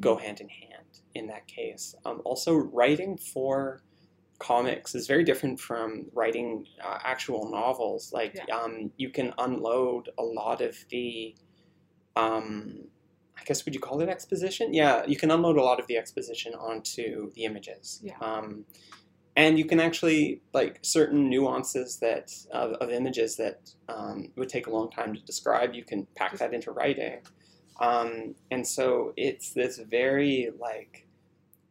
go 0.00 0.16
hand 0.16 0.40
in 0.40 0.48
hand 0.48 1.00
in 1.14 1.26
that 1.28 1.46
case. 1.46 1.94
Um, 2.04 2.20
also, 2.24 2.54
writing 2.54 3.16
for 3.16 3.82
comics 4.38 4.94
is 4.94 5.06
very 5.06 5.24
different 5.24 5.58
from 5.58 6.06
writing 6.12 6.64
uh, 6.84 6.98
actual 7.02 7.50
novels. 7.50 8.12
Like, 8.12 8.34
Yeah. 8.34 8.56
um, 8.56 8.92
you 8.96 9.10
can 9.10 9.34
unload 9.38 10.10
a 10.18 10.22
lot 10.22 10.60
of 10.60 10.76
the, 10.90 11.34
um, 12.16 12.84
I 13.36 13.44
guess, 13.44 13.64
would 13.64 13.74
you 13.74 13.80
call 13.80 14.00
it 14.00 14.08
exposition? 14.08 14.72
Yeah, 14.72 15.04
you 15.06 15.16
can 15.16 15.30
unload 15.30 15.56
a 15.56 15.62
lot 15.62 15.80
of 15.80 15.86
the 15.86 15.96
exposition 15.96 16.54
onto 16.54 17.32
the 17.32 17.44
images. 17.44 18.00
Yeah. 18.02 18.18
Um, 18.20 18.64
and 19.36 19.56
you 19.58 19.64
can 19.64 19.78
actually 19.78 20.42
like 20.52 20.80
certain 20.82 21.30
nuances 21.30 21.98
that 22.00 22.32
of, 22.50 22.72
of 22.72 22.90
images 22.90 23.36
that 23.36 23.70
um, 23.88 24.32
would 24.36 24.48
take 24.48 24.66
a 24.66 24.70
long 24.70 24.90
time 24.90 25.14
to 25.14 25.20
describe. 25.20 25.74
You 25.74 25.84
can 25.84 26.08
pack 26.16 26.36
that 26.38 26.52
into 26.52 26.72
writing. 26.72 27.20
Um, 27.80 28.34
and 28.50 28.66
so 28.66 29.12
it's 29.16 29.52
this 29.52 29.78
very 29.78 30.50
like 30.58 31.06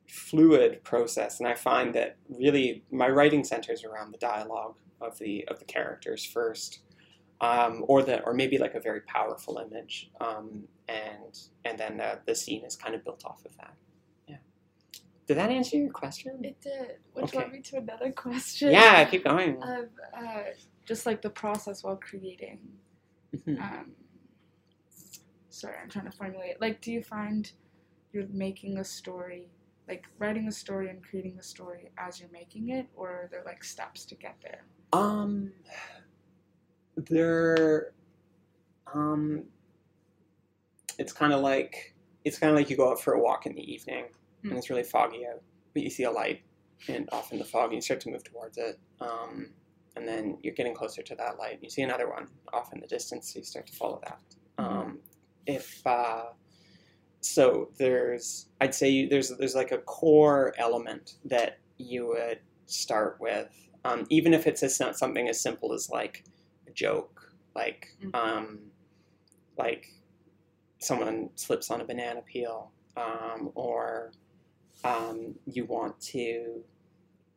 fluid 0.07 0.83
process, 0.83 1.39
and 1.39 1.47
I 1.47 1.55
find 1.55 1.93
that 1.95 2.17
really 2.29 2.83
my 2.91 3.09
writing 3.09 3.43
centers 3.43 3.83
around 3.83 4.11
the 4.13 4.17
dialogue 4.17 4.75
of 5.01 5.17
the 5.19 5.45
of 5.47 5.59
the 5.59 5.65
characters 5.65 6.25
first, 6.25 6.79
um, 7.41 7.83
or 7.87 8.03
the 8.03 8.21
or 8.23 8.33
maybe 8.33 8.57
like 8.57 8.73
a 8.75 8.79
very 8.79 9.01
powerful 9.01 9.57
image, 9.57 10.09
um, 10.21 10.63
and 10.87 11.37
and 11.65 11.77
then 11.77 11.97
the, 11.97 12.19
the 12.25 12.35
scene 12.35 12.63
is 12.65 12.75
kind 12.75 12.95
of 12.95 13.03
built 13.03 13.23
off 13.25 13.45
of 13.45 13.55
that. 13.57 13.73
Yeah. 14.27 14.37
Did 15.27 15.37
that 15.37 15.49
answer 15.49 15.77
your 15.77 15.91
question? 15.91 16.39
It 16.43 16.59
did, 16.61 16.97
which 17.13 17.25
Okay. 17.25 17.39
led 17.39 17.51
me 17.51 17.61
to 17.61 17.77
another 17.77 18.11
question. 18.11 18.71
Yeah, 18.71 19.03
keep 19.05 19.23
going. 19.25 19.61
Of 19.63 19.89
uh, 20.17 20.43
just 20.85 21.05
like 21.05 21.21
the 21.21 21.29
process 21.29 21.83
while 21.83 21.97
creating. 21.97 22.59
Mhm. 23.35 23.61
Um, 23.61 23.91
sorry, 25.49 25.75
I'm 25.83 25.89
trying 25.89 26.05
to 26.05 26.11
formulate. 26.11 26.61
Like, 26.61 26.79
do 26.81 26.91
you 26.93 27.03
find 27.03 27.51
you're 28.13 28.25
making 28.31 28.77
a 28.77 28.83
story, 28.85 29.49
like 29.87 30.05
writing 30.19 30.47
a 30.47 30.51
story 30.51 30.89
and 30.89 31.03
creating 31.03 31.35
the 31.37 31.43
story 31.43 31.91
as 31.97 32.19
you're 32.19 32.29
making 32.31 32.69
it, 32.69 32.87
or 32.95 33.09
are 33.09 33.27
there 33.31 33.43
like 33.45 33.63
steps 33.63 34.05
to 34.05 34.15
get 34.15 34.35
there? 34.41 34.65
Um, 34.93 35.51
there, 36.95 37.93
um, 38.93 39.43
it's 40.97 41.13
kind 41.13 41.33
of 41.33 41.41
like 41.41 41.93
it's 42.25 42.37
kind 42.39 42.51
of 42.51 42.57
like 42.57 42.69
you 42.69 42.75
go 42.77 42.91
out 42.91 42.99
for 43.01 43.13
a 43.13 43.19
walk 43.21 43.45
in 43.45 43.53
the 43.55 43.71
evening 43.71 44.05
Hmm. 44.43 44.49
and 44.49 44.57
it's 44.57 44.69
really 44.69 44.83
foggy 44.83 45.25
out, 45.25 45.41
but 45.73 45.81
you 45.81 45.89
see 45.89 46.03
a 46.03 46.11
light 46.11 46.41
and 46.87 47.09
off 47.11 47.31
in 47.31 47.39
the 47.39 47.45
fog 47.45 47.65
and 47.65 47.75
you 47.75 47.81
start 47.81 47.99
to 48.01 48.11
move 48.11 48.23
towards 48.23 48.57
it. 48.59 48.79
Um, 49.01 49.49
and 49.95 50.07
then 50.07 50.37
you're 50.43 50.53
getting 50.53 50.75
closer 50.75 51.01
to 51.01 51.15
that 51.15 51.39
light. 51.39 51.53
and 51.53 51.63
You 51.63 51.71
see 51.71 51.81
another 51.81 52.07
one 52.07 52.27
off 52.53 52.71
in 52.71 52.79
the 52.79 52.85
distance, 52.85 53.33
so 53.33 53.39
you 53.39 53.45
start 53.45 53.65
to 53.65 53.73
follow 53.73 53.99
that. 54.03 54.21
Um, 54.59 54.99
if 55.47 55.81
uh, 55.87 56.25
so, 57.27 57.71
there's 57.77 58.49
I'd 58.61 58.75
say 58.75 58.89
you, 58.89 59.09
there's 59.09 59.29
there's 59.37 59.55
like 59.55 59.71
a 59.71 59.77
core 59.79 60.53
element 60.57 61.15
that 61.25 61.59
you 61.77 62.07
would 62.07 62.39
start 62.65 63.17
with, 63.19 63.49
um, 63.85 64.05
even 64.09 64.33
if 64.33 64.47
it's 64.47 64.63
as, 64.63 64.75
something 64.97 65.27
as 65.29 65.41
simple 65.41 65.73
as 65.73 65.89
like 65.89 66.25
a 66.67 66.71
joke, 66.71 67.33
like 67.55 67.89
Mhm. 68.03 68.15
um, 68.15 68.71
like 69.57 69.87
someone 70.79 71.29
slips 71.35 71.71
on 71.71 71.81
a 71.81 71.85
banana 71.85 72.21
peel. 72.21 72.71
um, 72.97 73.51
or 73.55 74.11
um, 74.83 75.35
you 75.45 75.65
want 75.65 75.99
to, 76.01 76.63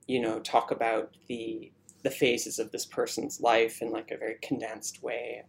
you 0.06 0.20
know, 0.20 0.40
talk 0.40 0.70
about 0.70 1.16
the 1.28 1.72
the 2.02 2.10
phases 2.10 2.58
of 2.58 2.72
this 2.72 2.86
person's 2.86 3.40
life 3.40 3.82
in 3.82 3.90
like 3.92 4.10
a 4.10 4.16
very 4.18 4.36
condensed 4.42 5.02
way. 5.02 5.44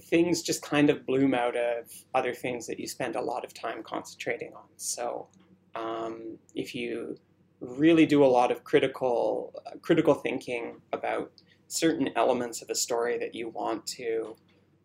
Things 0.00 0.42
just 0.42 0.62
kind 0.62 0.90
of 0.90 1.06
bloom 1.06 1.34
out 1.34 1.56
of 1.56 1.90
other 2.14 2.34
things 2.34 2.66
that 2.66 2.78
you 2.78 2.86
spend 2.86 3.16
a 3.16 3.20
lot 3.20 3.44
of 3.44 3.54
time 3.54 3.82
concentrating 3.82 4.52
on. 4.54 4.68
So 4.76 5.28
um, 5.74 6.38
if 6.54 6.74
you 6.74 7.16
really 7.60 8.06
do 8.06 8.24
a 8.24 8.26
lot 8.26 8.50
of 8.50 8.64
critical 8.64 9.52
uh, 9.66 9.76
critical 9.82 10.14
thinking 10.14 10.80
about 10.92 11.32
certain 11.66 12.10
elements 12.16 12.62
of 12.62 12.70
a 12.70 12.74
story 12.74 13.18
that 13.18 13.34
you 13.34 13.48
want 13.48 13.86
to 13.86 14.36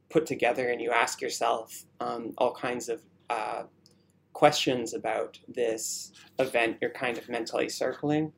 put 0.09 0.25
together, 0.25 0.69
and 0.69 0.81
you 0.81 0.91
ask 0.91 1.21
yourself 1.21 1.85
um, 1.99 2.33
all 2.37 2.53
kinds 2.53 2.89
of 2.89 3.01
uh, 3.29 3.63
questions 4.33 4.93
about 4.93 5.39
this 5.47 6.11
event 6.39 6.77
you're 6.81 6.91
kind 6.91 7.17
of 7.17 7.29
mentally 7.29 7.69
circling, 7.69 8.31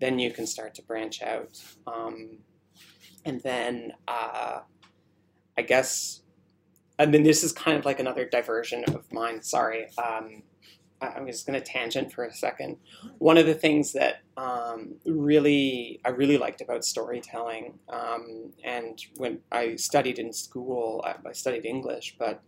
then 0.00 0.18
you 0.18 0.30
can 0.30 0.46
start 0.46 0.74
to 0.74 0.82
branch 0.82 1.22
out. 1.22 1.60
Um, 1.86 2.38
and 3.24 3.40
then 3.42 3.92
uh, 4.06 4.60
I 5.58 5.62
guess, 5.62 6.22
and 6.98 7.12
then 7.12 7.24
this 7.24 7.42
is 7.42 7.52
kind 7.52 7.76
of 7.76 7.84
like 7.84 8.00
another 8.00 8.24
diversion 8.24 8.84
of 8.84 9.12
mine. 9.12 9.42
Sorry. 9.42 9.88
Um, 9.98 10.44
I'm 11.00 11.26
just 11.26 11.46
going 11.46 11.60
to 11.60 11.64
tangent 11.64 12.12
for 12.12 12.24
a 12.24 12.32
second. 12.32 12.76
One 13.18 13.38
of 13.38 13.46
the 13.46 13.54
things 13.54 13.92
that 13.92 14.20
um, 14.36 14.94
really 15.04 16.00
I 16.04 16.10
really 16.10 16.38
liked 16.38 16.60
about 16.60 16.84
storytelling, 16.84 17.78
um, 17.88 18.52
and 18.64 19.00
when 19.16 19.40
I 19.52 19.76
studied 19.76 20.18
in 20.18 20.32
school, 20.32 21.04
I 21.04 21.32
studied 21.32 21.66
English, 21.66 22.16
but 22.18 22.42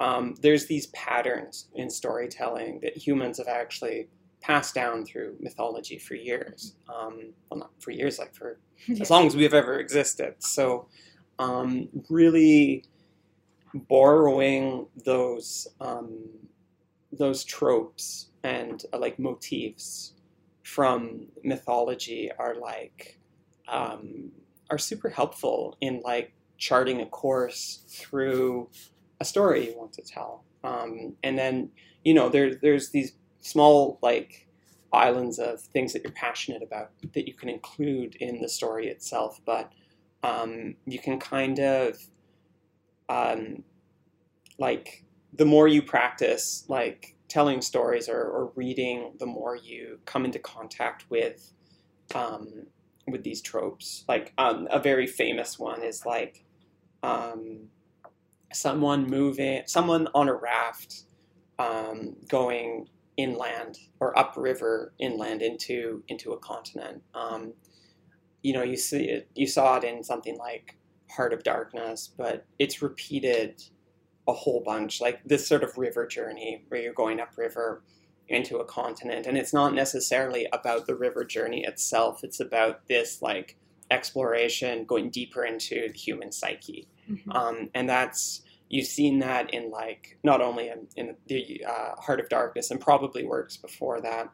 um, 0.00 0.34
there's 0.40 0.66
these 0.66 0.86
patterns 0.88 1.68
in 1.74 1.90
storytelling 1.90 2.80
that 2.82 2.96
humans 2.96 3.38
have 3.38 3.48
actually 3.48 4.08
passed 4.40 4.74
down 4.74 5.04
through 5.04 5.36
mythology 5.38 5.98
for 5.98 6.14
years. 6.14 6.74
Um, 6.88 7.34
well, 7.50 7.60
not 7.60 7.70
for 7.78 7.90
years, 7.90 8.18
like 8.18 8.34
for 8.34 8.58
as 9.00 9.10
long 9.10 9.26
as 9.26 9.36
we've 9.36 9.54
ever 9.54 9.78
existed. 9.78 10.36
So, 10.38 10.88
um, 11.40 11.88
really 12.10 12.84
borrowing 13.74 14.86
those 15.04 15.66
um, 15.80 16.28
those 17.12 17.42
tropes 17.44 18.28
and 18.44 18.84
uh, 18.92 18.98
like 18.98 19.18
motifs 19.18 20.12
from 20.62 21.26
mythology 21.42 22.30
are 22.38 22.54
like 22.56 23.18
um, 23.68 24.30
are 24.70 24.78
super 24.78 25.08
helpful 25.08 25.76
in 25.80 26.02
like 26.04 26.32
charting 26.58 27.00
a 27.00 27.06
course 27.06 27.84
through 27.88 28.68
a 29.20 29.24
story 29.24 29.70
you 29.70 29.78
want 29.78 29.92
to 29.94 30.02
tell. 30.02 30.44
Um, 30.62 31.16
and 31.24 31.38
then 31.38 31.70
you 32.04 32.12
know 32.12 32.28
there 32.28 32.54
there's 32.54 32.90
these 32.90 33.14
small 33.40 33.98
like 34.02 34.46
islands 34.92 35.38
of 35.38 35.60
things 35.60 35.94
that 35.94 36.02
you're 36.02 36.12
passionate 36.12 36.62
about 36.62 36.90
that 37.14 37.26
you 37.26 37.32
can 37.32 37.48
include 37.48 38.16
in 38.16 38.42
the 38.42 38.48
story 38.48 38.88
itself, 38.88 39.40
but 39.46 39.72
um, 40.22 40.76
you 40.86 40.98
can 40.98 41.18
kind 41.18 41.58
of 41.58 41.96
um, 43.08 43.64
like 44.58 45.04
the 45.32 45.44
more 45.44 45.68
you 45.68 45.82
practice 45.82 46.64
like 46.68 47.16
telling 47.28 47.62
stories 47.62 48.08
or, 48.08 48.20
or 48.20 48.52
reading, 48.56 49.12
the 49.18 49.26
more 49.26 49.56
you 49.56 49.98
come 50.04 50.24
into 50.24 50.38
contact 50.38 51.06
with 51.08 51.52
um, 52.14 52.66
with 53.06 53.22
these 53.22 53.40
tropes. 53.40 54.04
Like 54.08 54.32
um, 54.38 54.68
a 54.70 54.78
very 54.78 55.06
famous 55.06 55.58
one 55.58 55.82
is 55.82 56.04
like 56.04 56.44
um, 57.02 57.68
someone 58.52 59.06
moving, 59.06 59.62
someone 59.66 60.08
on 60.14 60.28
a 60.28 60.34
raft 60.34 61.04
um, 61.58 62.16
going 62.28 62.88
inland 63.16 63.78
or 64.00 64.18
upriver 64.18 64.92
inland 64.98 65.42
into 65.42 66.02
into 66.08 66.32
a 66.32 66.38
continent. 66.38 67.02
Um, 67.14 67.54
you 68.42 68.52
know, 68.52 68.62
you 68.62 68.76
see 68.76 69.04
it, 69.04 69.28
you 69.34 69.46
saw 69.46 69.76
it 69.76 69.84
in 69.84 70.02
something 70.04 70.36
like 70.38 70.76
Heart 71.10 71.32
of 71.32 71.42
Darkness, 71.42 72.10
but 72.16 72.46
it's 72.58 72.82
repeated 72.82 73.62
a 74.28 74.32
whole 74.32 74.62
bunch, 74.64 75.00
like 75.00 75.20
this 75.24 75.46
sort 75.46 75.64
of 75.64 75.76
river 75.76 76.06
journey 76.06 76.64
where 76.68 76.80
you're 76.80 76.92
going 76.92 77.20
upriver 77.20 77.82
into 78.28 78.58
a 78.58 78.64
continent, 78.64 79.26
and 79.26 79.36
it's 79.36 79.52
not 79.52 79.74
necessarily 79.74 80.46
about 80.52 80.86
the 80.86 80.94
river 80.94 81.24
journey 81.24 81.64
itself. 81.64 82.22
It's 82.22 82.38
about 82.38 82.86
this 82.86 83.20
like 83.20 83.56
exploration, 83.90 84.84
going 84.84 85.10
deeper 85.10 85.44
into 85.44 85.88
the 85.92 85.98
human 85.98 86.30
psyche, 86.32 86.86
Mhm. 87.10 87.34
um, 87.34 87.70
and 87.74 87.88
that's 87.88 88.42
you've 88.68 88.86
seen 88.86 89.18
that 89.18 89.52
in 89.52 89.68
like 89.72 90.16
not 90.22 90.40
only 90.40 90.68
in, 90.68 90.86
in 90.96 91.16
the 91.26 91.64
uh, 91.68 91.96
Heart 91.96 92.20
of 92.20 92.28
Darkness, 92.28 92.70
and 92.70 92.80
probably 92.80 93.24
works 93.24 93.56
before 93.56 94.00
that, 94.00 94.28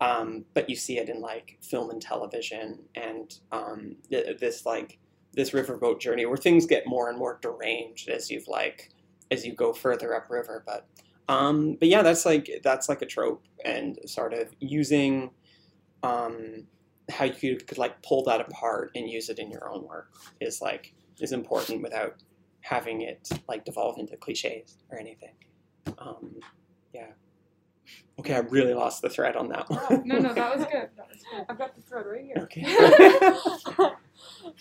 um, 0.00 0.44
but 0.54 0.68
you 0.68 0.76
see 0.76 0.98
it 0.98 1.08
in 1.08 1.20
like 1.20 1.58
film 1.62 1.90
and 1.90 2.00
television, 2.00 2.80
and 2.94 3.38
um, 3.52 3.96
th- 4.10 4.38
this 4.38 4.66
like 4.66 4.98
this 5.32 5.50
riverboat 5.50 6.00
journey 6.00 6.26
where 6.26 6.36
things 6.36 6.66
get 6.66 6.86
more 6.86 7.08
and 7.08 7.18
more 7.18 7.38
deranged 7.42 8.08
as 8.08 8.30
you've 8.30 8.48
like 8.48 8.90
as 9.30 9.44
you 9.44 9.54
go 9.54 9.72
further 9.72 10.14
upriver. 10.14 10.62
But 10.66 10.86
um, 11.28 11.76
but 11.78 11.88
yeah, 11.88 12.02
that's 12.02 12.26
like 12.26 12.60
that's 12.62 12.88
like 12.88 13.02
a 13.02 13.06
trope, 13.06 13.44
and 13.64 13.98
sort 14.06 14.34
of 14.34 14.54
using 14.60 15.30
um, 16.02 16.66
how 17.10 17.24
you 17.24 17.56
could, 17.56 17.78
like 17.78 18.02
pull 18.02 18.22
that 18.24 18.40
apart 18.40 18.90
and 18.94 19.08
use 19.08 19.28
it 19.28 19.38
in 19.38 19.50
your 19.50 19.68
own 19.68 19.86
work 19.86 20.12
is 20.40 20.60
like 20.60 20.94
is 21.20 21.32
important 21.32 21.82
without 21.82 22.16
having 22.60 23.02
it 23.02 23.28
like 23.48 23.64
devolve 23.64 23.98
into 23.98 24.16
cliches 24.16 24.76
or 24.90 24.98
anything. 24.98 25.34
Um, 25.98 26.36
yeah. 26.92 27.10
Okay, 28.18 28.34
I 28.34 28.38
really 28.38 28.74
lost 28.74 29.02
the 29.02 29.10
thread 29.10 29.36
on 29.36 29.48
that 29.48 29.68
one. 29.68 30.02
No, 30.04 30.18
no, 30.18 30.32
that 30.32 30.56
was 30.56 30.66
good. 30.66 30.88
That 30.96 31.08
was 31.08 31.22
good. 31.30 31.44
I've 31.48 31.58
got 31.58 31.74
the 31.74 31.82
thread 31.82 32.06
right 32.06 32.24
here. 32.24 32.36
Okay. 32.44 32.64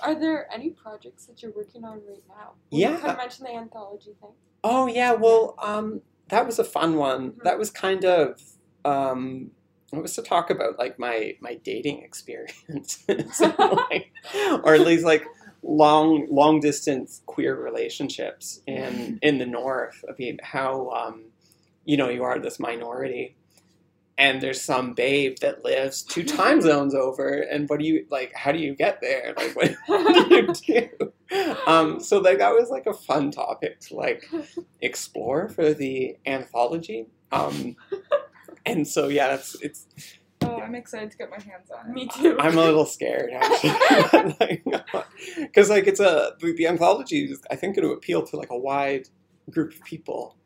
Are 0.02 0.16
there 0.20 0.52
any 0.52 0.72
projects 0.72 1.26
that 1.26 1.42
you're 1.44 1.52
working 1.52 1.84
on 1.84 2.02
right 2.08 2.24
now? 2.28 2.54
Well, 2.72 2.82
Yeah. 2.82 2.92
You 2.92 2.98
kind 2.98 3.12
of 3.12 3.18
mentioned 3.18 3.48
the 3.48 3.56
anthology 3.56 4.12
thing. 4.20 4.32
Oh 4.64 4.88
yeah, 4.88 5.14
well, 5.14 5.56
um, 5.62 6.02
that 6.30 6.46
was 6.46 6.58
a 6.58 6.64
fun 6.64 6.96
one. 6.96 7.34
That 7.44 7.60
was 7.60 7.70
kind 7.70 8.06
of 8.06 8.42
um, 8.86 9.52
it 9.92 10.02
was 10.02 10.16
to 10.16 10.22
talk 10.22 10.50
about 10.50 10.80
like 10.80 10.98
my 10.98 11.36
my 11.40 11.56
dating 11.56 12.02
experience, 12.02 13.04
like, 13.08 14.12
or 14.64 14.74
at 14.74 14.82
least 14.82 15.06
like 15.06 15.26
long 15.62 16.28
long 16.30 16.60
distance 16.60 17.22
queer 17.26 17.56
relationships 17.56 18.62
in 18.66 19.20
in 19.22 19.38
the 19.38 19.46
north. 19.46 20.04
I 20.10 20.14
mean, 20.18 20.40
how 20.42 20.90
um, 20.90 21.26
you 21.86 21.98
know 21.98 22.10
you 22.10 22.24
are 22.24 22.40
this 22.40 22.60
minority. 22.60 23.36
And 24.16 24.42
there's 24.42 24.62
some 24.62 24.94
babe 24.94 25.38
that 25.42 25.66
lives 25.66 26.04
two 26.04 26.24
time 26.24 26.62
zones 26.70 26.94
over, 26.94 27.30
and 27.30 27.68
what 27.68 27.80
do 27.80 27.86
you 27.86 28.06
like? 28.12 28.32
How 28.36 28.52
do 28.52 28.60
you 28.60 28.76
get 28.76 29.02
there? 29.02 29.34
Like, 29.36 29.56
what, 29.56 29.76
what 29.88 30.30
do 30.30 30.36
you 30.36 30.90
do? 31.30 31.54
Um, 31.66 32.00
so 32.00 32.20
like 32.20 32.38
that 32.38 32.54
was 32.54 32.70
like 32.70 32.86
a 32.86 32.94
fun 32.94 33.32
topic 33.32 33.80
to 33.82 33.96
like 33.96 34.30
explore 34.82 35.50
for 35.50 35.74
the 35.74 36.16
anthology. 36.26 37.08
Um, 37.32 37.76
and 38.66 38.88
so 38.88 39.08
yeah, 39.08 39.34
it's 39.34 39.56
it's 39.62 39.88
Oh, 40.46 40.60
I'm 40.60 40.76
excited 40.76 41.12
to 41.12 41.18
get 41.18 41.30
my 41.30 41.38
hands 41.38 41.72
on 41.72 41.90
it. 41.90 41.94
Me 41.94 42.08
too. 42.08 42.38
I'm 42.40 42.58
a 42.58 42.62
little 42.62 42.86
scared 42.86 43.32
actually, 43.34 44.62
because 45.38 45.70
like 45.70 45.88
it's 45.88 46.00
a 46.00 46.34
the, 46.40 46.54
the 46.54 46.68
anthology 46.68 47.26
is 47.26 47.42
I 47.50 47.56
think 47.56 47.76
going 47.76 47.88
to 47.88 47.94
appeal 47.94 48.24
to 48.24 48.36
like 48.36 48.50
a 48.50 48.58
wide 48.58 49.08
group 49.50 49.74
of 49.74 49.82
people. 49.84 50.38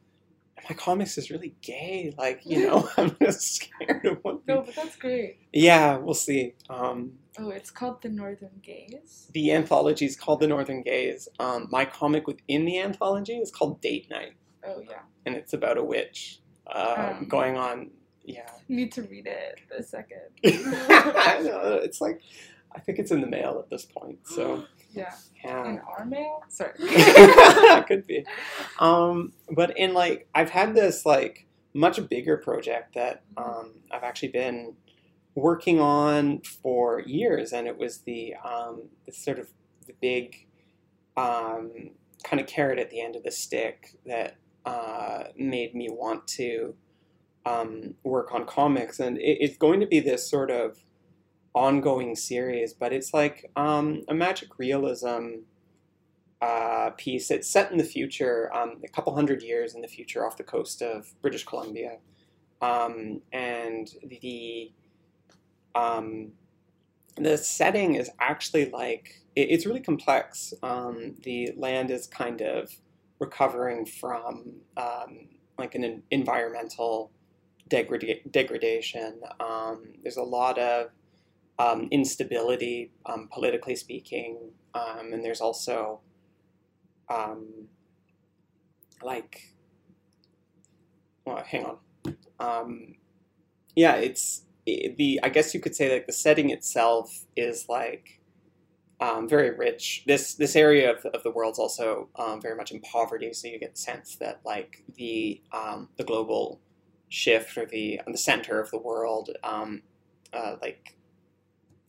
My 0.70 0.76
comics 0.76 1.18
is 1.18 1.30
really 1.32 1.56
gay, 1.62 2.14
like 2.18 2.42
you 2.46 2.60
know 2.68 2.90
I'm 2.98 3.16
just 3.22 3.56
scared 3.56 4.06
of 4.06 4.20
what. 4.24 4.46
No, 4.48 4.62
but 4.62 4.76
that's 4.76 4.96
great. 4.98 5.38
Yeah, 5.54 5.98
we'll 5.98 6.14
see. 6.14 6.54
Um, 6.70 7.14
Oh, 7.40 7.50
it's 7.52 7.70
called 7.70 8.02
The 8.02 8.10
Northern 8.10 8.60
Gaze. 8.64 9.30
the 9.32 9.52
anthology 9.52 10.06
is 10.06 10.16
called 10.16 10.40
The 10.40 10.48
Northern 10.48 10.82
Gaze. 10.82 11.28
Um, 11.40 11.68
my 11.70 11.86
comic 11.86 12.26
within 12.26 12.66
the 12.66 12.80
anthology 12.80 13.38
is 13.38 13.52
called 13.52 13.80
Date 13.80 14.10
Night. 14.10 14.34
Oh, 14.66 14.82
yeah. 14.90 15.02
and 15.26 15.36
it's 15.36 15.54
about 15.54 15.78
a 15.78 15.84
witch 15.84 16.40
um, 16.74 17.00
Um. 17.00 17.26
going 17.30 17.56
on. 17.56 17.92
Yeah, 18.26 18.50
Need 18.68 18.92
to 18.94 19.04
read 19.04 19.28
it 19.28 19.60
the 19.70 19.84
second. 19.84 20.22
I 20.44 21.42
know, 21.44 21.80
it's 21.84 22.02
like 22.02 22.22
I 22.76 22.80
think 22.80 22.98
it's 23.00 23.12
in 23.12 23.22
the 23.22 23.28
mail 23.28 23.60
at 23.64 23.70
this 23.70 23.86
point. 23.86 24.18
So 24.26 24.66
Yeah. 24.92 25.14
In 25.44 25.50
yeah, 25.50 25.80
our 25.88 26.06
mail? 26.06 26.44
Sorry. 26.50 26.74
could 27.88 28.08
be. 28.08 28.26
Um, 28.80 29.34
but 29.52 29.78
in 29.78 29.94
like 29.94 30.28
I've 30.34 30.50
had 30.50 30.76
this 30.76 31.06
like 31.06 31.48
much 31.74 32.08
bigger 32.10 32.38
project 32.38 32.96
that 32.96 33.24
um, 33.38 33.74
I've 33.92 34.04
actually 34.04 34.30
been 34.30 34.76
working 35.36 35.80
on 35.80 36.42
for 36.42 37.02
years, 37.02 37.54
and 37.54 37.68
it 37.68 37.78
was 37.78 38.00
the 38.00 38.34
um, 38.44 38.90
the 39.06 39.12
sort 39.12 39.40
of 39.40 39.50
the 39.86 39.94
big 40.02 40.48
um, 41.16 41.92
kind 42.24 42.42
of 42.42 42.48
carrot 42.48 42.80
at 42.80 42.90
the 42.90 43.00
end 43.00 43.16
of 43.16 43.24
the 43.24 43.32
stick 43.32 43.96
that 44.06 44.38
uh, 44.66 45.26
made 45.38 45.76
me 45.76 45.88
want 45.90 46.28
to 46.28 46.76
um, 47.46 47.94
work 48.04 48.34
on 48.34 48.46
comics, 48.46 49.00
and 49.00 49.18
it, 49.18 49.38
it's 49.40 49.58
going 49.58 49.80
to 49.80 49.86
be 49.88 50.00
this 50.00 50.30
sort 50.30 50.50
of 50.50 50.80
ongoing 51.58 52.16
series, 52.16 52.74
but 52.74 52.94
it's 52.94 53.14
like 53.14 53.50
um, 53.56 54.04
a 54.08 54.14
magic 54.14 54.60
realism 54.60 55.40
uh, 56.40 56.92
piece. 56.98 57.32
It's 57.32 57.50
set 57.50 57.72
in 57.72 57.80
the 57.80 57.84
future, 57.84 58.52
um, 58.54 58.80
a 58.86 58.88
couple 58.88 59.16
hundred 59.16 59.42
years 59.42 59.74
in 59.74 59.82
the 59.82 59.88
future, 59.88 60.26
off 60.26 60.38
the 60.38 60.44
coast 60.44 60.84
of 60.84 61.20
British 61.22 61.46
Columbia, 61.46 61.98
um, 62.62 63.22
and 63.34 63.90
the 64.08 64.72
um, 65.74 66.32
the 67.16 67.38
setting 67.38 67.96
is 67.96 68.12
actually 68.20 68.70
like 68.70 69.24
it, 69.36 69.50
it's 69.50 69.66
really 69.66 69.80
complex. 69.82 70.54
Um, 70.62 71.16
the 71.24 71.54
land 71.58 71.90
is 71.90 72.06
kind 72.06 72.42
of 72.42 72.72
recovering 73.20 73.88
from 73.88 74.62
um, 74.78 75.30
like 75.58 75.74
an 75.74 76.04
environmental 76.12 77.12
degrada- 77.68 78.32
degradation. 78.32 79.22
There's 80.04 80.18
a 80.18 80.24
lot 80.24 80.60
of 80.60 80.92
um, 81.60 81.88
instability, 81.92 82.92
um, 83.06 83.30
politically 83.32 83.76
speaking, 83.76 84.38
um, 84.74 85.12
and 85.14 85.24
there's 85.24 85.42
also 85.42 86.02
um, 87.10 87.68
like, 89.02 89.54
well, 91.26 91.44
hang 91.44 91.66
on, 91.66 91.78
um, 92.40 92.96
yeah, 93.76 93.96
it's 93.96 94.44
it, 94.66 94.98
the 94.98 95.20
I 95.24 95.30
guess 95.30 95.54
you 95.54 95.60
could 95.60 95.76
say 95.76 95.92
like 95.92 96.08
the 96.08 96.14
setting 96.14 96.50
itself 96.50 97.26
is 97.36 97.68
like 97.70 98.22
um, 99.00 99.28
very 99.30 99.52
rich. 99.56 100.04
This 100.08 100.34
this 100.36 100.56
area 100.56 100.92
of, 100.92 101.06
of 101.08 101.24
the 101.24 101.32
world's 101.32 101.60
also 101.60 102.10
um, 102.16 102.42
very 102.42 102.56
much 102.56 102.72
in 102.72 102.82
poverty, 102.82 103.34
so 103.34 103.48
you 103.48 103.60
get 103.60 103.76
the 103.76 103.82
sense 103.82 104.16
that 104.18 104.42
like 104.46 104.84
the 104.96 105.42
um, 105.52 105.90
the 105.98 106.04
global 106.04 106.60
shift 107.10 107.58
or 107.58 107.66
the 107.66 108.02
the 108.08 108.18
center 108.18 108.60
of 108.60 108.72
the 108.72 108.80
world, 108.80 109.30
uh, 109.44 110.56
like 110.62 110.97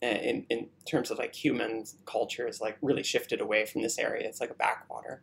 in 0.01 0.45
in 0.49 0.67
terms 0.89 1.11
of 1.11 1.17
like 1.17 1.35
human 1.35 1.83
culture, 2.05 2.47
is 2.47 2.61
like 2.61 2.77
really 2.81 3.03
shifted 3.03 3.41
away 3.41 3.65
from 3.65 3.81
this 3.81 3.97
area. 3.97 4.27
It's 4.27 4.41
like 4.41 4.51
a 4.51 4.55
backwater. 4.55 5.21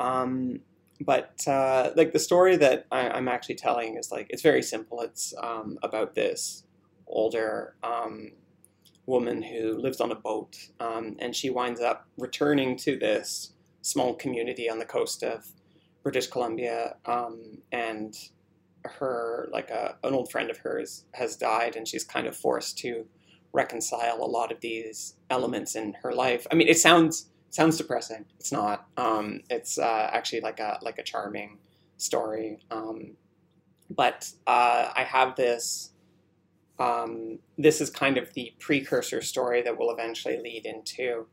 Um, 0.00 0.60
but 1.00 1.46
uh, 1.46 1.90
like 1.96 2.12
the 2.12 2.18
story 2.18 2.56
that 2.56 2.86
I, 2.92 3.16
am 3.16 3.28
actually 3.28 3.56
telling 3.56 3.96
is 3.96 4.10
like 4.12 4.26
it's 4.30 4.42
very 4.42 4.62
simple. 4.62 5.00
It's 5.00 5.34
um, 5.42 5.78
about 5.82 6.14
this 6.14 6.64
older 7.06 7.74
woman 9.06 9.42
who 9.42 9.76
lives 9.78 10.00
on 10.00 10.10
a 10.10 10.14
boat, 10.14 10.56
um, 10.80 11.16
and 11.18 11.34
she 11.34 11.50
winds 11.50 11.80
up 11.80 12.06
returning 12.18 12.76
to 12.76 12.96
this 12.96 13.52
small 13.82 14.14
community 14.14 14.70
on 14.70 14.78
the 14.78 14.84
coast 14.84 15.22
of 15.22 15.46
British 16.02 16.26
Columbia, 16.26 16.96
um, 17.06 17.58
and 17.72 18.14
her 18.84 19.48
like 19.52 19.70
a, 19.70 19.96
an 20.04 20.14
old 20.14 20.30
friend 20.30 20.50
of 20.50 20.58
hers 20.58 21.04
has 21.12 21.36
died, 21.36 21.76
and 21.76 21.86
she's 21.86 22.04
kind 22.04 22.26
of 22.26 22.36
forced 22.36 22.78
to 22.78 23.06
reconcile 23.54 24.18
a 24.20 24.26
lot 24.26 24.52
of 24.52 24.60
these 24.60 25.14
elements 25.30 25.76
in 25.76 25.94
her 26.02 26.12
life. 26.12 26.46
I 26.52 26.56
mean, 26.56 26.68
it 26.68 26.78
sounds 26.78 27.30
sounds 27.50 27.78
depressing. 27.78 28.26
It's 28.38 28.52
not. 28.52 28.86
Um, 28.96 29.40
it's 29.48 29.78
uh, 29.78 30.10
actually 30.12 30.42
like 30.42 30.60
a 30.60 30.78
like 30.82 30.98
a 30.98 31.02
charming 31.02 31.58
story. 31.96 32.58
Um, 32.70 33.16
but 33.88 34.30
uh, 34.46 34.90
I 34.94 35.04
have 35.04 35.36
this 35.36 35.92
um, 36.78 37.38
this 37.56 37.80
is 37.80 37.88
kind 37.88 38.18
of 38.18 38.34
the 38.34 38.52
precursor 38.58 39.22
story 39.22 39.62
that 39.62 39.78
will 39.78 39.92
eventually 39.92 40.38
lead 40.38 40.66
into 40.66 41.26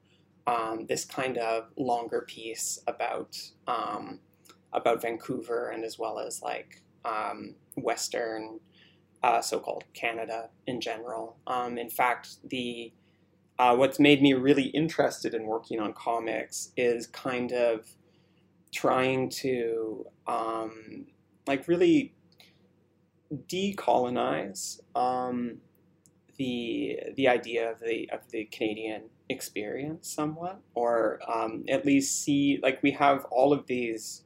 um, 0.46 0.86
this 0.88 1.04
kind 1.04 1.38
of 1.38 1.70
longer 1.76 2.22
piece 2.28 2.80
about 2.88 3.38
um, 3.68 4.20
about 4.74 5.02
Vancouver 5.02 5.70
and 5.70 5.84
as 5.84 5.98
well 5.98 6.20
as 6.20 6.42
like 6.42 6.82
um, 7.04 7.56
Western, 7.76 8.60
uh, 9.24 9.42
so-called 9.42 9.84
Canada 9.94 10.50
in 10.66 10.82
general. 10.82 11.38
Um, 11.48 11.78
in 11.78 11.90
fact, 11.90 12.38
the 12.50 12.92
uh, 13.60 13.76
what's 13.76 14.00
made 14.00 14.22
me 14.22 14.34
really 14.34 14.68
interested 14.68 15.34
in 15.36 15.46
working 15.46 15.80
on 15.80 15.94
comics 15.94 16.72
is 16.76 17.06
kind 17.08 17.52
of 17.52 17.86
trying 18.74 19.30
to 19.30 20.06
um, 20.26 21.06
like 21.46 21.68
really 21.68 22.16
decolonize 23.48 24.80
um, 24.96 25.58
the 26.38 27.00
the 27.16 27.28
idea 27.28 27.72
of 27.72 27.80
the 27.80 28.10
of 28.12 28.22
the 28.32 28.46
Canadian 28.46 29.04
experience 29.30 30.10
somewhat, 30.10 30.60
or 30.74 31.20
um, 31.32 31.64
at 31.70 31.86
least 31.86 32.24
see 32.24 32.60
like 32.64 32.82
we 32.82 32.92
have 32.92 33.26
all 33.26 33.54
of 33.54 33.68
these 33.68 34.24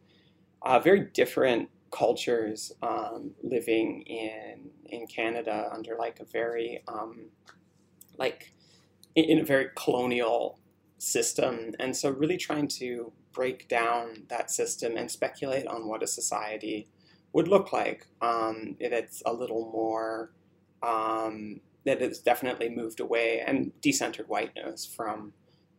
uh, 0.62 0.80
very 0.80 1.02
different 1.02 1.70
cultures 1.96 2.74
um, 2.82 3.32
living 3.42 4.02
in 4.02 4.70
in 4.86 5.08
Canada 5.08 5.70
under 5.74 5.96
like 5.98 6.20
a 6.20 6.26
very 6.26 6.84
um, 6.88 7.30
like 8.18 8.52
in, 9.16 9.40
a 9.40 9.44
very 9.44 9.70
colonial 9.76 10.60
system, 10.98 11.72
and 11.80 11.96
so 11.96 12.10
really 12.10 12.38
trying 12.38 12.68
to 12.68 13.12
break 13.32 13.68
down 13.70 14.24
that 14.30 14.52
system 14.52 14.98
and 14.98 15.10
speculate 15.10 15.68
on 15.68 15.88
what 15.88 16.04
a 16.04 16.08
society 16.08 16.88
would 17.34 17.48
look 17.50 17.74
like 17.74 18.08
um, 18.22 18.78
it's 18.80 19.22
a 19.26 19.34
little 19.34 19.70
more 19.72 20.32
um, 20.82 21.60
that 21.86 22.02
it's 22.02 22.20
definitely 22.20 22.70
moved 22.70 23.00
away 23.00 23.44
and 23.46 23.72
decentered 23.82 24.28
whiteness 24.28 24.86
from 24.86 25.34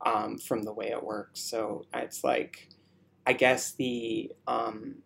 um, 0.04 0.38
from 0.38 0.62
the 0.62 0.72
way 0.72 0.88
it 0.88 1.02
works. 1.02 1.40
So 1.40 1.86
it's 1.94 2.22
like 2.24 2.68
I 3.26 3.32
guess 3.32 3.72
the 3.72 4.32
um, 4.46 4.96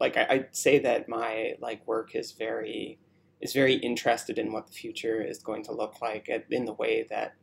like 0.00 0.16
I, 0.16 0.36
would 0.36 0.56
say 0.56 0.78
that 0.80 1.08
my 1.08 1.54
like 1.60 1.86
work 1.86 2.14
is 2.14 2.32
very 2.32 2.98
is 3.40 3.52
very 3.52 3.74
interested 3.74 4.38
in 4.38 4.52
what 4.52 4.66
the 4.66 4.72
future 4.72 5.22
is 5.22 5.38
going 5.38 5.62
to 5.64 5.72
look 5.72 6.00
like 6.00 6.28
in 6.50 6.64
the 6.64 6.72
way 6.72 7.06
that 7.10 7.34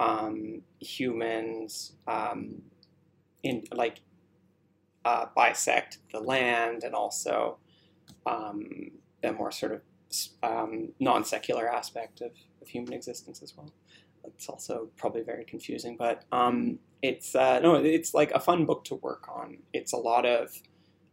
um, 0.00 0.62
humans 0.80 1.92
um, 2.06 2.62
in 3.42 3.64
like 3.72 4.00
uh, 5.04 5.26
bisect 5.34 5.98
the 6.12 6.20
land 6.20 6.84
and 6.84 6.94
also 6.94 7.58
um, 8.26 8.90
a 9.22 9.32
more 9.32 9.50
sort 9.50 9.72
of 9.72 9.80
um, 10.42 10.92
non 11.00 11.24
secular 11.24 11.68
aspect 11.68 12.20
of, 12.20 12.32
of 12.60 12.68
human 12.68 12.92
existence 12.92 13.42
as 13.42 13.56
well. 13.56 13.72
It's 14.24 14.48
also 14.48 14.88
probably 14.96 15.22
very 15.22 15.44
confusing, 15.44 15.96
but 15.96 16.24
um, 16.30 16.78
it's 17.02 17.34
uh, 17.34 17.58
no, 17.60 17.74
it's 17.76 18.14
like 18.14 18.30
a 18.32 18.40
fun 18.40 18.64
book 18.64 18.84
to 18.84 18.94
work 18.96 19.28
on. 19.28 19.58
It's 19.72 19.92
a 19.92 19.96
lot 19.96 20.24
of 20.24 20.52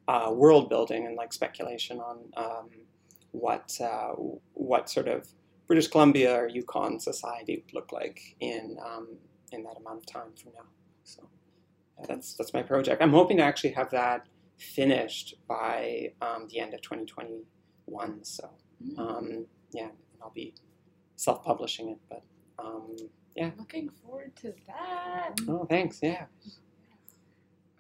uh, 0.10 0.32
world 0.32 0.70
building 0.70 1.06
and 1.06 1.16
like 1.16 1.32
speculation 1.32 2.00
on 2.00 2.18
um, 2.36 2.70
what 3.32 3.80
uh, 3.80 4.14
what 4.54 4.90
sort 4.90 5.08
of 5.08 5.28
British 5.68 5.88
Columbia 5.88 6.36
or 6.36 6.48
Yukon 6.48 7.00
society 7.00 7.64
would 7.64 7.74
look 7.76 7.92
like 7.92 8.36
in 8.40 8.78
um, 8.84 9.08
in 9.52 9.64
that 9.64 9.78
amount 9.78 10.00
of 10.00 10.06
time 10.08 10.32
from 10.42 10.54
now. 10.56 10.68
So 11.04 11.30
that's 12.08 12.34
that's 12.34 12.54
my 12.54 12.64
project. 12.64 13.04
I'm 13.04 13.12
hoping 13.12 13.38
to 13.38 13.44
actually 13.44 13.74
have 13.74 13.92
that 13.92 14.26
finished 14.58 15.36
by 15.48 16.12
um, 16.24 16.48
the 16.50 16.60
end 16.60 16.74
of 16.74 16.82
2021. 16.82 18.24
So 18.24 18.50
mm. 18.84 19.00
um, 19.00 19.46
yeah, 19.72 19.90
I'll 20.24 20.32
be 20.32 20.56
self-publishing 21.18 21.90
it. 21.90 22.00
But 22.10 22.24
um, 22.58 22.96
yeah, 23.36 23.52
looking 23.60 23.90
forward 24.02 24.36
to 24.38 24.56
that. 24.66 25.40
Oh, 25.48 25.68
thanks. 25.70 26.00
Yeah. 26.02 26.26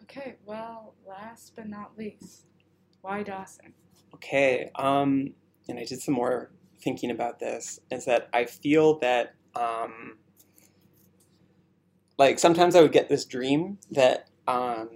Okay. 0.10 0.36
Well, 0.46 0.96
last 1.08 1.54
but 1.56 1.68
not 1.68 1.98
least, 1.98 2.48
why 3.02 3.22
Dawson? 3.22 3.74
Okay. 4.16 4.72
Um, 4.76 5.34
and 5.68 5.78
I 5.78 5.84
did 5.84 6.02
some 6.02 6.16
more 6.16 6.52
thinking 6.82 7.12
about 7.12 7.40
this. 7.40 7.80
Is 7.92 8.06
that 8.06 8.28
I 8.34 8.46
feel 8.46 8.98
that 9.00 9.36
um, 9.56 10.18
like 12.18 12.40
sometimes 12.40 12.76
I 12.76 12.82
would 12.82 12.92
get 12.92 13.08
this 13.08 13.26
dream 13.26 13.78
that 13.92 14.30
um, 14.48 14.90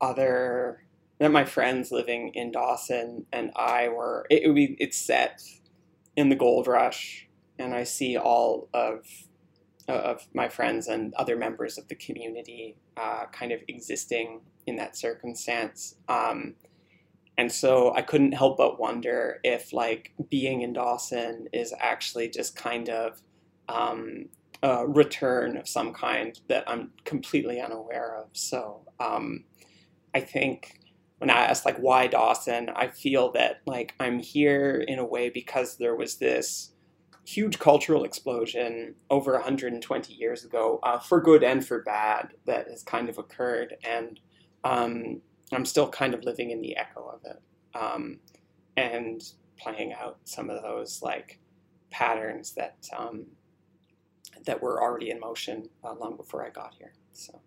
other 0.00 0.82
that 1.18 1.30
my 1.30 1.44
friends 1.44 1.92
living 1.92 2.32
in 2.34 2.52
Dawson 2.52 3.26
and 3.32 3.52
I 3.54 3.88
were 3.88 4.26
it, 4.30 4.46
would 4.46 4.56
be 4.56 4.76
it's 4.80 4.98
set 4.98 5.42
in 6.16 6.30
the 6.30 6.36
gold 6.36 6.66
rush 6.66 7.28
and 7.58 7.74
I 7.74 7.84
see 7.84 8.16
all 8.16 8.68
of 8.74 9.06
of 9.88 10.26
my 10.34 10.48
friends 10.48 10.88
and 10.88 11.14
other 11.14 11.36
members 11.36 11.78
of 11.78 11.88
the 11.88 11.94
community 11.94 12.76
uh, 12.96 13.26
kind 13.32 13.52
of 13.52 13.60
existing 13.68 14.40
in 14.66 14.76
that 14.76 14.96
circumstance. 14.96 15.96
Um, 16.08 16.54
and 17.38 17.50
so 17.50 17.94
I 17.94 18.02
couldn't 18.02 18.32
help 18.32 18.58
but 18.58 18.78
wonder 18.78 19.40
if 19.42 19.72
like 19.72 20.12
being 20.28 20.62
in 20.62 20.74
Dawson 20.74 21.48
is 21.52 21.74
actually 21.78 22.28
just 22.28 22.54
kind 22.54 22.88
of 22.88 23.22
um, 23.68 24.26
a 24.62 24.86
return 24.86 25.56
of 25.56 25.68
some 25.68 25.92
kind 25.92 26.38
that 26.48 26.64
I'm 26.68 26.92
completely 27.04 27.60
unaware 27.60 28.16
of. 28.16 28.28
So 28.32 28.82
um, 29.00 29.44
I 30.14 30.20
think 30.20 30.78
when 31.18 31.30
I 31.30 31.44
asked 31.44 31.64
like 31.64 31.78
why 31.78 32.06
Dawson, 32.06 32.68
I 32.74 32.88
feel 32.88 33.32
that 33.32 33.62
like 33.66 33.94
I'm 33.98 34.18
here 34.18 34.84
in 34.86 34.98
a 34.98 35.06
way 35.06 35.30
because 35.30 35.76
there 35.76 35.96
was 35.96 36.16
this 36.16 36.71
huge 37.24 37.58
cultural 37.58 38.04
explosion 38.04 38.94
over 39.10 39.32
120 39.32 40.12
years 40.12 40.44
ago, 40.44 40.80
uh, 40.82 40.98
for 40.98 41.20
good 41.20 41.42
and 41.42 41.64
for 41.66 41.82
bad, 41.82 42.30
that 42.46 42.68
has 42.68 42.82
kind 42.82 43.08
of 43.08 43.18
occurred, 43.18 43.76
and 43.84 44.20
um, 44.64 45.20
I'm 45.52 45.64
still 45.64 45.88
kind 45.88 46.14
of 46.14 46.24
living 46.24 46.50
in 46.50 46.60
the 46.60 46.76
echo 46.76 47.06
of 47.08 47.20
it, 47.24 47.42
um, 47.78 48.18
and 48.76 49.22
playing 49.58 49.92
out 49.92 50.18
some 50.24 50.50
of 50.50 50.62
those 50.62 51.02
like 51.02 51.38
patterns 51.90 52.52
that 52.54 52.88
um, 52.96 53.26
that 54.46 54.62
were 54.62 54.82
already 54.82 55.10
in 55.10 55.20
motion 55.20 55.68
uh, 55.84 55.94
long 55.94 56.16
before 56.16 56.44
I 56.44 56.50
got 56.50 56.74
here. 56.74 56.92
So 57.12 57.40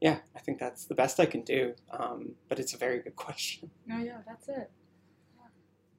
yeah, 0.00 0.18
I 0.34 0.40
think 0.40 0.58
that's 0.58 0.86
the 0.86 0.94
best 0.94 1.20
I 1.20 1.26
can 1.26 1.42
do. 1.42 1.74
Um, 1.90 2.32
but 2.48 2.58
it's 2.58 2.74
a 2.74 2.78
very 2.78 3.00
good 3.00 3.16
question. 3.16 3.70
No, 3.86 3.98
yeah, 3.98 4.18
that's 4.26 4.48
it. 4.48 4.70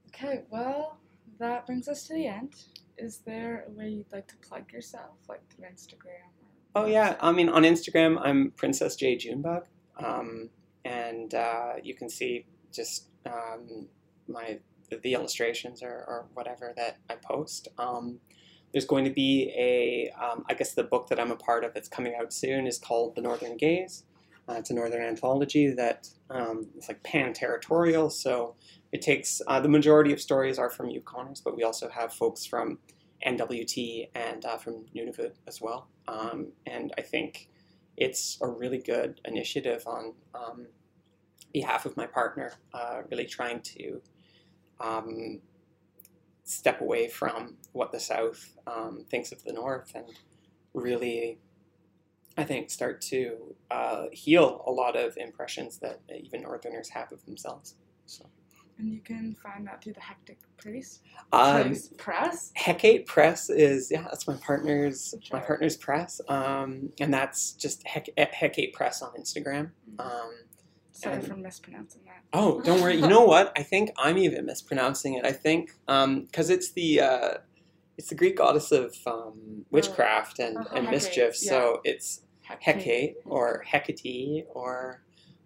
Okay, 0.08 0.44
well, 0.50 0.98
that 1.40 1.66
brings 1.66 1.88
us 1.88 2.06
to 2.08 2.14
the 2.14 2.28
end. 2.28 2.54
Is 3.02 3.18
there 3.26 3.66
a 3.68 3.72
way 3.72 3.90
you'd 3.90 4.12
like 4.12 4.28
to 4.28 4.36
plug 4.48 4.72
yourself, 4.72 5.16
like 5.28 5.42
through 5.50 5.66
Instagram? 5.66 6.30
Oh 6.76 6.86
yeah, 6.86 7.16
I 7.20 7.32
mean 7.32 7.50
on 7.50 7.64
Instagram 7.64 8.22
I'm 8.24 8.52
Princess 8.52 8.96
J 8.96 9.18
Junebug, 9.18 9.64
um, 9.98 10.50
and 10.86 11.34
uh, 11.34 11.74
you 11.82 11.96
can 11.96 12.10
see 12.10 12.46
just 12.72 13.08
um, 13.26 13.88
my 14.28 14.60
the 15.02 15.14
illustrations 15.14 15.82
or, 15.82 15.90
or 15.90 16.26
whatever 16.36 16.74
that 16.78 16.98
I 17.10 17.16
post. 17.16 17.70
Um, 17.80 18.20
there's 18.72 18.86
going 18.86 19.06
to 19.06 19.12
be 19.12 19.52
a 19.58 20.12
um, 20.24 20.46
I 20.48 20.54
guess 20.54 20.76
the 20.76 20.84
book 20.84 21.08
that 21.10 21.20
I'm 21.20 21.32
a 21.32 21.36
part 21.36 21.64
of 21.64 21.74
that's 21.74 21.90
coming 21.90 22.14
out 22.14 22.32
soon 22.32 22.68
is 22.68 22.78
called 22.78 23.16
The 23.16 23.22
Northern 23.22 23.58
Gaze. 23.58 24.04
Uh, 24.48 24.54
it's 24.54 24.70
a 24.70 24.74
northern 24.76 25.02
anthology 25.02 25.72
that 25.72 26.08
um, 26.30 26.68
is 26.78 26.88
like 26.88 27.02
pan 27.04 27.34
territorial, 27.34 28.12
so 28.12 28.56
it 28.92 29.02
takes 29.02 29.42
uh, 29.48 29.60
the 29.60 29.70
majority 29.70 30.12
of 30.12 30.22
stories 30.22 30.60
are 30.60 30.70
from 30.70 30.90
Yukoners, 30.90 31.42
but 31.44 31.56
we 31.56 31.64
also 31.64 31.90
have 31.90 32.14
folks 32.14 32.46
from 32.46 32.80
NWT 33.26 34.10
and 34.16 34.44
uh, 34.46 34.58
from 34.58 34.86
Nunavut 34.96 35.34
as 35.48 35.62
well. 35.62 35.88
Um, 36.08 36.52
and 36.66 36.94
I 36.98 37.02
think 37.02 37.50
it's 37.96 38.38
a 38.42 38.48
really 38.48 38.80
good 38.80 39.22
initiative 39.26 39.84
on 39.86 40.14
um, 40.36 40.68
behalf 41.54 41.86
of 41.86 41.96
my 41.96 42.06
partner, 42.06 42.54
uh, 42.74 43.02
really 43.10 43.26
trying 43.26 43.62
to 43.62 44.02
um, 44.80 45.40
step 46.44 46.82
away 46.82 47.08
from 47.08 47.56
what 47.72 47.92
the 47.92 48.00
South 48.00 48.58
um, 48.68 49.06
thinks 49.10 49.32
of 49.32 49.44
the 49.44 49.54
North 49.54 49.94
and 49.96 50.06
really, 50.74 51.40
I 52.38 52.44
think, 52.44 52.72
start 52.72 53.02
to 53.04 53.56
uh, 53.70 54.06
heal 54.12 54.64
a 54.66 54.72
lot 54.72 54.98
of 54.98 55.16
impressions 55.18 55.78
that 55.80 56.02
even 56.14 56.42
Northerners 56.42 56.90
have 56.90 57.12
of 57.12 57.24
themselves. 57.26 57.76
So. 58.06 58.26
And 58.82 58.92
you 58.92 59.00
can 59.00 59.36
find 59.36 59.68
that 59.68 59.84
through 59.84 59.94
the 59.94 60.00
Hectic 60.02 60.40
Press. 60.58 61.02
Um, 61.32 61.76
Press. 61.98 62.52
Hecate 62.56 63.06
Press 63.06 63.50
is 63.52 63.92
yeah, 63.92 64.02
that's 64.04 64.28
my 64.28 64.36
partner's 64.38 65.14
my 65.32 65.40
partner's 65.40 65.78
press, 65.78 66.20
um, 66.28 66.90
and 67.00 67.14
that's 67.14 67.52
just 67.54 67.86
Hec- 67.86 68.10
Hecate 68.18 68.74
Press 68.74 69.04
on 69.04 69.12
Instagram. 69.14 69.70
Um, 70.00 70.32
Sorry 70.94 71.16
and- 71.18 71.28
for 71.28 71.36
mispronouncing 71.36 72.02
that. 72.06 72.24
oh, 72.34 72.60
don't 72.62 72.82
worry. 72.82 72.96
You 72.96 73.08
know 73.08 73.24
what? 73.24 73.54
I 73.56 73.62
think 73.62 73.92
I'm 73.98 74.18
even 74.18 74.48
mispronouncing 74.48 75.14
it. 75.14 75.26
I 75.26 75.32
think 75.32 75.74
because 75.86 76.50
it's 76.50 76.72
the 76.72 77.02
uh, 77.02 77.34
it's 78.00 78.10
the 78.10 78.16
Greek 78.16 78.38
goddess 78.38 78.72
of 78.72 78.96
um, 79.06 79.64
witchcraft 79.70 80.40
and, 80.40 80.58
Uh-huh. 80.58 80.70
and 80.76 80.88
Hecate, 80.88 80.92
mischief. 80.92 81.36
So 81.36 81.82
it's 81.84 82.22
Hecate 82.42 83.20
Mm-hmm. 83.20 83.32
or 83.32 83.64
Hecate 83.72 84.46
or 84.50 85.04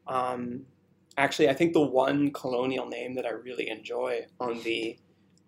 um, 0.07 0.61
actually 1.17 1.49
I 1.49 1.53
think 1.53 1.73
the 1.73 1.81
one 1.81 2.31
colonial 2.31 2.87
name 2.87 3.15
that 3.15 3.25
I 3.25 3.31
really 3.31 3.69
enjoy 3.69 4.25
on 4.39 4.61
the 4.63 4.97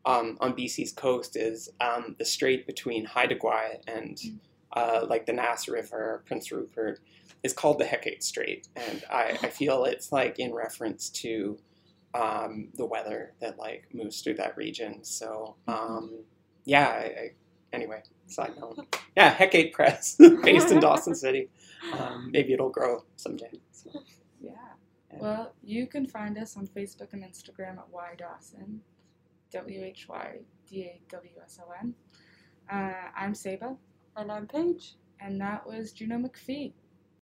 um, 0.05 0.37
on 0.39 0.53
BC's 0.55 0.93
coast 0.93 1.35
is 1.35 1.69
um, 1.81 2.15
the 2.17 2.25
strait 2.25 2.65
between 2.65 3.05
Haida 3.05 3.35
Gwaii 3.35 3.77
and 3.87 4.15
Mm. 4.17 4.39
uh, 4.73 5.05
like 5.09 5.25
the 5.25 5.33
Nass 5.33 5.67
River, 5.67 6.23
Prince 6.25 6.51
Rupert, 6.51 6.99
is 7.43 7.53
called 7.53 7.79
the 7.79 7.85
Hecate 7.85 8.23
Strait, 8.23 8.67
and 8.75 9.03
I, 9.11 9.37
I 9.43 9.49
feel 9.49 9.85
it's 9.85 10.11
like 10.11 10.39
in 10.39 10.53
reference 10.53 11.09
to 11.09 11.57
um, 12.13 12.69
the 12.75 12.85
weather 12.85 13.33
that 13.41 13.57
like 13.59 13.87
moves 13.93 14.21
through 14.21 14.35
that 14.35 14.55
region. 14.57 15.03
So 15.03 15.55
um, 15.67 16.23
yeah, 16.65 16.87
I, 16.87 17.01
I, 17.03 17.31
anyway, 17.73 18.01
side 18.27 18.53
note, 18.59 18.95
yeah, 19.17 19.29
Hecate 19.31 19.73
Press, 19.73 20.15
based 20.43 20.71
in 20.71 20.79
Dawson 20.79 21.15
City. 21.15 21.49
Um, 21.93 22.29
maybe 22.31 22.53
it'll 22.53 22.69
grow 22.69 23.03
someday. 23.17 23.51
So. 23.71 23.91
Well, 25.19 25.53
you 25.63 25.87
can 25.87 26.05
find 26.05 26.37
us 26.37 26.57
on 26.57 26.67
Facebook 26.67 27.13
and 27.13 27.23
Instagram 27.23 27.77
at 27.77 27.89
Y 27.91 28.15
Dawson, 28.17 28.81
W 29.51 29.83
H 29.83 30.07
Y 30.09 30.39
D 30.69 30.83
A 30.83 31.01
W 31.09 31.31
S 31.43 31.59
O 31.65 31.71
N. 31.81 31.93
Uh, 32.71 33.09
I'm 33.15 33.33
Saba, 33.33 33.75
And 34.15 34.31
I'm 34.31 34.47
Paige. 34.47 34.95
and 35.19 35.39
that 35.41 35.65
was 35.65 35.91
Juneau 35.91 36.17
MacPhee. 36.17 36.73